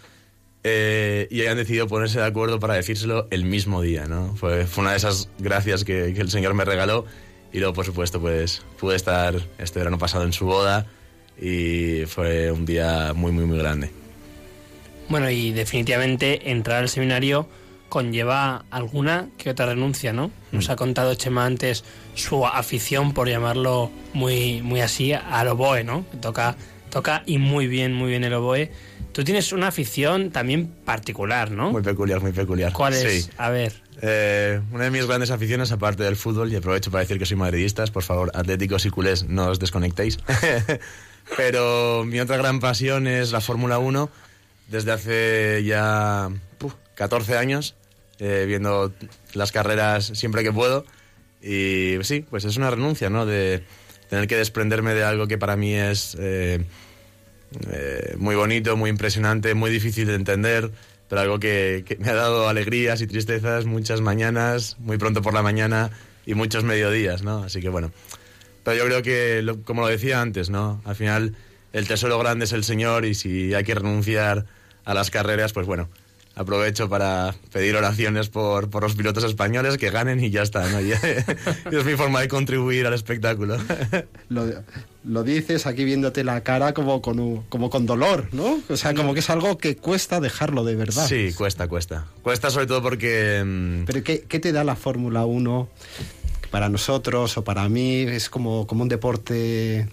eh, 0.65 1.29
y 1.31 1.43
hayan 1.43 1.57
decidido 1.57 1.87
ponerse 1.87 2.19
de 2.19 2.27
acuerdo 2.27 2.59
para 2.59 2.75
decírselo 2.75 3.29
el 3.31 3.45
mismo 3.45 3.83
día, 3.83 4.07
¿no? 4.07 4.35
Fue, 4.37 4.67
fue 4.67 4.83
una 4.83 4.93
de 4.93 4.99
esas 4.99 5.29
gracias 5.39 5.85
que, 5.85 6.13
que 6.15 6.21
el 6.21 6.31
Señor 6.31 6.55
me 6.55 6.65
regaló 6.65 7.05
y 7.53 7.59
luego, 7.59 7.75
por 7.75 7.85
supuesto, 7.85 8.21
pues 8.21 8.63
pude 8.79 8.97
estar 8.97 9.35
este 9.59 9.79
verano 9.79 9.99
pasado 9.99 10.25
en 10.25 10.33
su 10.33 10.47
boda 10.47 10.87
y 11.41 12.05
fue 12.07 12.51
un 12.51 12.67
día 12.67 13.13
muy, 13.15 13.33
muy, 13.33 13.45
muy 13.45 13.59
grande. 13.59 13.91
Bueno, 15.09 15.31
y 15.31 15.53
definitivamente 15.53 16.51
entrar 16.51 16.79
al 16.79 16.89
seminario 16.89 17.49
conlleva 17.89 18.65
alguna 18.71 19.29
que 19.39 19.51
otra 19.51 19.67
renuncia, 19.67 20.13
¿no? 20.13 20.31
Nos 20.53 20.69
ha 20.71 20.77
contado 20.77 21.15
Chema 21.15 21.47
antes 21.47 21.85
su 22.15 22.47
afición, 22.47 23.15
por 23.15 23.29
llamarlo 23.29 23.91
muy, 24.13 24.63
muy 24.63 24.81
así, 24.81 25.13
al 25.13 25.49
oboe, 25.49 25.85
¿no? 25.85 26.05
Toca, 26.21 26.57
toca 26.91 27.23
y 27.27 27.39
muy 27.39 27.67
bien, 27.67 27.95
muy 27.95 28.11
bien 28.11 28.25
el 28.25 28.35
oboe. 28.35 28.71
Tú 29.13 29.25
tienes 29.25 29.53
una 29.53 29.69
afición 29.69 30.31
también 30.31 30.69
particular, 30.85 31.51
¿no? 31.51 31.73
Muy 31.73 31.83
peculiar, 31.83 32.21
muy 32.21 32.33
peculiar. 32.33 32.73
¿Cuál 32.73 32.95
es? 32.95 33.25
Sí. 33.25 33.31
A 33.39 33.51
ver. 33.51 33.73
Eh, 34.01 34.61
una 34.71 34.85
de 34.85 34.91
mis 34.91 35.07
grandes 35.07 35.31
aficiones, 35.31 35.73
aparte 35.73 36.05
del 36.05 36.17
fútbol, 36.17 36.53
y 36.53 36.57
aprovecho 36.57 36.91
para 36.91 37.03
decir 37.03 37.19
que 37.19 37.27
soy 37.27 37.37
madridista, 37.37 37.85
por 37.87 38.03
favor, 38.03 38.31
atléticos 38.35 38.85
y 38.87 38.91
culés, 38.91 39.25
no 39.25 39.47
os 39.47 39.59
desconectéis. 39.59 40.19
Pero 41.37 42.05
mi 42.05 42.21
otra 42.21 42.37
gran 42.37 42.61
pasión 42.61 43.07
es 43.07 43.33
la 43.33 43.41
Fórmula 43.41 43.79
1, 43.79 44.09
desde 44.69 44.93
hace 44.93 45.65
ya 45.65 46.29
puf, 46.59 46.75
14 46.95 47.37
años, 47.37 47.75
eh, 48.19 48.45
viendo 48.47 48.93
las 49.35 49.53
carreras 49.53 50.07
siempre 50.15 50.43
que 50.43 50.53
puedo. 50.53 50.85
Y 51.43 51.97
sí, 52.03 52.25
pues 52.29 52.45
es 52.45 52.57
una 52.57 52.71
renuncia, 52.71 53.11
¿no? 53.11 53.27
De 53.27 53.63
tener 54.11 54.27
que 54.27 54.37
desprenderme 54.37 54.95
de 54.95 55.05
algo 55.05 55.27
que 55.29 55.39
para 55.39 55.57
mí 55.57 55.75
es 55.75 56.17
eh, 56.19 56.65
eh, 57.71 58.15
muy 58.19 58.35
bonito, 58.35 58.77
muy 58.77 58.91
impresionante, 58.91 59.55
muy 59.55 59.71
difícil 59.71 60.07
de 60.07 60.15
entender, 60.15 60.71
pero 61.09 61.21
algo 61.23 61.39
que, 61.39 61.85
que 61.87 61.97
me 61.97 62.11
ha 62.11 62.15
dado 62.15 62.49
alegrías 62.49 63.01
y 63.01 63.07
tristezas 63.07 63.65
muchas 63.67 64.01
mañanas, 64.01 64.77
muy 64.79 64.99
pronto 64.99 65.23
por 65.23 65.33
la 65.35 65.43
mañana 65.43 65.91
y 66.27 66.35
muchos 66.35 66.65
mediodías, 66.65 67.23
¿no? 67.23 67.45
Así 67.45 67.61
que 67.61 67.69
bueno, 67.71 67.91
Pero 68.65 68.77
yo 68.77 68.85
creo 68.87 69.03
que, 69.03 69.43
lo- 69.43 69.63
como 69.63 69.81
lo 69.83 69.89
decía 69.89 70.21
antes, 70.21 70.51
¿no? 70.51 70.83
Al 70.85 70.97
final, 70.97 71.37
el 71.73 71.87
tesoro 71.89 72.19
grande 72.19 72.45
es 72.45 72.53
el 72.53 72.65
Señor 72.65 73.05
y 73.07 73.15
si 73.15 73.55
hay 73.55 73.65
que 73.65 73.75
renunciar 73.75 74.45
a 74.89 74.95
las 74.95 75.11
carreras, 75.11 75.53
pues 75.53 75.67
bueno, 75.67 75.89
aprovecho 76.35 76.89
para 76.89 77.35
pedir 77.53 77.77
oraciones 77.77 78.29
por, 78.31 78.71
por 78.71 78.83
los 78.85 78.95
pilotos 78.95 79.25
españoles 79.25 79.77
que 79.77 79.91
ganen 79.91 80.23
y 80.23 80.31
ya 80.31 80.43
está, 80.43 80.67
¿no? 80.69 80.81
Y- 80.81 80.93
es 81.73 81.85
mi 81.85 81.95
forma 81.95 82.21
de 82.21 82.29
contribuir 82.29 82.87
al 82.87 82.95
espectáculo. 82.95 83.59
Lo, 84.31 84.45
lo 85.05 85.23
dices 85.25 85.67
aquí 85.67 85.85
viéndote 85.85 86.23
la 86.25 86.43
cara 86.43 86.75
como 86.75 87.01
con, 87.03 87.43
como 87.49 87.71
con 87.71 87.87
dolor, 87.87 88.29
¿no? 88.33 88.61
O 88.69 88.77
sea, 88.77 88.95
como 88.95 89.15
que 89.15 89.21
es 89.21 89.31
algo 89.31 89.59
que 89.59 89.77
cuesta 89.77 90.21
dejarlo 90.21 90.65
de 90.65 90.75
verdad. 90.77 91.07
Sí, 91.07 91.33
cuesta, 91.37 91.67
cuesta. 91.69 92.07
Cuesta 92.23 92.51
sobre 92.51 92.67
todo 92.67 92.83
porque... 92.83 93.43
mm, 93.45 93.85
Pero 93.87 94.03
¿qué, 94.03 94.21
qué 94.29 94.39
te 94.39 94.53
da 94.53 94.65
la 94.65 94.77
Fórmula 94.77 95.25
1? 95.27 95.69
Que 96.43 96.49
para 96.49 96.69
nosotros 96.69 97.37
o 97.39 97.45
para 97.45 97.69
mí 97.69 98.01
es 98.03 98.29
como, 98.31 98.67
como 98.67 98.83
un 98.83 98.89
deporte 98.89 99.89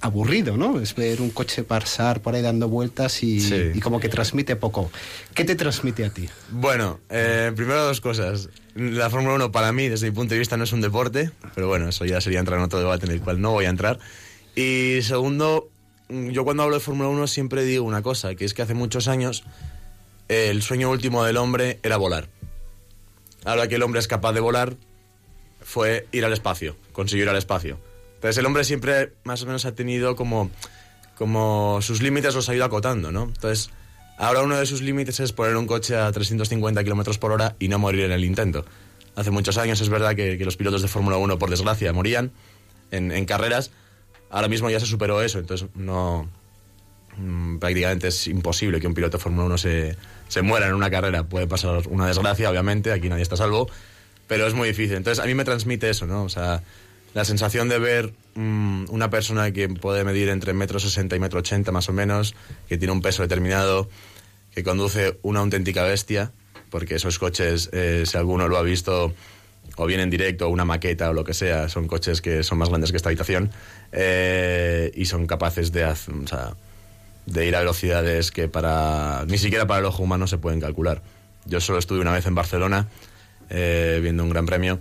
aburrido, 0.00 0.56
¿no? 0.56 0.78
Es 0.80 0.94
ver 0.94 1.20
un 1.20 1.30
coche 1.30 1.64
pasar 1.64 2.20
por 2.20 2.34
ahí 2.34 2.42
dando 2.42 2.68
vueltas 2.68 3.22
y, 3.22 3.40
Sí. 3.40 3.70
y 3.74 3.80
como 3.80 3.98
que 4.00 4.08
transmite 4.08 4.54
poco. 4.56 4.90
¿Qué 5.34 5.44
te 5.44 5.54
transmite 5.56 6.04
a 6.04 6.10
ti? 6.10 6.28
Bueno, 6.50 7.00
eh, 7.10 7.52
primero 7.56 7.84
dos 7.84 8.00
cosas. 8.00 8.48
La 8.74 9.08
Fórmula 9.10 9.34
1 9.34 9.52
para 9.52 9.72
mí, 9.72 9.88
desde 9.88 10.10
mi 10.10 10.14
punto 10.14 10.34
de 10.34 10.38
vista, 10.40 10.56
no 10.56 10.64
es 10.64 10.72
un 10.72 10.80
deporte, 10.82 11.30
pero 11.54 11.66
bueno, 11.68 11.88
eso 11.88 12.04
ya 12.04 12.20
sería 12.20 12.40
entrar 12.40 12.58
en 12.58 12.64
otro 12.66 12.78
debate 12.78 13.06
en 13.06 13.12
el 13.12 13.20
cual 13.22 13.40
no 13.40 13.52
voy 13.52 13.64
a 13.64 13.70
entrar. 13.70 13.98
Y 14.54 15.00
segundo, 15.02 15.68
yo 16.08 16.44
cuando 16.44 16.62
hablo 16.62 16.76
de 16.76 16.80
Fórmula 16.80 17.08
1 17.08 17.26
siempre 17.26 17.64
digo 17.64 17.84
una 17.84 18.02
cosa, 18.02 18.34
que 18.34 18.44
es 18.44 18.52
que 18.54 18.62
hace 18.62 18.74
muchos 18.74 19.08
años 19.08 19.44
eh, 20.28 20.48
el 20.50 20.60
sueño 20.62 20.90
último 20.90 21.24
del 21.24 21.38
hombre 21.38 21.78
era 21.82 21.96
volar. 21.96 22.28
Ahora 23.44 23.66
que 23.68 23.76
el 23.76 23.82
hombre 23.82 24.00
es 24.00 24.08
capaz 24.08 24.32
de 24.34 24.40
volar, 24.40 24.76
fue 25.62 26.06
ir 26.12 26.24
al 26.24 26.32
espacio, 26.32 26.76
conseguir 26.92 27.24
ir 27.24 27.28
al 27.30 27.36
espacio. 27.36 27.78
Entonces 28.16 28.38
el 28.38 28.46
hombre 28.46 28.64
siempre 28.64 29.12
más 29.24 29.42
o 29.42 29.46
menos 29.46 29.64
ha 29.64 29.74
tenido 29.74 30.16
como, 30.16 30.50
como 31.16 31.80
sus 31.82 32.02
límites 32.02 32.34
los 32.34 32.48
ha 32.48 32.54
ido 32.54 32.64
acotando, 32.64 33.12
¿no? 33.12 33.24
Entonces 33.24 33.70
ahora 34.18 34.42
uno 34.42 34.56
de 34.56 34.66
sus 34.66 34.82
límites 34.82 35.20
es 35.20 35.32
poner 35.32 35.56
un 35.56 35.66
coche 35.66 35.96
a 35.96 36.10
350 36.10 36.82
kilómetros 36.82 37.18
por 37.18 37.32
hora 37.32 37.56
y 37.58 37.68
no 37.68 37.78
morir 37.78 38.04
en 38.04 38.12
el 38.12 38.24
intento. 38.24 38.64
Hace 39.14 39.30
muchos 39.30 39.56
años 39.58 39.80
es 39.80 39.88
verdad 39.88 40.14
que, 40.14 40.36
que 40.36 40.44
los 40.44 40.56
pilotos 40.56 40.82
de 40.82 40.88
Fórmula 40.88 41.16
1, 41.16 41.38
por 41.38 41.50
desgracia, 41.50 41.92
morían 41.92 42.32
en, 42.90 43.12
en 43.12 43.24
carreras. 43.24 43.70
Ahora 44.30 44.48
mismo 44.48 44.68
ya 44.70 44.80
se 44.80 44.86
superó 44.86 45.22
eso, 45.22 45.38
entonces 45.38 45.68
no, 45.74 46.28
mm, 47.16 47.58
prácticamente 47.58 48.08
es 48.08 48.26
imposible 48.26 48.80
que 48.80 48.86
un 48.86 48.94
piloto 48.94 49.18
de 49.18 49.22
Fórmula 49.22 49.46
1 49.46 49.58
se, 49.58 49.96
se 50.28 50.42
muera 50.42 50.68
en 50.68 50.74
una 50.74 50.90
carrera. 50.90 51.24
Puede 51.24 51.46
pasar 51.46 51.82
una 51.88 52.06
desgracia, 52.06 52.50
obviamente, 52.50 52.92
aquí 52.92 53.08
nadie 53.08 53.22
está 53.22 53.36
a 53.36 53.38
salvo, 53.38 53.70
pero 54.26 54.46
es 54.46 54.54
muy 54.54 54.68
difícil. 54.68 54.96
Entonces, 54.96 55.22
a 55.22 55.26
mí 55.26 55.34
me 55.34 55.44
transmite 55.44 55.88
eso, 55.88 56.06
¿no? 56.06 56.24
O 56.24 56.28
sea, 56.28 56.62
la 57.16 57.24
sensación 57.24 57.70
de 57.70 57.78
ver 57.78 58.12
mm, 58.34 58.90
una 58.90 59.08
persona 59.08 59.50
que 59.50 59.70
puede 59.70 60.04
medir 60.04 60.28
entre 60.28 60.52
metro 60.52 60.78
sesenta 60.78 61.16
y 61.16 61.18
metro 61.18 61.38
ochenta 61.38 61.72
más 61.72 61.88
o 61.88 61.94
menos, 61.94 62.34
que 62.68 62.76
tiene 62.76 62.92
un 62.92 63.00
peso 63.00 63.22
determinado, 63.22 63.88
que 64.54 64.62
conduce 64.62 65.18
una 65.22 65.40
auténtica 65.40 65.82
bestia, 65.84 66.32
porque 66.68 66.96
esos 66.96 67.18
coches, 67.18 67.70
eh, 67.72 68.02
si 68.04 68.18
alguno 68.18 68.48
lo 68.48 68.58
ha 68.58 68.62
visto 68.62 69.14
o 69.78 69.86
bien 69.86 70.00
en 70.00 70.10
directo 70.10 70.46
o 70.46 70.50
una 70.50 70.66
maqueta 70.66 71.08
o 71.08 71.14
lo 71.14 71.24
que 71.24 71.32
sea, 71.32 71.70
son 71.70 71.88
coches 71.88 72.20
que 72.20 72.42
son 72.42 72.58
más 72.58 72.68
grandes 72.68 72.90
que 72.90 72.98
esta 72.98 73.08
habitación 73.08 73.50
eh, 73.92 74.92
y 74.94 75.06
son 75.06 75.26
capaces 75.26 75.72
de, 75.72 75.90
de 77.24 77.46
ir 77.46 77.56
a 77.56 77.60
velocidades 77.60 78.30
que 78.30 78.48
para 78.48 79.24
ni 79.26 79.38
siquiera 79.38 79.66
para 79.66 79.80
el 79.80 79.86
ojo 79.86 80.02
humano 80.02 80.26
se 80.26 80.36
pueden 80.36 80.60
calcular. 80.60 81.00
Yo 81.46 81.62
solo 81.62 81.78
estuve 81.78 82.00
una 82.00 82.12
vez 82.12 82.26
en 82.26 82.34
Barcelona 82.34 82.88
eh, 83.48 84.00
viendo 84.02 84.22
un 84.22 84.28
gran 84.28 84.44
premio 84.44 84.80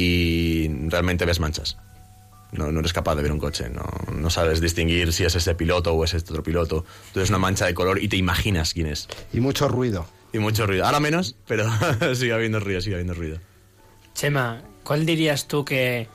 y 0.00 0.68
realmente 0.88 1.26
ves 1.26 1.40
manchas. 1.40 1.76
No, 2.52 2.72
no 2.72 2.80
eres 2.80 2.92
capaz 2.92 3.14
de 3.14 3.22
ver 3.22 3.30
un 3.30 3.38
coche, 3.38 3.68
no, 3.68 3.84
no 4.12 4.30
sabes 4.30 4.60
distinguir 4.60 5.12
si 5.12 5.24
es 5.24 5.34
ese 5.36 5.54
piloto 5.54 5.92
o 5.92 6.04
es 6.04 6.14
este 6.14 6.32
otro 6.32 6.42
piloto. 6.42 6.84
Tú 7.12 7.20
ves 7.20 7.28
una 7.28 7.38
mancha 7.38 7.66
de 7.66 7.74
color 7.74 8.02
y 8.02 8.08
te 8.08 8.16
imaginas 8.16 8.72
quién 8.72 8.86
es. 8.86 9.08
Y 9.32 9.40
mucho 9.40 9.68
ruido. 9.68 10.06
Y 10.32 10.38
mucho 10.38 10.66
ruido. 10.66 10.86
Ahora 10.86 11.00
menos, 11.00 11.36
pero 11.46 11.70
sigue 12.14 12.32
habiendo 12.32 12.58
ruido, 12.58 12.80
sigue 12.80 12.96
habiendo 12.96 13.14
ruido. 13.14 13.38
Chema, 14.14 14.62
¿cuál 14.82 15.06
dirías 15.06 15.46
tú 15.46 15.64
que 15.64 16.08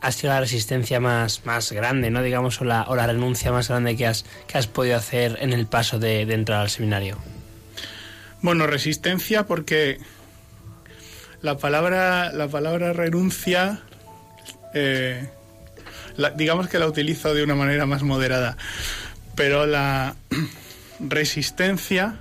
ha 0.00 0.12
sido 0.12 0.32
la 0.32 0.40
resistencia 0.40 0.98
más, 1.00 1.44
más 1.44 1.72
grande, 1.72 2.10
¿no? 2.10 2.22
digamos, 2.22 2.60
o 2.60 2.64
la, 2.64 2.84
o 2.84 2.96
la 2.96 3.06
renuncia 3.06 3.52
más 3.52 3.68
grande 3.68 3.96
que 3.96 4.06
has, 4.06 4.24
que 4.46 4.56
has 4.56 4.66
podido 4.66 4.96
hacer 4.96 5.36
en 5.42 5.52
el 5.52 5.66
paso 5.66 5.98
de, 5.98 6.24
de 6.24 6.34
entrar 6.34 6.60
al 6.60 6.70
seminario? 6.70 7.18
Bueno, 8.40 8.66
resistencia 8.66 9.46
porque 9.46 9.98
la 11.42 11.56
palabra, 11.58 12.32
la 12.32 12.48
palabra 12.48 12.92
renuncia, 12.92 13.80
eh, 14.74 15.28
la- 16.16 16.30
digamos 16.30 16.68
que 16.68 16.78
la 16.78 16.86
utilizo 16.86 17.34
de 17.34 17.42
una 17.42 17.54
manera 17.54 17.86
más 17.86 18.02
moderada, 18.02 18.56
pero 19.34 19.66
la 19.66 20.14
resistencia 21.00 22.16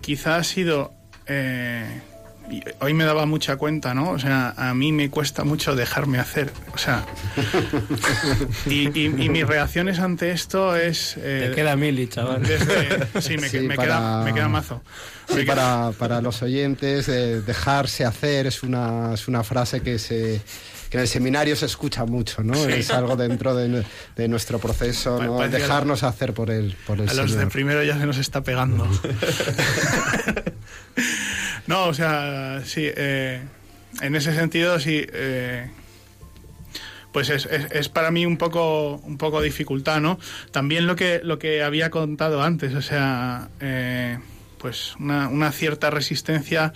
quizá 0.00 0.36
ha 0.36 0.44
sido... 0.44 0.92
eh, 1.26 2.00
hoy 2.80 2.94
me 2.94 3.04
daba 3.04 3.26
mucha 3.26 3.56
cuenta, 3.56 3.94
¿no? 3.94 4.10
O 4.10 4.18
sea, 4.18 4.54
a 4.56 4.74
mí 4.74 4.92
me 4.92 5.10
cuesta 5.10 5.44
mucho 5.44 5.74
dejarme 5.74 6.18
hacer. 6.18 6.52
O 6.74 6.78
sea, 6.78 7.04
y, 8.66 8.88
y- 8.98 9.06
y 9.24 9.28
mis 9.28 9.46
reacciones 9.46 9.98
ante 9.98 10.30
esto 10.30 10.76
es... 10.76 11.16
eh, 11.18 11.48
Te 11.48 11.54
queda 11.54 11.76
mili, 11.76 12.06
chaval. 12.08 12.42
desde- 12.42 13.20
sí, 13.20 13.36
me, 13.38 13.48
Sí, 13.56 13.60
me 13.60 13.74
para- 13.76 13.86
queda, 13.98 14.22
me 14.24 14.34
queda 14.34 14.48
mazo. 14.48 14.82
Sí, 15.28 15.36
queda- 15.44 15.46
para, 15.46 15.92
para 15.92 16.20
los 16.20 16.42
oyentes, 16.42 17.08
eh, 17.08 17.40
dejarse 17.40 18.04
hacer 18.04 18.46
es 18.46 18.62
una, 18.62 19.14
es 19.14 19.28
una 19.28 19.42
frase 19.44 19.80
que 19.80 19.98
se 19.98 20.40
que 20.90 20.98
en 20.98 21.02
el 21.02 21.08
seminario 21.08 21.56
se 21.56 21.66
escucha 21.66 22.04
mucho, 22.04 22.44
¿no? 22.44 22.54
Es 22.54 22.90
algo 22.92 23.16
dentro 23.16 23.56
de, 23.56 23.84
de 24.14 24.28
nuestro 24.28 24.60
proceso, 24.60 25.18
Pa- 25.18 25.24
¿no? 25.26 25.38
que 25.40 25.48
Dejarnos 25.48 26.04
hacer 26.04 26.32
por 26.32 26.48
el, 26.48 26.76
por 26.86 27.00
el 27.00 27.08
A 27.08 27.14
los 27.14 27.32
de 27.34 27.48
primero 27.48 27.82
ya 27.82 27.98
se 27.98 28.06
nos 28.06 28.18
está 28.18 28.44
pegando. 28.44 28.88
no, 31.66 31.86
o 31.86 31.94
sea, 31.94 32.62
sí, 32.64 32.82
eh, 32.84 33.42
en 34.00 34.14
ese 34.16 34.34
sentido 34.34 34.78
sí. 34.80 35.06
eh, 35.12 35.70
pues 37.12 37.30
es, 37.30 37.46
es- 37.46 37.88
para 37.88 38.10
mí 38.10 38.26
un 38.26 38.36
poco 38.36 38.96
un 38.96 39.16
poco 39.16 39.40
dificultad, 39.40 40.00
¿no? 40.00 40.18
También 40.50 40.86
lo 40.86 40.96
que 40.96 41.20
lo 41.22 41.38
que 41.38 41.62
había 41.62 41.88
contado 41.90 42.42
antes, 42.42 42.74
o 42.74 42.82
sea, 42.82 43.48
eh, 43.60 44.18
pues 44.58 44.94
una, 45.00 45.28
una 45.28 45.50
cierta 45.52 45.88
resistencia, 45.90 46.74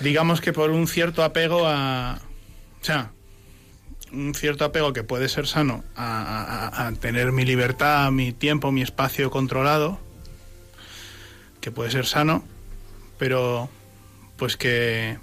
digamos 0.00 0.40
que 0.42 0.52
por 0.52 0.70
un 0.70 0.86
cierto 0.86 1.24
apego 1.24 1.66
a, 1.66 2.20
o 2.82 2.84
sea, 2.84 3.10
un 4.12 4.34
cierto 4.34 4.66
apego 4.66 4.92
que 4.92 5.02
puede 5.02 5.28
ser 5.30 5.46
sano 5.46 5.82
a- 5.96 6.86
a 6.86 6.92
tener 6.92 7.32
mi 7.32 7.46
libertad, 7.46 8.10
mi 8.10 8.32
tiempo, 8.32 8.70
mi 8.70 8.82
espacio 8.82 9.30
controlado, 9.30 9.98
que 11.62 11.70
puede 11.70 11.90
ser 11.90 12.04
sano, 12.04 12.44
pero 13.18 13.68
pues 14.36 14.56
que, 14.56 15.18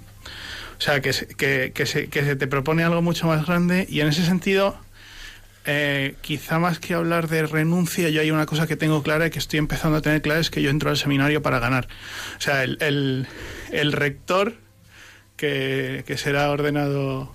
o 0.78 0.80
sea, 0.80 1.00
que, 1.00 1.12
que, 1.36 1.72
que 1.72 1.86
se, 1.86 2.08
que 2.08 2.24
se 2.24 2.36
te 2.36 2.46
propone 2.46 2.84
algo 2.84 3.02
mucho 3.02 3.26
más 3.26 3.46
grande 3.46 3.86
y 3.88 4.00
en 4.00 4.08
ese 4.08 4.24
sentido, 4.24 4.76
eh, 5.66 6.16
quizá 6.20 6.58
más 6.58 6.78
que 6.78 6.94
hablar 6.94 7.28
de 7.28 7.46
renuncia, 7.46 8.08
yo 8.10 8.20
hay 8.20 8.30
una 8.30 8.46
cosa 8.46 8.66
que 8.66 8.76
tengo 8.76 9.02
clara 9.02 9.26
y 9.26 9.30
que 9.30 9.38
estoy 9.38 9.58
empezando 9.58 9.98
a 9.98 10.02
tener 10.02 10.22
clara, 10.22 10.40
es 10.40 10.50
que 10.50 10.62
yo 10.62 10.70
entro 10.70 10.90
al 10.90 10.96
seminario 10.96 11.42
para 11.42 11.58
ganar. 11.58 11.88
O 12.36 12.40
sea, 12.40 12.64
el, 12.64 12.78
el, 12.80 13.26
el 13.70 13.92
rector 13.92 14.54
que, 15.36 16.04
que 16.06 16.16
será 16.18 16.50
ordenado 16.50 17.32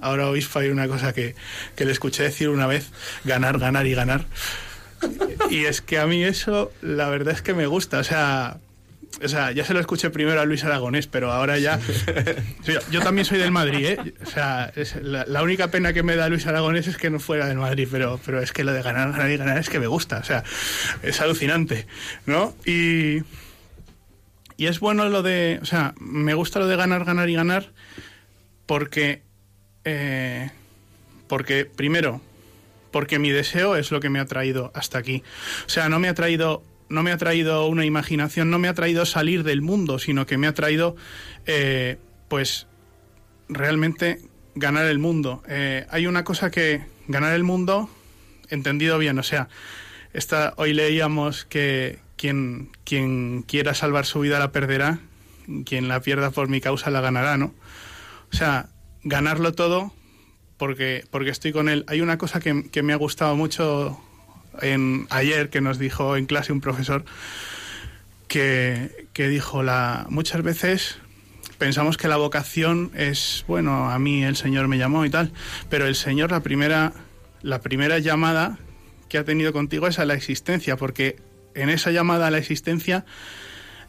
ahora 0.00 0.28
obispo 0.28 0.58
hay 0.58 0.68
una 0.68 0.88
cosa 0.88 1.12
que, 1.12 1.34
que 1.76 1.84
le 1.84 1.92
escuché 1.92 2.22
decir 2.22 2.48
una 2.48 2.66
vez, 2.66 2.90
ganar, 3.24 3.58
ganar 3.58 3.86
y 3.86 3.94
ganar. 3.94 4.26
Y 5.50 5.64
es 5.64 5.80
que 5.80 5.98
a 5.98 6.06
mí 6.06 6.22
eso, 6.24 6.72
la 6.82 7.08
verdad 7.08 7.34
es 7.34 7.42
que 7.42 7.54
me 7.54 7.66
gusta. 7.66 7.98
O 7.98 8.04
sea, 8.04 8.58
o 9.22 9.28
sea 9.28 9.52
ya 9.52 9.64
se 9.64 9.74
lo 9.74 9.80
escuché 9.80 10.10
primero 10.10 10.40
a 10.40 10.44
Luis 10.44 10.64
Aragonés, 10.64 11.06
pero 11.06 11.32
ahora 11.32 11.58
ya... 11.58 11.78
Yo 12.90 13.00
también 13.00 13.24
soy 13.24 13.38
del 13.38 13.50
Madrid, 13.50 13.84
¿eh? 13.86 14.14
O 14.22 14.26
sea, 14.26 14.72
es 14.76 14.96
la, 14.96 15.24
la 15.26 15.42
única 15.42 15.68
pena 15.68 15.92
que 15.92 16.02
me 16.02 16.16
da 16.16 16.28
Luis 16.28 16.46
Aragonés 16.46 16.86
es 16.86 16.96
que 16.96 17.10
no 17.10 17.20
fuera 17.20 17.46
del 17.46 17.58
Madrid, 17.58 17.88
pero, 17.90 18.20
pero 18.24 18.40
es 18.40 18.52
que 18.52 18.64
lo 18.64 18.72
de 18.72 18.82
ganar, 18.82 19.12
ganar 19.12 19.30
y 19.30 19.36
ganar 19.36 19.58
es 19.58 19.68
que 19.68 19.80
me 19.80 19.86
gusta. 19.86 20.18
O 20.18 20.24
sea, 20.24 20.44
es 21.02 21.20
alucinante, 21.20 21.86
¿no? 22.26 22.54
Y... 22.64 23.22
Y 24.60 24.66
es 24.66 24.78
bueno 24.78 25.08
lo 25.08 25.22
de, 25.22 25.58
o 25.62 25.64
sea, 25.64 25.94
me 25.98 26.34
gusta 26.34 26.58
lo 26.58 26.66
de 26.66 26.76
ganar, 26.76 27.06
ganar 27.06 27.30
y 27.30 27.34
ganar, 27.34 27.72
porque, 28.66 29.22
eh, 29.84 30.50
porque 31.28 31.64
primero, 31.64 32.20
porque 32.90 33.18
mi 33.18 33.30
deseo 33.30 33.76
es 33.76 33.90
lo 33.90 34.00
que 34.00 34.10
me 34.10 34.20
ha 34.20 34.26
traído 34.26 34.70
hasta 34.74 34.98
aquí. 34.98 35.22
O 35.64 35.70
sea, 35.70 35.88
no 35.88 35.98
me 35.98 36.10
ha 36.10 36.14
traído, 36.14 36.62
no 36.90 37.02
me 37.02 37.12
ha 37.12 37.16
traído 37.16 37.66
una 37.68 37.86
imaginación, 37.86 38.50
no 38.50 38.58
me 38.58 38.68
ha 38.68 38.74
traído 38.74 39.06
salir 39.06 39.44
del 39.44 39.62
mundo, 39.62 39.98
sino 39.98 40.26
que 40.26 40.36
me 40.36 40.48
ha 40.48 40.54
traído, 40.54 40.96
eh, 41.46 41.98
pues, 42.28 42.66
realmente 43.48 44.20
ganar 44.54 44.86
el 44.86 44.98
mundo. 44.98 45.42
Eh, 45.48 45.86
hay 45.90 46.06
una 46.06 46.24
cosa 46.24 46.50
que 46.50 46.84
ganar 47.08 47.32
el 47.34 47.44
mundo, 47.44 47.88
entendido 48.48 48.98
bien, 48.98 49.18
o 49.18 49.22
sea, 49.22 49.48
esta, 50.12 50.52
hoy 50.56 50.74
leíamos 50.74 51.44
que 51.44 52.00
quien, 52.16 52.70
quien 52.84 53.42
quiera 53.42 53.72
salvar 53.74 54.04
su 54.04 54.20
vida 54.20 54.40
la 54.40 54.50
perderá, 54.50 54.98
quien 55.64 55.86
la 55.86 56.00
pierda 56.00 56.30
por 56.32 56.48
mi 56.48 56.60
causa 56.60 56.90
la 56.90 57.00
ganará, 57.00 57.36
¿no? 57.36 57.54
O 58.32 58.36
sea, 58.36 58.68
ganarlo 59.04 59.52
todo 59.54 59.92
porque, 60.56 61.04
porque 61.10 61.30
estoy 61.30 61.52
con 61.52 61.68
él. 61.68 61.84
Hay 61.86 62.00
una 62.00 62.18
cosa 62.18 62.40
que, 62.40 62.68
que 62.70 62.82
me 62.82 62.92
ha 62.92 62.96
gustado 62.96 63.36
mucho 63.36 64.00
en, 64.60 65.06
ayer 65.10 65.50
que 65.50 65.60
nos 65.60 65.78
dijo 65.78 66.16
en 66.16 66.26
clase 66.26 66.52
un 66.52 66.60
profesor 66.60 67.04
que, 68.28 69.08
que 69.12 69.28
dijo 69.28 69.62
la 69.62 70.06
muchas 70.08 70.42
veces 70.42 70.98
pensamos 71.58 71.96
que 71.96 72.08
la 72.08 72.16
vocación 72.16 72.90
es 72.94 73.44
bueno 73.46 73.90
a 73.90 73.98
mí 73.98 74.24
el 74.24 74.36
señor 74.36 74.68
me 74.68 74.78
llamó 74.78 75.04
y 75.04 75.10
tal 75.10 75.32
pero 75.68 75.86
el 75.86 75.94
señor 75.94 76.30
la 76.30 76.40
primera 76.40 76.92
la 77.42 77.60
primera 77.60 77.98
llamada 77.98 78.58
que 79.08 79.18
ha 79.18 79.24
tenido 79.24 79.52
contigo 79.52 79.88
es 79.88 79.98
a 79.98 80.04
la 80.04 80.14
existencia 80.14 80.76
porque 80.76 81.16
en 81.54 81.68
esa 81.68 81.90
llamada 81.90 82.28
a 82.28 82.30
la 82.30 82.38
existencia 82.38 83.04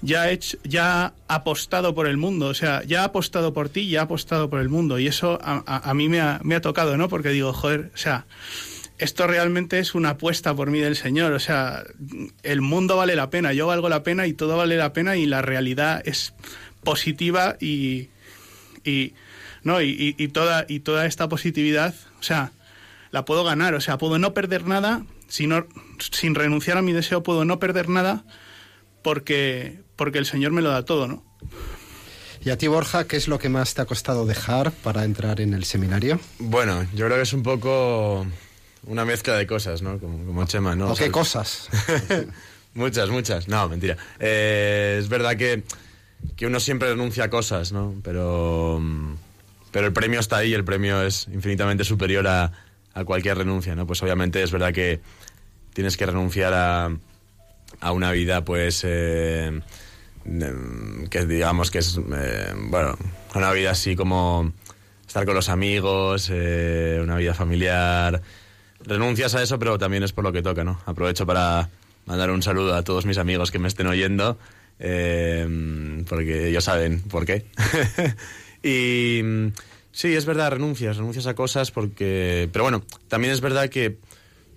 ya 0.02 0.24
ha, 0.24 0.32
hecho, 0.32 0.58
ya 0.64 1.14
ha 1.28 1.36
apostado 1.36 1.94
por 1.94 2.08
el 2.08 2.18
mundo, 2.18 2.48
o 2.48 2.54
sea, 2.54 2.84
ya 2.84 3.02
ha 3.02 3.06
apostado 3.06 3.54
por 3.54 3.70
ti, 3.70 3.88
ya 3.88 4.02
ha 4.02 4.04
apostado 4.04 4.50
por 4.50 4.60
el 4.60 4.70
mundo. 4.70 5.00
Y 5.00 5.08
eso 5.08 5.40
a 5.42 5.94
mí 5.94 6.10
me 6.10 6.20
ha, 6.20 6.40
me 6.44 6.56
ha, 6.56 6.62
tocado, 6.62 6.98
¿no? 6.98 7.08
Porque 7.08 7.30
digo, 7.30 7.54
joder, 7.54 7.92
o 7.94 7.98
sea, 7.98 8.26
esto 9.02 9.26
realmente 9.26 9.80
es 9.80 9.96
una 9.96 10.12
apuesta 10.12 10.54
por 10.56 10.70
mí 10.70 10.80
del 10.80 10.96
Señor, 10.96 11.34
o 11.34 11.40
sea, 11.40 11.84
el 12.44 12.62
mundo 12.62 12.98
vale 12.98 13.16
la 13.16 13.32
pena, 13.32 13.52
yo 13.52 13.66
valgo 13.66 13.90
la 13.90 14.04
pena 14.04 14.28
y 14.28 14.34
todo 14.34 14.58
vale 14.58 14.78
la 14.78 14.94
pena 14.94 15.18
y 15.18 15.26
la 15.26 15.42
realidad 15.42 16.04
es 16.06 16.36
positiva 16.84 17.58
y, 17.60 18.10
y 18.84 19.16
no 19.64 19.82
y, 19.82 20.16
y, 20.18 20.28
toda 20.28 20.66
y 20.68 20.82
toda 20.82 21.08
esta 21.08 21.28
positividad, 21.28 21.96
o 22.20 22.24
sea, 22.24 22.52
la 23.10 23.26
puedo 23.26 23.44
ganar, 23.44 23.74
o 23.74 23.82
sea, 23.82 23.98
puedo 23.98 24.20
no 24.20 24.36
perder 24.36 24.68
nada, 24.68 25.04
sino, 25.28 25.66
sin 26.12 26.36
renunciar 26.36 26.78
a 26.78 26.84
mi 26.84 26.94
deseo 26.94 27.24
puedo 27.24 27.44
no 27.44 27.58
perder 27.58 27.90
nada 27.90 28.24
porque 29.02 29.82
porque 29.96 30.20
el 30.20 30.28
Señor 30.28 30.52
me 30.52 30.62
lo 30.62 30.70
da 30.70 30.86
todo, 30.86 31.08
¿no? 31.08 31.24
¿Y 32.44 32.52
a 32.52 32.58
ti, 32.58 32.68
Borja, 32.68 33.06
qué 33.06 33.18
es 33.18 33.28
lo 33.28 33.40
que 33.40 33.50
más 33.50 33.74
te 33.74 33.82
ha 33.82 33.86
costado 33.86 34.28
dejar 34.28 34.72
para 34.72 35.06
entrar 35.06 35.42
en 35.42 35.56
el 35.56 35.64
seminario? 35.64 36.20
Bueno, 36.38 36.86
yo 36.94 37.06
creo 37.06 37.18
que 37.18 37.24
es 37.24 37.34
un 37.34 37.44
poco 37.44 38.26
una 38.86 39.06
mezcla 39.06 39.36
de 39.36 39.48
cosas, 39.48 39.82
¿no? 39.82 40.00
Como, 40.00 40.26
como 40.26 40.46
Chema, 40.46 40.76
¿no? 40.76 40.92
¿O, 40.92 40.96
qué 40.96 41.12
cosas? 41.12 41.70
muchas, 42.74 43.10
muchas. 43.10 43.48
No, 43.48 43.68
mentira. 43.70 43.98
Eh, 44.20 44.98
es 45.00 45.10
verdad 45.10 45.36
que, 45.38 45.64
que 46.36 46.48
uno 46.48 46.60
siempre 46.60 46.90
renuncia 46.90 47.26
a 47.26 47.30
cosas, 47.30 47.72
¿no? 47.72 47.96
Pero, 48.04 48.82
pero 49.72 49.88
el 49.88 49.94
premio 49.94 50.20
está 50.20 50.38
ahí, 50.38 50.54
el 50.54 50.64
premio 50.64 51.04
es 51.04 51.28
infinitamente 51.34 51.84
superior 51.84 52.28
a, 52.28 52.52
a 52.94 53.04
cualquier 53.06 53.38
renuncia, 53.38 53.76
¿no? 53.76 53.86
Pues 53.88 54.02
obviamente 54.04 54.42
es 54.42 54.52
verdad 54.52 54.74
que 54.74 55.02
tienes 55.74 55.98
que 55.98 56.06
renunciar 56.06 56.54
a, 56.54 56.90
a 57.80 57.92
una 57.92 58.12
vida, 58.12 58.44
pues... 58.44 58.82
Eh, 58.84 59.62
que 61.10 61.26
digamos 61.26 61.72
que 61.72 61.80
es, 61.80 62.00
eh, 62.14 62.54
bueno, 62.56 62.98
una 63.34 63.52
vida 63.52 63.72
así 63.72 63.96
como 63.96 64.54
estar 65.08 65.26
con 65.26 65.36
los 65.36 65.50
amigos, 65.50 66.30
eh, 66.32 67.00
una 67.02 67.18
vida 67.18 67.34
familiar. 67.34 68.22
Renuncias 68.86 69.36
a 69.36 69.44
eso, 69.44 69.60
pero 69.60 69.78
también 69.78 70.04
es 70.04 70.14
por 70.14 70.24
lo 70.24 70.32
que 70.32 70.42
toca, 70.42 70.64
¿no? 70.64 70.82
Aprovecho 70.86 71.26
para 71.26 71.70
mandar 72.06 72.32
un 72.32 72.42
saludo 72.42 72.76
a 72.76 72.84
todos 72.84 73.06
mis 73.06 73.18
amigos 73.18 73.52
que 73.52 73.60
me 73.60 73.68
estén 73.68 73.88
oyendo, 73.88 74.38
eh, 74.80 76.04
porque 76.08 76.50
ellos 76.50 76.64
saben 76.64 77.02
por 77.02 77.26
qué. 77.26 77.46
y 78.64 79.22
sí, 79.92 80.16
es 80.16 80.26
verdad, 80.26 80.52
renuncias, 80.52 80.98
renuncias 80.98 81.28
a 81.28 81.36
cosas 81.36 81.72
porque... 81.72 82.50
Pero 82.52 82.64
bueno, 82.64 82.84
también 83.08 83.34
es 83.34 83.42
verdad 83.42 83.70
que 83.70 83.98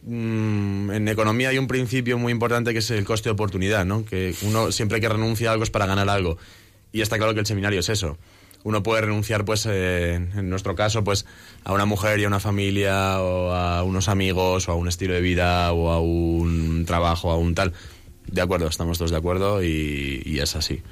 Mm, 0.06 0.90
en 0.90 1.08
economía 1.08 1.48
hay 1.48 1.56
un 1.56 1.66
principio 1.66 2.18
muy 2.18 2.30
importante 2.30 2.72
que 2.72 2.80
es 2.80 2.90
el 2.90 3.04
coste 3.04 3.30
de 3.30 3.32
oportunidad, 3.32 3.86
¿no? 3.86 4.04
Que 4.04 4.34
uno 4.42 4.70
siempre 4.70 5.00
que 5.00 5.08
renuncia 5.08 5.48
a 5.48 5.52
algo 5.52 5.64
es 5.64 5.70
para 5.70 5.86
ganar 5.86 6.08
algo. 6.10 6.36
Y 6.92 7.00
está 7.00 7.16
claro 7.16 7.32
que 7.34 7.40
el 7.40 7.46
seminario 7.46 7.80
es 7.80 7.88
eso. 7.88 8.18
Uno 8.64 8.82
puede 8.82 9.02
renunciar, 9.02 9.44
pues, 9.44 9.66
eh, 9.66 10.14
en 10.14 10.50
nuestro 10.50 10.74
caso, 10.74 11.04
pues, 11.04 11.26
a 11.62 11.72
una 11.72 11.84
mujer 11.84 12.18
y 12.18 12.24
a 12.24 12.26
una 12.26 12.40
familia, 12.40 13.20
o 13.20 13.52
a 13.52 13.84
unos 13.84 14.08
amigos, 14.08 14.68
o 14.68 14.72
a 14.72 14.74
un 14.74 14.88
estilo 14.88 15.14
de 15.14 15.20
vida, 15.20 15.72
o 15.72 15.90
a 15.90 16.00
un 16.00 16.84
trabajo, 16.86 17.30
a 17.30 17.36
un 17.36 17.54
tal. 17.54 17.72
De 18.26 18.40
acuerdo, 18.40 18.66
estamos 18.66 18.98
todos 18.98 19.12
de 19.12 19.18
acuerdo 19.18 19.62
y, 19.62 20.38
es 20.40 20.56
así. 20.56 20.82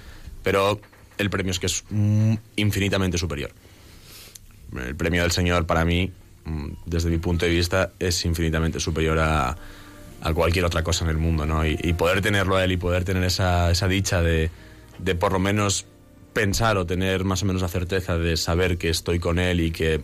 Pero 0.45 0.81
el 1.19 1.31
premio 1.31 1.51
es 1.51 1.59
que 1.59 1.67
es 1.67 1.85
infinitamente 2.57 3.19
superior. 3.19 3.51
El 4.77 4.95
premio 4.95 5.23
del 5.23 5.33
Señor 5.33 5.67
para 5.67 5.85
mí 5.85 6.13
desde 6.87 7.11
mi 7.11 7.19
punto 7.19 7.47
de 7.47 7.53
vista, 7.53 7.93
es 7.99 8.25
infinitamente 8.25 8.81
superior 8.81 9.19
a, 9.19 9.57
a 10.21 10.35
cualquier 10.35 10.65
otra 10.65 10.83
cosa 10.83 11.05
en 11.05 11.11
el 11.11 11.19
mundo, 11.19 11.47
¿no? 11.47 11.65
Y, 11.67 11.79
y, 11.83 11.93
poder 11.93 12.21
tenerlo 12.21 12.57
a 12.57 12.65
él 12.65 12.73
y 12.73 12.77
poder 12.77 13.05
tener 13.05 13.23
esa, 13.25 13.71
esa 13.71 13.89
dicha 13.89 14.23
de, 14.23 14.51
de 14.99 15.15
por 15.15 15.33
lo 15.33 15.39
menos 15.39 15.87
pensar 16.33 16.77
o 16.77 16.87
tener 16.87 17.25
más 17.25 17.43
o 17.43 17.47
menos 17.47 17.63
la 17.63 17.69
certeza 17.69 18.19
de 18.19 18.37
saber 18.37 18.79
que 18.79 18.89
estoy 18.89 19.19
con 19.19 19.39
él 19.39 19.61
y 19.61 19.71
que 19.71 20.01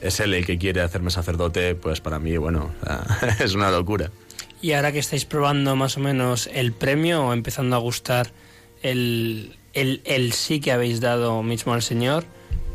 es 0.00 0.20
él 0.20 0.34
el 0.34 0.44
que 0.44 0.58
quiere 0.58 0.82
hacerme 0.82 1.10
sacerdote, 1.10 1.74
pues 1.74 2.00
para 2.00 2.18
mí, 2.18 2.36
bueno, 2.36 2.72
es 3.40 3.54
una 3.54 3.70
locura. 3.70 4.10
Y 4.60 4.72
ahora 4.72 4.92
que 4.92 4.98
estáis 4.98 5.24
probando 5.24 5.76
más 5.76 5.96
o 5.96 6.00
menos 6.00 6.48
el 6.52 6.72
premio 6.72 7.26
o 7.26 7.32
empezando 7.32 7.76
a 7.76 7.78
gustar 7.78 8.32
el, 8.82 9.56
el, 9.72 10.02
el 10.04 10.32
sí 10.32 10.60
que 10.60 10.72
habéis 10.72 11.00
dado 11.00 11.42
mismo 11.42 11.74
al 11.74 11.82
Señor, 11.82 12.24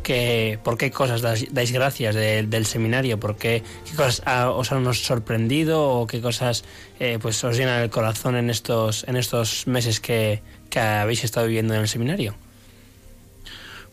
que, 0.02 0.58
por 0.62 0.78
qué 0.78 0.90
cosas 0.90 1.20
dais, 1.20 1.52
dais 1.52 1.72
gracias 1.72 2.14
de, 2.14 2.42
del 2.42 2.66
seminario, 2.66 3.20
por 3.20 3.36
qué, 3.36 3.62
qué 3.88 3.96
cosas 3.96 4.22
a, 4.26 4.50
os 4.50 4.72
han 4.72 4.92
sorprendido 4.94 5.82
o 5.82 6.06
qué 6.06 6.20
cosas 6.20 6.64
eh, 6.98 7.18
pues 7.20 7.42
os 7.44 7.56
llenan 7.56 7.82
el 7.82 7.90
corazón 7.90 8.36
en 8.36 8.50
estos, 8.50 9.04
en 9.06 9.16
estos 9.16 9.66
meses 9.66 10.00
que, 10.00 10.42
que 10.68 10.80
habéis 10.80 11.24
estado 11.24 11.46
viviendo 11.46 11.74
en 11.74 11.80
el 11.80 11.88
seminario. 11.88 12.34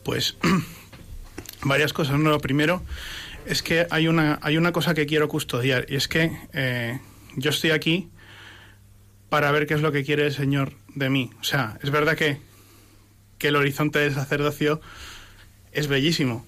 Pues 0.08 0.38
varias 1.64 1.92
cosas. 1.92 2.18
¿no? 2.18 2.30
Lo 2.30 2.40
primero 2.40 2.82
es 3.46 3.62
que 3.62 3.88
hay 3.90 4.08
una, 4.08 4.40
hay 4.42 4.56
una 4.56 4.72
cosa 4.72 4.94
que 4.94 5.06
quiero 5.06 5.28
custodiar 5.28 5.86
y 5.90 5.98
es 5.98 6.08
que 6.08 6.32
eh, 6.54 7.02
yo 7.36 7.50
estoy 7.50 7.72
aquí 7.72 8.08
para 9.28 9.52
ver 9.52 9.68
qué 9.68 9.74
es 9.74 9.82
lo 9.82 9.92
que 9.92 10.06
quiere 10.06 10.26
el 10.26 10.32
Señor 10.32 10.72
de 10.96 11.10
mí. 11.10 11.30
O 11.42 11.44
sea, 11.44 11.78
es 11.84 11.92
verdad 11.92 12.16
que, 12.16 12.40
que 13.38 13.50
el 13.50 13.58
horizonte 13.58 14.00
del 14.00 14.14
sacerdocio 14.14 14.80
es 15.74 15.90
bellísimo. 15.90 16.46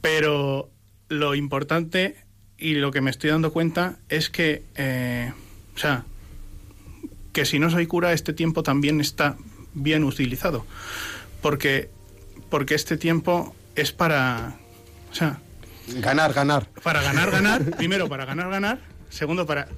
Pero 0.00 0.70
lo 1.08 1.34
importante 1.34 2.14
y 2.58 2.74
lo 2.74 2.92
que 2.92 3.00
me 3.00 3.10
estoy 3.10 3.30
dando 3.30 3.52
cuenta 3.52 3.98
es 4.08 4.30
que, 4.30 4.62
eh, 4.76 5.32
o 5.74 5.78
sea, 5.78 6.04
que 7.32 7.44
si 7.44 7.58
no 7.58 7.70
soy 7.70 7.88
cura, 7.88 8.12
este 8.12 8.32
tiempo 8.32 8.62
también 8.62 9.00
está 9.00 9.36
bien 9.74 10.04
utilizado. 10.04 10.64
Porque, 11.42 11.95
porque 12.50 12.74
este 12.74 12.96
tiempo 12.96 13.54
es 13.74 13.92
para, 13.92 14.56
o 15.10 15.14
sea... 15.14 15.40
Ganar, 15.88 16.32
ganar. 16.32 16.66
Para 16.82 17.00
ganar, 17.02 17.30
ganar. 17.30 17.62
primero, 17.76 18.08
para 18.08 18.24
ganar, 18.24 18.50
ganar. 18.50 18.78
Segundo, 19.08 19.46
para, 19.46 19.68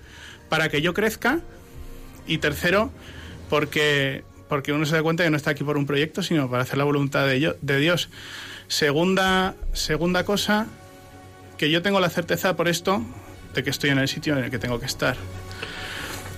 para 0.49 0.69
que 0.69 0.81
yo 0.81 0.95
crezca. 0.95 1.41
Y 2.27 2.39
tercero, 2.39 2.91
porque 3.49 4.25
porque 4.49 4.73
uno 4.73 4.87
se 4.87 4.97
da 4.97 5.03
cuenta 5.03 5.25
que 5.25 5.31
no 5.31 5.37
está 5.37 5.51
aquí 5.51 5.63
por 5.63 5.77
un 5.77 5.87
proyecto, 5.87 6.23
sino 6.23 6.51
para 6.51 6.63
hacer 6.63 6.79
la 6.79 6.85
voluntad 6.85 7.27
de, 7.27 7.39
yo, 7.39 7.55
de 7.61 7.79
Dios. 7.79 8.09
Segunda, 8.67 9.55
segunda 9.73 10.25
cosa, 10.25 10.67
que 11.57 11.71
yo 11.71 11.83
tengo 11.83 12.01
la 12.01 12.11
certeza 12.11 12.57
por 12.57 12.69
esto 12.69 13.03
de 13.55 13.63
que 13.63 13.71
estoy 13.71 13.91
en 13.91 13.99
el 13.99 14.09
sitio 14.09 14.37
en 14.37 14.45
el 14.45 14.51
que 14.51 14.59
tengo 14.59 14.81
que 14.81 14.87
estar. 14.87 15.17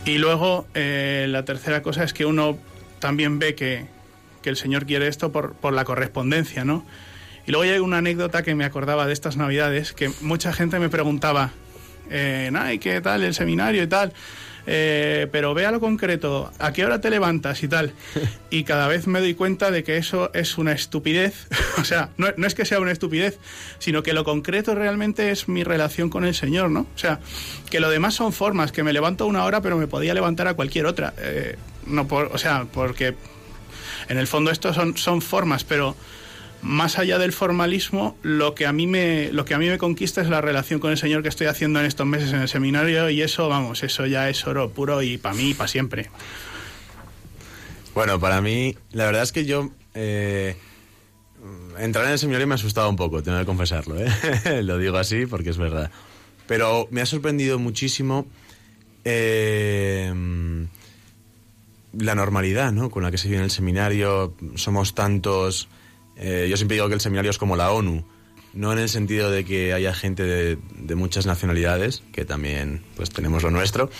Y 0.04 0.18
luego, 0.18 0.66
eh, 0.74 1.26
la 1.28 1.44
tercera 1.44 1.82
cosa 1.82 2.04
es 2.04 2.12
que 2.12 2.24
uno 2.24 2.58
también 2.98 3.38
ve 3.38 3.54
que, 3.54 3.86
que 4.42 4.50
el 4.50 4.56
Señor 4.56 4.86
quiere 4.86 5.08
esto 5.08 5.32
por, 5.32 5.54
por, 5.54 5.72
la 5.72 5.84
correspondencia, 5.84 6.64
¿no? 6.64 6.84
Y 7.46 7.52
luego 7.52 7.72
hay 7.72 7.78
una 7.78 7.98
anécdota 7.98 8.42
que 8.42 8.54
me 8.54 8.64
acordaba 8.64 9.06
de 9.06 9.12
estas 9.12 9.36
navidades, 9.36 9.92
que 9.92 10.10
mucha 10.20 10.52
gente 10.52 10.78
me 10.78 10.88
preguntaba, 10.88 11.52
eh, 12.10 12.50
¿y 12.72 12.78
qué 12.78 13.00
tal 13.00 13.22
el 13.22 13.34
seminario 13.34 13.82
y 13.82 13.86
tal? 13.86 14.12
eh, 14.66 15.26
pero 15.32 15.54
ve 15.54 15.66
a 15.66 15.70
lo 15.70 15.80
concreto, 15.80 16.52
¿a 16.58 16.72
qué 16.72 16.84
hora 16.84 17.00
te 17.00 17.10
levantas 17.10 17.62
y 17.62 17.68
tal? 17.68 17.92
Y 18.50 18.64
cada 18.64 18.88
vez 18.88 19.06
me 19.06 19.20
doy 19.20 19.34
cuenta 19.34 19.70
de 19.70 19.84
que 19.84 19.96
eso 19.96 20.30
es 20.34 20.58
una 20.58 20.72
estupidez. 20.72 21.46
o 21.78 21.84
sea, 21.84 22.10
no, 22.16 22.28
no, 22.36 22.46
es 22.46 22.54
que 22.54 22.64
sea 22.64 22.80
una 22.80 22.90
estupidez, 22.90 23.38
sino 23.78 24.02
que 24.02 24.12
lo 24.12 24.24
concreto 24.24 24.74
realmente 24.74 25.30
es 25.30 25.48
mi 25.48 25.62
relación 25.62 26.10
con 26.10 26.24
el 26.24 26.34
Señor, 26.34 26.70
¿no? 26.70 26.80
O 26.94 26.98
sea, 26.98 27.20
que 27.70 27.80
lo 27.80 27.90
demás 27.90 28.14
son 28.14 28.32
formas, 28.32 28.72
que 28.72 28.82
me 28.82 28.92
levanto 28.92 29.26
una 29.26 29.44
hora, 29.44 29.60
pero 29.60 29.76
me 29.76 29.86
podía 29.86 30.14
levantar 30.14 30.48
a 30.48 30.54
cualquier 30.54 30.86
otra. 30.86 31.14
Eh, 31.18 31.56
no 31.86 32.08
por, 32.08 32.26
o 32.32 32.38
sea, 32.38 32.66
porque 32.72 33.14
en 34.08 34.18
el 34.18 34.26
fondo 34.26 34.50
esto 34.50 34.72
son, 34.74 34.96
son 34.96 35.22
formas, 35.22 35.64
pero 35.64 35.96
más 36.62 36.98
allá 36.98 37.18
del 37.18 37.32
formalismo, 37.32 38.16
lo 38.22 38.54
que 38.54 38.66
a 38.66 38.72
mí 38.72 38.86
me 38.86 39.32
lo 39.32 39.44
que 39.44 39.54
a 39.54 39.58
mí 39.58 39.68
me 39.68 39.78
conquista 39.78 40.20
es 40.20 40.28
la 40.28 40.40
relación 40.40 40.78
con 40.78 40.90
el 40.90 40.98
Señor 40.98 41.22
que 41.22 41.28
estoy 41.28 41.46
haciendo 41.46 41.80
en 41.80 41.86
estos 41.86 42.06
meses 42.06 42.32
en 42.32 42.42
el 42.42 42.48
seminario 42.48 43.08
y 43.10 43.22
eso, 43.22 43.48
vamos, 43.48 43.82
eso 43.82 44.06
ya 44.06 44.28
es 44.28 44.46
oro 44.46 44.70
puro 44.70 45.02
y 45.02 45.16
para 45.16 45.34
mí 45.34 45.54
para 45.54 45.68
siempre. 45.68 46.10
Bueno, 47.94 48.20
para 48.20 48.40
mí, 48.40 48.76
la 48.92 49.06
verdad 49.06 49.22
es 49.22 49.32
que 49.32 49.44
yo 49.46 49.70
eh, 49.94 50.56
entrar 51.78 52.04
en 52.04 52.12
el 52.12 52.18
seminario 52.18 52.46
me 52.46 52.54
ha 52.54 52.56
asustado 52.56 52.88
un 52.88 52.96
poco, 52.96 53.22
tengo 53.22 53.38
que 53.38 53.46
confesarlo, 53.46 53.96
¿eh? 53.98 54.62
lo 54.62 54.78
digo 54.78 54.98
así 54.98 55.26
porque 55.26 55.50
es 55.50 55.58
verdad. 55.58 55.90
Pero 56.46 56.88
me 56.90 57.00
ha 57.00 57.06
sorprendido 57.06 57.58
muchísimo 57.58 58.26
eh, 59.04 60.12
la 61.92 62.14
normalidad, 62.14 62.72
¿no? 62.72 62.90
Con 62.90 63.02
la 63.02 63.10
que 63.10 63.18
se 63.18 63.28
vive 63.28 63.38
en 63.38 63.44
el 63.44 63.50
seminario, 63.50 64.34
somos 64.54 64.94
tantos. 64.94 65.68
Eh, 66.16 66.46
yo 66.50 66.56
siempre 66.56 66.76
digo 66.76 66.88
que 66.88 66.94
el 66.94 67.00
seminario 67.00 67.30
es 67.30 67.38
como 67.38 67.56
la 67.56 67.72
ONU. 67.72 68.04
no 68.52 68.72
en 68.72 68.78
el 68.78 68.88
sentido 68.88 69.30
de 69.30 69.44
que 69.44 69.72
haya 69.72 69.94
gente 69.94 70.24
de, 70.24 70.58
de 70.76 70.94
muchas 70.94 71.26
nacionalidades, 71.26 72.02
que 72.12 72.24
también 72.24 72.82
pues 72.96 73.10
tenemos 73.10 73.42
lo 73.42 73.50
nuestro, 73.50 73.90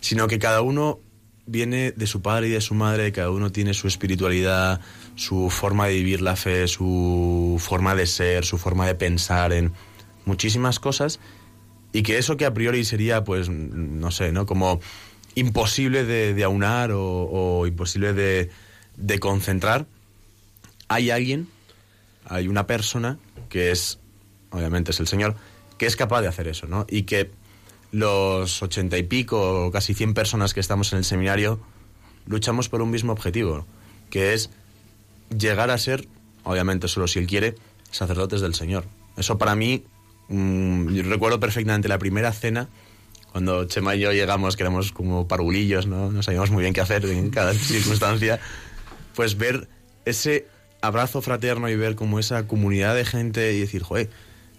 sino 0.00 0.26
que 0.26 0.38
cada 0.38 0.62
uno 0.62 1.00
viene 1.46 1.92
de 1.92 2.06
su 2.06 2.22
padre 2.22 2.48
y 2.48 2.50
de 2.50 2.60
su 2.60 2.74
madre, 2.74 3.12
cada 3.12 3.30
uno 3.30 3.52
tiene 3.52 3.74
su 3.74 3.86
espiritualidad, 3.86 4.80
su 5.14 5.50
forma 5.50 5.86
de 5.86 5.94
vivir 5.94 6.22
la 6.22 6.36
fe, 6.36 6.66
su 6.68 7.56
forma 7.60 7.94
de 7.94 8.06
ser, 8.06 8.44
su 8.44 8.58
forma 8.58 8.86
de 8.86 8.94
pensar 8.94 9.52
en 9.52 9.72
muchísimas 10.24 10.80
cosas 10.80 11.20
y 11.92 12.02
que 12.02 12.18
eso 12.18 12.36
que 12.36 12.46
a 12.46 12.54
priori 12.54 12.84
sería, 12.84 13.22
pues, 13.22 13.48
no 13.48 14.10
sé, 14.10 14.32
¿no? 14.32 14.46
Como 14.46 14.80
imposible 15.34 16.04
de, 16.04 16.34
de 16.34 16.44
aunar 16.44 16.90
o, 16.92 17.66
imposible 17.66 18.12
de, 18.12 18.50
de 18.96 19.18
concentrar, 19.18 19.86
hay 20.88 21.10
alguien, 21.10 21.48
hay 22.26 22.48
una 22.48 22.66
persona 22.66 23.18
que 23.48 23.70
es, 23.70 23.98
obviamente 24.50 24.90
es 24.90 25.00
el 25.00 25.06
Señor, 25.06 25.36
que 25.78 25.86
es 25.86 25.96
capaz 25.96 26.22
de 26.22 26.28
hacer 26.28 26.48
eso, 26.48 26.66
¿no? 26.66 26.86
Y 26.88 27.02
que 27.02 27.30
los 27.90 28.62
ochenta 28.62 28.98
y 28.98 29.02
pico, 29.04 29.70
casi 29.72 29.94
cien 29.94 30.14
personas 30.14 30.54
que 30.54 30.60
estamos 30.60 30.92
en 30.92 30.98
el 30.98 31.04
seminario, 31.04 31.60
luchamos 32.26 32.68
por 32.68 32.82
un 32.82 32.90
mismo 32.90 33.12
objetivo, 33.12 33.66
que 34.10 34.34
es 34.34 34.50
llegar 35.36 35.70
a 35.70 35.78
ser, 35.78 36.08
obviamente 36.42 36.88
solo 36.88 37.06
si 37.06 37.18
Él 37.18 37.26
quiere, 37.26 37.54
sacerdotes 37.90 38.40
del 38.40 38.54
Señor. 38.54 38.84
Eso 39.16 39.38
para 39.38 39.54
mí, 39.54 39.84
mm, 40.28 41.08
recuerdo 41.08 41.38
perfectamente 41.40 41.88
la 41.88 41.98
primera 41.98 42.32
cena, 42.32 42.68
cuando 43.34 43.64
Chema 43.64 43.96
y 43.96 43.98
yo 43.98 44.12
llegamos, 44.12 44.54
que 44.54 44.62
éramos 44.62 44.92
como 44.92 45.26
parvulillos, 45.26 45.88
¿no? 45.88 46.08
No 46.08 46.22
sabíamos 46.22 46.52
muy 46.52 46.62
bien 46.62 46.72
qué 46.72 46.80
hacer 46.80 47.04
en 47.04 47.30
cada 47.30 47.52
circunstancia, 47.52 48.38
pues 49.16 49.36
ver 49.36 49.66
ese 50.04 50.46
abrazo 50.80 51.20
fraterno 51.20 51.68
y 51.68 51.74
ver 51.74 51.96
como 51.96 52.20
esa 52.20 52.46
comunidad 52.46 52.94
de 52.94 53.04
gente 53.04 53.52
y 53.52 53.58
decir, 53.58 53.82
joder, 53.82 54.08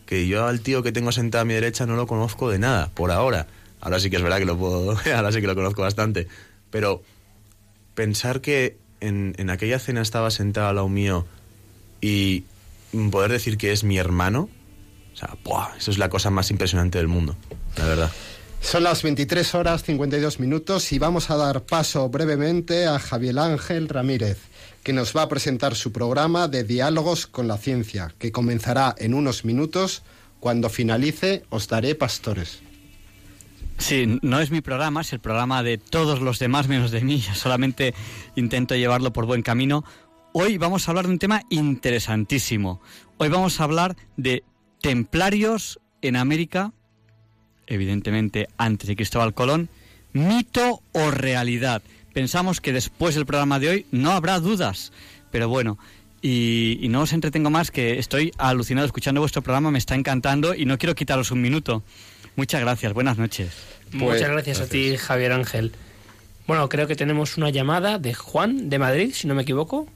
que 0.06 0.28
yo 0.28 0.46
al 0.46 0.60
tío 0.60 0.84
que 0.84 0.92
tengo 0.92 1.14
sentado 1.14 1.44
a 1.44 1.46
mi 1.46 1.54
derecha 1.54 1.86
no 1.86 1.96
lo 1.96 2.06
conozco 2.06 2.50
de 2.50 2.60
nada, 2.60 2.92
por 2.94 3.12
ahora. 3.12 3.48
Ahora 3.80 4.02
sí 4.02 4.10
que 4.10 4.18
es 4.18 4.22
verdad 4.22 4.40
que 4.40 4.46
lo 4.46 4.58
puedo, 4.58 4.98
ahora 5.16 5.32
sí 5.32 5.40
que 5.40 5.48
lo 5.48 5.56
conozco 5.56 5.82
bastante. 5.82 6.28
Pero 6.70 7.02
pensar 7.94 8.42
que 8.42 8.76
en, 9.00 9.36
en 9.38 9.52
aquella 9.52 9.80
cena 9.80 10.02
estaba 10.02 10.32
sentado 10.32 10.68
al 10.68 10.76
lado 10.76 10.90
mío 10.90 11.26
y 12.02 12.44
poder 13.10 13.32
decir 13.32 13.58
que 13.58 13.72
es 13.72 13.86
mi 13.86 13.98
hermano, 13.98 14.50
o 15.14 15.16
sea, 15.16 15.38
¡buah! 15.46 15.78
eso 15.78 15.92
es 15.92 15.98
la 15.98 16.10
cosa 16.10 16.30
más 16.30 16.52
impresionante 16.52 16.98
del 16.98 17.08
mundo, 17.08 17.38
la 17.78 17.86
verdad. 17.86 18.12
Son 18.66 18.84
las 18.84 19.04
23 19.04 19.54
horas 19.56 19.84
52 19.84 20.40
minutos 20.40 20.92
y 20.92 20.98
vamos 20.98 21.30
a 21.30 21.38
dar 21.38 21.66
paso 21.66 22.10
brevemente 22.10 22.88
a 22.88 22.98
Javier 22.98 23.38
Ángel 23.38 23.88
Ramírez, 23.88 24.40
que 24.84 24.92
nos 24.92 25.16
va 25.16 25.22
a 25.22 25.30
presentar 25.30 25.76
su 25.76 25.92
programa 25.92 26.48
de 26.48 26.64
diálogos 26.64 27.28
con 27.28 27.48
la 27.48 27.58
ciencia, 27.58 28.14
que 28.18 28.32
comenzará 28.32 28.96
en 28.98 29.14
unos 29.14 29.46
minutos. 29.46 30.02
Cuando 30.40 30.70
finalice, 30.70 31.46
os 31.50 31.68
daré 31.68 31.94
pastores. 31.94 32.64
Sí, 33.78 34.20
no 34.24 34.42
es 34.42 34.50
mi 34.50 34.62
programa, 34.62 35.02
es 35.02 35.14
el 35.14 35.20
programa 35.20 35.62
de 35.62 35.78
todos 35.78 36.20
los 36.20 36.40
demás 36.40 36.68
menos 36.68 36.90
de 36.90 37.02
mí. 37.02 37.20
Yo 37.20 37.36
solamente 37.36 37.94
intento 38.36 38.76
llevarlo 38.76 39.14
por 39.14 39.28
buen 39.28 39.44
camino. 39.44 39.86
Hoy 40.34 40.58
vamos 40.58 40.88
a 40.88 40.92
hablar 40.92 41.06
de 41.06 41.12
un 41.12 41.20
tema 41.20 41.44
interesantísimo. 41.50 42.82
Hoy 43.18 43.30
vamos 43.30 43.62
a 43.62 43.66
hablar 43.66 43.96
de 44.18 44.44
templarios 44.82 45.80
en 46.02 46.16
América, 46.16 46.74
evidentemente 47.68 48.48
antes 48.58 48.88
de 48.88 48.96
Cristóbal 48.96 49.34
Colón, 49.34 49.70
mito 50.14 50.82
o 50.94 51.12
realidad. 51.12 51.82
Pensamos 52.14 52.62
que 52.62 52.74
después 52.74 53.16
del 53.16 53.26
programa 53.26 53.60
de 53.60 53.70
hoy 53.70 53.86
no 53.92 54.12
habrá 54.12 54.40
dudas, 54.40 54.92
pero 55.32 55.50
bueno, 55.50 55.78
y, 56.22 56.80
y 56.82 56.88
no 56.90 57.02
os 57.02 57.14
entretengo 57.14 57.50
más, 57.50 57.72
que 57.72 58.00
estoy 58.00 58.32
alucinado 58.38 58.86
escuchando 58.86 59.22
vuestro 59.22 59.42
programa, 59.42 59.72
me 59.72 59.78
está 59.78 59.96
encantando 59.96 60.56
y 60.56 60.66
no 60.66 60.78
quiero 60.78 60.96
quitaros 60.96 61.32
un 61.32 61.42
minuto. 61.42 61.84
Muchas 62.36 62.62
gracias, 62.62 62.94
buenas 62.94 63.18
noches. 63.18 63.52
Muchas 63.92 64.30
gracias, 64.30 64.60
a 64.60 64.68
ti, 64.68 64.98
Javier 64.98 65.32
Ángel. 65.32 65.74
Bueno, 66.48 66.70
creo 66.70 66.88
que 66.88 66.96
tenemos 66.96 67.38
una 67.38 67.50
llamada 67.50 67.98
de 67.98 68.14
Juan 68.14 68.70
de 68.70 68.80
Madrid, 68.80 69.12
si 69.14 69.28
no 69.28 69.36
me 69.36 69.44
equivoco. 69.44 69.88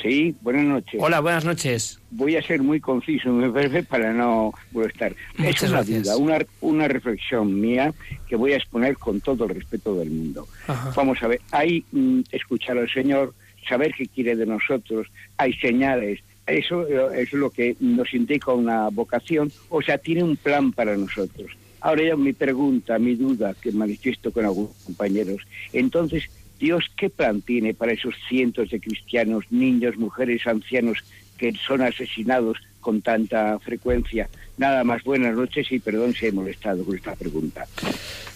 Sí, 0.00 0.34
buenas 0.40 0.64
noches. 0.64 1.00
Hola, 1.02 1.20
buenas 1.20 1.44
noches. 1.44 2.00
Voy 2.10 2.36
a 2.36 2.42
ser 2.42 2.62
muy 2.62 2.80
conciso, 2.80 3.30
me 3.30 3.50
parece, 3.50 3.82
para 3.82 4.12
no 4.12 4.52
molestar. 4.72 5.14
Muchas 5.36 5.62
es 5.62 5.68
una 5.68 5.78
gracias. 5.78 6.02
duda, 6.04 6.16
una, 6.16 6.38
una 6.60 6.88
reflexión 6.88 7.60
mía 7.60 7.92
que 8.26 8.36
voy 8.36 8.52
a 8.52 8.56
exponer 8.56 8.96
con 8.96 9.20
todo 9.20 9.44
el 9.44 9.54
respeto 9.54 9.94
del 9.96 10.10
mundo. 10.10 10.48
Ajá. 10.66 10.92
Vamos 10.96 11.22
a 11.22 11.28
ver, 11.28 11.40
hay 11.50 11.84
mm, 11.92 12.20
escuchar 12.32 12.78
al 12.78 12.90
Señor, 12.90 13.34
saber 13.68 13.92
qué 13.96 14.06
quiere 14.06 14.34
de 14.34 14.46
nosotros, 14.46 15.08
hay 15.36 15.52
señales. 15.54 16.20
Eso 16.46 16.86
eh, 16.88 17.22
es 17.22 17.32
lo 17.32 17.50
que 17.50 17.76
nos 17.80 18.12
indica 18.14 18.52
una 18.52 18.88
vocación, 18.88 19.52
o 19.68 19.82
sea, 19.82 19.98
tiene 19.98 20.22
un 20.24 20.36
plan 20.36 20.72
para 20.72 20.96
nosotros. 20.96 21.52
Ahora 21.80 22.02
ya 22.04 22.16
mi 22.16 22.32
pregunta, 22.32 22.98
mi 22.98 23.14
duda 23.14 23.54
que 23.60 23.72
manifiesto 23.72 24.32
con 24.32 24.44
algunos 24.44 24.72
compañeros. 24.84 25.42
Entonces, 25.72 26.30
Dios, 26.62 26.84
¿qué 26.96 27.10
plan 27.10 27.42
tiene 27.42 27.74
para 27.74 27.90
esos 27.90 28.14
cientos 28.28 28.70
de 28.70 28.78
cristianos, 28.78 29.44
niños, 29.50 29.96
mujeres, 29.96 30.46
ancianos 30.46 30.98
que 31.36 31.52
son 31.66 31.82
asesinados 31.82 32.56
con 32.80 33.02
tanta 33.02 33.58
frecuencia? 33.58 34.28
Nada 34.58 34.84
más, 34.84 35.02
buenas 35.02 35.34
noches 35.34 35.72
y 35.72 35.80
perdón 35.80 36.14
si 36.14 36.26
he 36.26 36.32
molestado 36.32 36.84
con 36.84 36.94
esta 36.94 37.16
pregunta. 37.16 37.66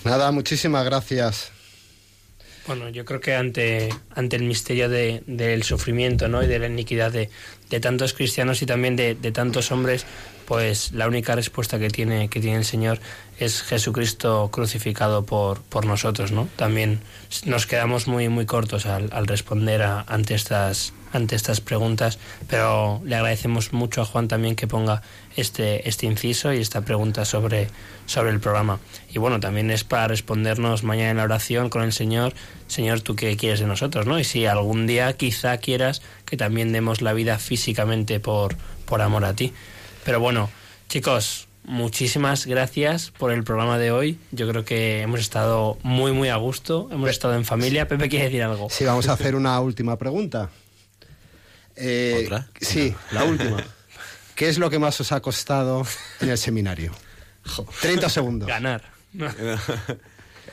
Nada, 0.05 0.33
muchísimas 0.33 0.85
gracias. 0.85 1.53
Bueno, 2.66 2.88
yo 2.88 3.04
creo 3.04 3.20
que 3.20 3.34
ante, 3.34 3.88
ante 4.14 4.36
el 4.36 4.42
misterio 4.42 4.88
de- 4.88 5.22
del 5.26 5.62
sufrimiento 5.62 6.26
¿no? 6.28 6.42
y 6.42 6.46
de 6.48 6.58
la 6.58 6.66
iniquidad 6.66 7.12
de, 7.12 7.30
de 7.70 7.80
tantos 7.80 8.12
cristianos 8.12 8.60
y 8.62 8.66
también 8.66 8.96
de, 8.96 9.14
de 9.14 9.30
tantos 9.32 9.70
hombres, 9.70 10.04
pues 10.46 10.92
la 10.92 11.06
única 11.06 11.34
respuesta 11.36 11.78
que 11.78 11.90
tiene, 11.90 12.28
que 12.28 12.40
tiene 12.40 12.58
el 12.58 12.64
Señor 12.64 12.98
es 13.38 13.62
Jesucristo 13.62 14.48
crucificado 14.52 15.24
por, 15.24 15.62
por 15.62 15.86
nosotros. 15.86 16.32
¿no? 16.32 16.48
También 16.56 17.00
nos 17.44 17.66
quedamos 17.66 18.08
muy, 18.08 18.28
muy 18.28 18.46
cortos 18.46 18.86
al, 18.86 19.10
al 19.12 19.26
responder 19.26 19.82
a- 19.82 20.00
ante, 20.08 20.34
estas, 20.34 20.92
ante 21.16 21.36
estas 21.36 21.60
preguntas, 21.60 22.18
pero 22.48 23.00
le 23.04 23.16
agradecemos 23.16 23.72
mucho 23.72 24.02
a 24.02 24.04
Juan 24.04 24.28
también 24.28 24.56
que 24.56 24.66
ponga 24.66 25.02
este, 25.36 25.88
este 25.88 26.06
inciso 26.06 26.52
y 26.52 26.58
esta 26.58 26.82
pregunta 26.82 27.24
sobre, 27.24 27.68
sobre 28.06 28.30
el 28.30 28.40
programa. 28.40 28.78
Y 29.12 29.18
bueno, 29.18 29.40
también 29.40 29.70
es 29.70 29.84
para 29.84 30.08
respondernos 30.08 30.82
mañana 30.84 31.10
en 31.10 31.16
la 31.16 31.24
oración 31.24 31.68
con 31.70 31.82
el 31.82 31.92
Señor, 31.92 32.34
Señor, 32.68 33.00
¿tú 33.00 33.16
qué 33.16 33.36
quieres 33.36 33.60
de 33.60 33.66
nosotros? 33.66 34.06
¿no? 34.06 34.18
Y 34.18 34.24
si 34.24 34.46
algún 34.46 34.86
día 34.86 35.12
quizá 35.14 35.56
quieras 35.58 36.02
que 36.24 36.36
también 36.36 36.72
demos 36.72 37.02
la 37.02 37.12
vida 37.12 37.38
físicamente 37.38 38.20
por, 38.20 38.56
por 38.84 39.02
amor 39.02 39.24
a 39.24 39.34
ti. 39.34 39.52
Pero 40.04 40.20
bueno, 40.20 40.50
chicos, 40.88 41.48
muchísimas 41.64 42.46
gracias 42.46 43.10
por 43.10 43.32
el 43.32 43.44
programa 43.44 43.78
de 43.78 43.90
hoy. 43.90 44.18
Yo 44.32 44.48
creo 44.48 44.64
que 44.64 45.02
hemos 45.02 45.20
estado 45.20 45.78
muy, 45.82 46.12
muy 46.12 46.28
a 46.28 46.36
gusto, 46.36 46.88
hemos 46.90 47.10
estado 47.10 47.34
en 47.34 47.44
familia. 47.44 47.88
Pepe 47.88 48.08
quiere 48.08 48.26
decir 48.26 48.42
algo. 48.42 48.68
Sí, 48.70 48.84
vamos 48.84 49.08
a 49.08 49.12
hacer 49.12 49.34
una 49.34 49.60
última 49.60 49.96
pregunta. 49.96 50.50
Eh, 51.77 52.22
¿Otra? 52.24 52.49
Sí, 52.61 52.95
la 53.12 53.24
última. 53.24 53.62
¿Qué 54.35 54.49
es 54.49 54.59
lo 54.59 54.68
que 54.70 54.79
más 54.79 55.01
os 55.01 55.12
ha 55.12 55.20
costado 55.20 55.87
en 56.20 56.31
el 56.31 56.39
seminario? 56.39 56.93
30 57.81 58.09
segundos. 58.09 58.49
Ganar. 58.49 58.83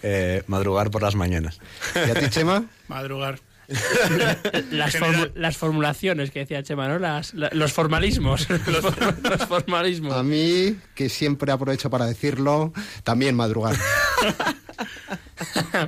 Eh, 0.06 0.44
madrugar 0.48 0.92
por 0.92 1.02
las 1.02 1.16
mañanas. 1.16 1.60
¿Y 1.96 2.10
a 2.10 2.14
ti, 2.14 2.30
Chema? 2.30 2.66
Madrugar. 2.90 3.40
Las, 4.72 4.96
formu- 4.96 5.32
las 5.36 5.58
formulaciones 5.58 6.32
que 6.32 6.40
decía 6.40 6.64
Chema, 6.64 6.88
¿no? 6.88 7.00
Las, 7.00 7.34
la- 7.34 7.50
los 7.54 7.74
formalismos. 7.74 8.48
los, 8.68 8.80
for- 8.82 9.16
los 9.30 9.46
formalismos. 9.46 10.14
A 10.14 10.24
mí, 10.24 10.78
que 10.96 11.10
siempre 11.10 11.52
aprovecho 11.52 11.90
para 11.90 12.06
decirlo, 12.06 12.74
también 13.04 13.36
madrugar. 13.36 13.76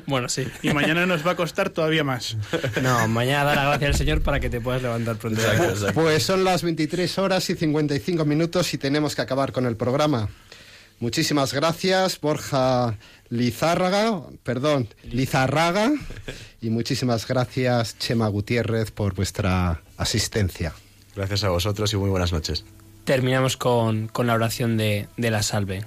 bueno, 0.08 0.30
sí. 0.30 0.48
Y 0.62 0.72
mañana 0.74 1.06
nos 1.06 1.26
va 1.26 1.32
a 1.32 1.36
costar 1.36 1.70
todavía 1.70 2.04
más. 2.04 2.38
No, 2.82 3.08
mañana 3.08 3.44
da 3.44 3.56
la 3.56 3.64
gracia 3.70 3.88
al 3.88 3.96
Señor 3.96 4.22
para 4.22 4.40
que 4.40 4.50
te 4.50 4.62
puedas 4.62 4.82
levantar 4.82 5.18
pronto. 5.18 5.42
Pues 5.94 6.24
son 6.24 6.44
las 6.44 6.64
23 6.64 7.18
horas 7.20 7.50
y 7.50 7.56
55 7.56 8.26
minutos 8.26 8.74
y 8.74 8.78
tenemos 8.78 9.16
que 9.16 9.22
acabar 9.22 9.52
con 9.52 9.66
el 9.66 9.76
programa. 9.78 10.30
Muchísimas 11.00 11.54
gracias, 11.54 12.20
Borja 12.22 12.98
Lizárraga, 13.30 14.22
perdón, 14.44 14.88
Lizarraga, 15.04 15.92
y 16.62 16.70
muchísimas 16.70 17.28
gracias, 17.28 17.98
Chema 17.98 18.28
Gutiérrez, 18.28 18.92
por 18.92 19.16
vuestra 19.16 19.82
asistencia. 19.98 20.74
Gracias 21.16 21.44
a 21.44 21.50
vosotros 21.50 21.92
y 21.94 21.98
muy 21.98 22.10
buenas 22.10 22.32
noches. 22.32 22.66
Terminamos 23.04 23.58
con, 23.58 24.08
con 24.08 24.28
la 24.28 24.34
oración 24.34 24.78
de, 24.78 25.08
de 25.18 25.32
la 25.32 25.44
salve. 25.44 25.86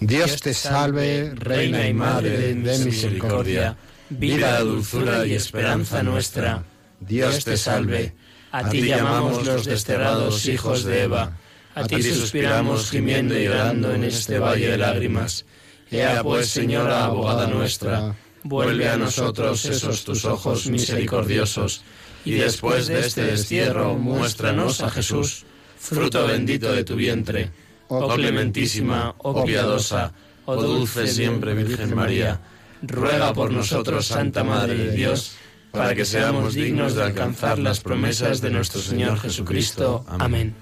Dios 0.00 0.40
te 0.40 0.52
salve, 0.52 1.32
Reina 1.34 1.86
y 1.86 1.94
Madre 1.94 2.54
de 2.54 2.78
misericordia, 2.78 3.76
vida, 4.18 4.60
dulzura 4.60 5.26
y 5.26 5.34
esperanza 5.34 6.02
nuestra. 6.02 6.64
Dios 7.00 7.44
te 7.44 7.56
salve. 7.56 8.14
A 8.50 8.68
ti 8.68 8.82
llamamos 8.82 9.46
los 9.46 9.64
desterrados 9.64 10.46
hijos 10.46 10.84
de 10.84 11.04
Eva. 11.04 11.38
A 11.74 11.84
ti 11.84 12.02
suspiramos 12.02 12.90
gimiendo 12.90 13.38
y 13.38 13.44
llorando 13.44 13.94
en 13.94 14.04
este 14.04 14.38
valle 14.38 14.72
de 14.72 14.78
lágrimas. 14.78 15.46
Ea 15.90 16.22
pues, 16.22 16.48
Señora, 16.48 17.04
abogada 17.04 17.46
nuestra, 17.46 18.14
vuelve 18.42 18.88
a 18.88 18.96
nosotros 18.96 19.64
esos 19.64 20.04
tus 20.04 20.24
ojos 20.24 20.66
misericordiosos, 20.66 21.82
y 22.24 22.32
después 22.32 22.86
de 22.86 23.00
este 23.00 23.22
destierro, 23.24 23.94
muéstranos 23.96 24.80
a 24.80 24.90
Jesús, 24.90 25.44
fruto 25.78 26.26
bendito 26.26 26.72
de 26.72 26.84
tu 26.84 26.96
vientre. 26.96 27.50
Oh 27.88 28.08
clementísima, 28.08 29.14
oh 29.18 29.44
piadosa, 29.44 30.14
oh 30.46 30.56
dulce 30.56 31.06
siempre 31.08 31.52
Virgen 31.52 31.94
María, 31.94 32.40
ruega 32.82 33.32
por 33.32 33.50
nosotros, 33.52 34.06
Santa 34.06 34.44
Madre 34.44 34.76
de 34.76 34.92
Dios, 34.92 35.32
para 35.70 35.94
que 35.94 36.04
seamos 36.04 36.54
dignos 36.54 36.94
de 36.94 37.04
alcanzar 37.04 37.58
las 37.58 37.80
promesas 37.80 38.40
de 38.40 38.50
nuestro 38.50 38.80
Señor 38.80 39.18
Jesucristo. 39.18 40.04
Amén. 40.08 40.54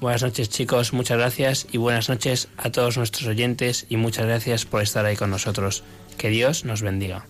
Buenas 0.00 0.22
noches 0.22 0.48
chicos, 0.48 0.92
muchas 0.92 1.18
gracias 1.18 1.66
y 1.72 1.78
buenas 1.78 2.08
noches 2.08 2.48
a 2.56 2.70
todos 2.70 2.96
nuestros 2.96 3.26
oyentes 3.26 3.86
y 3.88 3.96
muchas 3.96 4.26
gracias 4.26 4.64
por 4.64 4.82
estar 4.82 5.04
ahí 5.04 5.16
con 5.16 5.30
nosotros. 5.30 5.82
Que 6.16 6.28
Dios 6.28 6.64
nos 6.64 6.82
bendiga. 6.82 7.26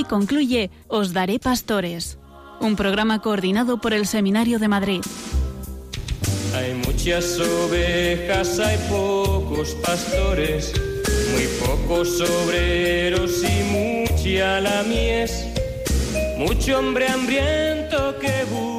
Así 0.00 0.04
concluye 0.08 0.70
Os 0.88 1.12
Daré 1.12 1.38
Pastores, 1.38 2.18
un 2.60 2.74
programa 2.74 3.20
coordinado 3.20 3.78
por 3.80 3.92
el 3.92 4.06
Seminario 4.06 4.58
de 4.58 4.68
Madrid. 4.68 5.02
Hay 6.56 6.74
muchas 6.86 7.38
ovejas, 7.38 8.58
hay 8.58 8.78
pocos 8.88 9.74
pastores, 9.84 10.72
muy 11.32 11.46
pocos 11.66 12.20
obreros 12.20 13.42
y 13.44 13.62
mucha 13.74 14.60
la 14.60 14.82
mies. 14.84 15.44
Mucho 16.38 16.78
hombre 16.78 17.06
hambriento 17.08 18.18
que 18.18 18.44
busca 18.50 18.69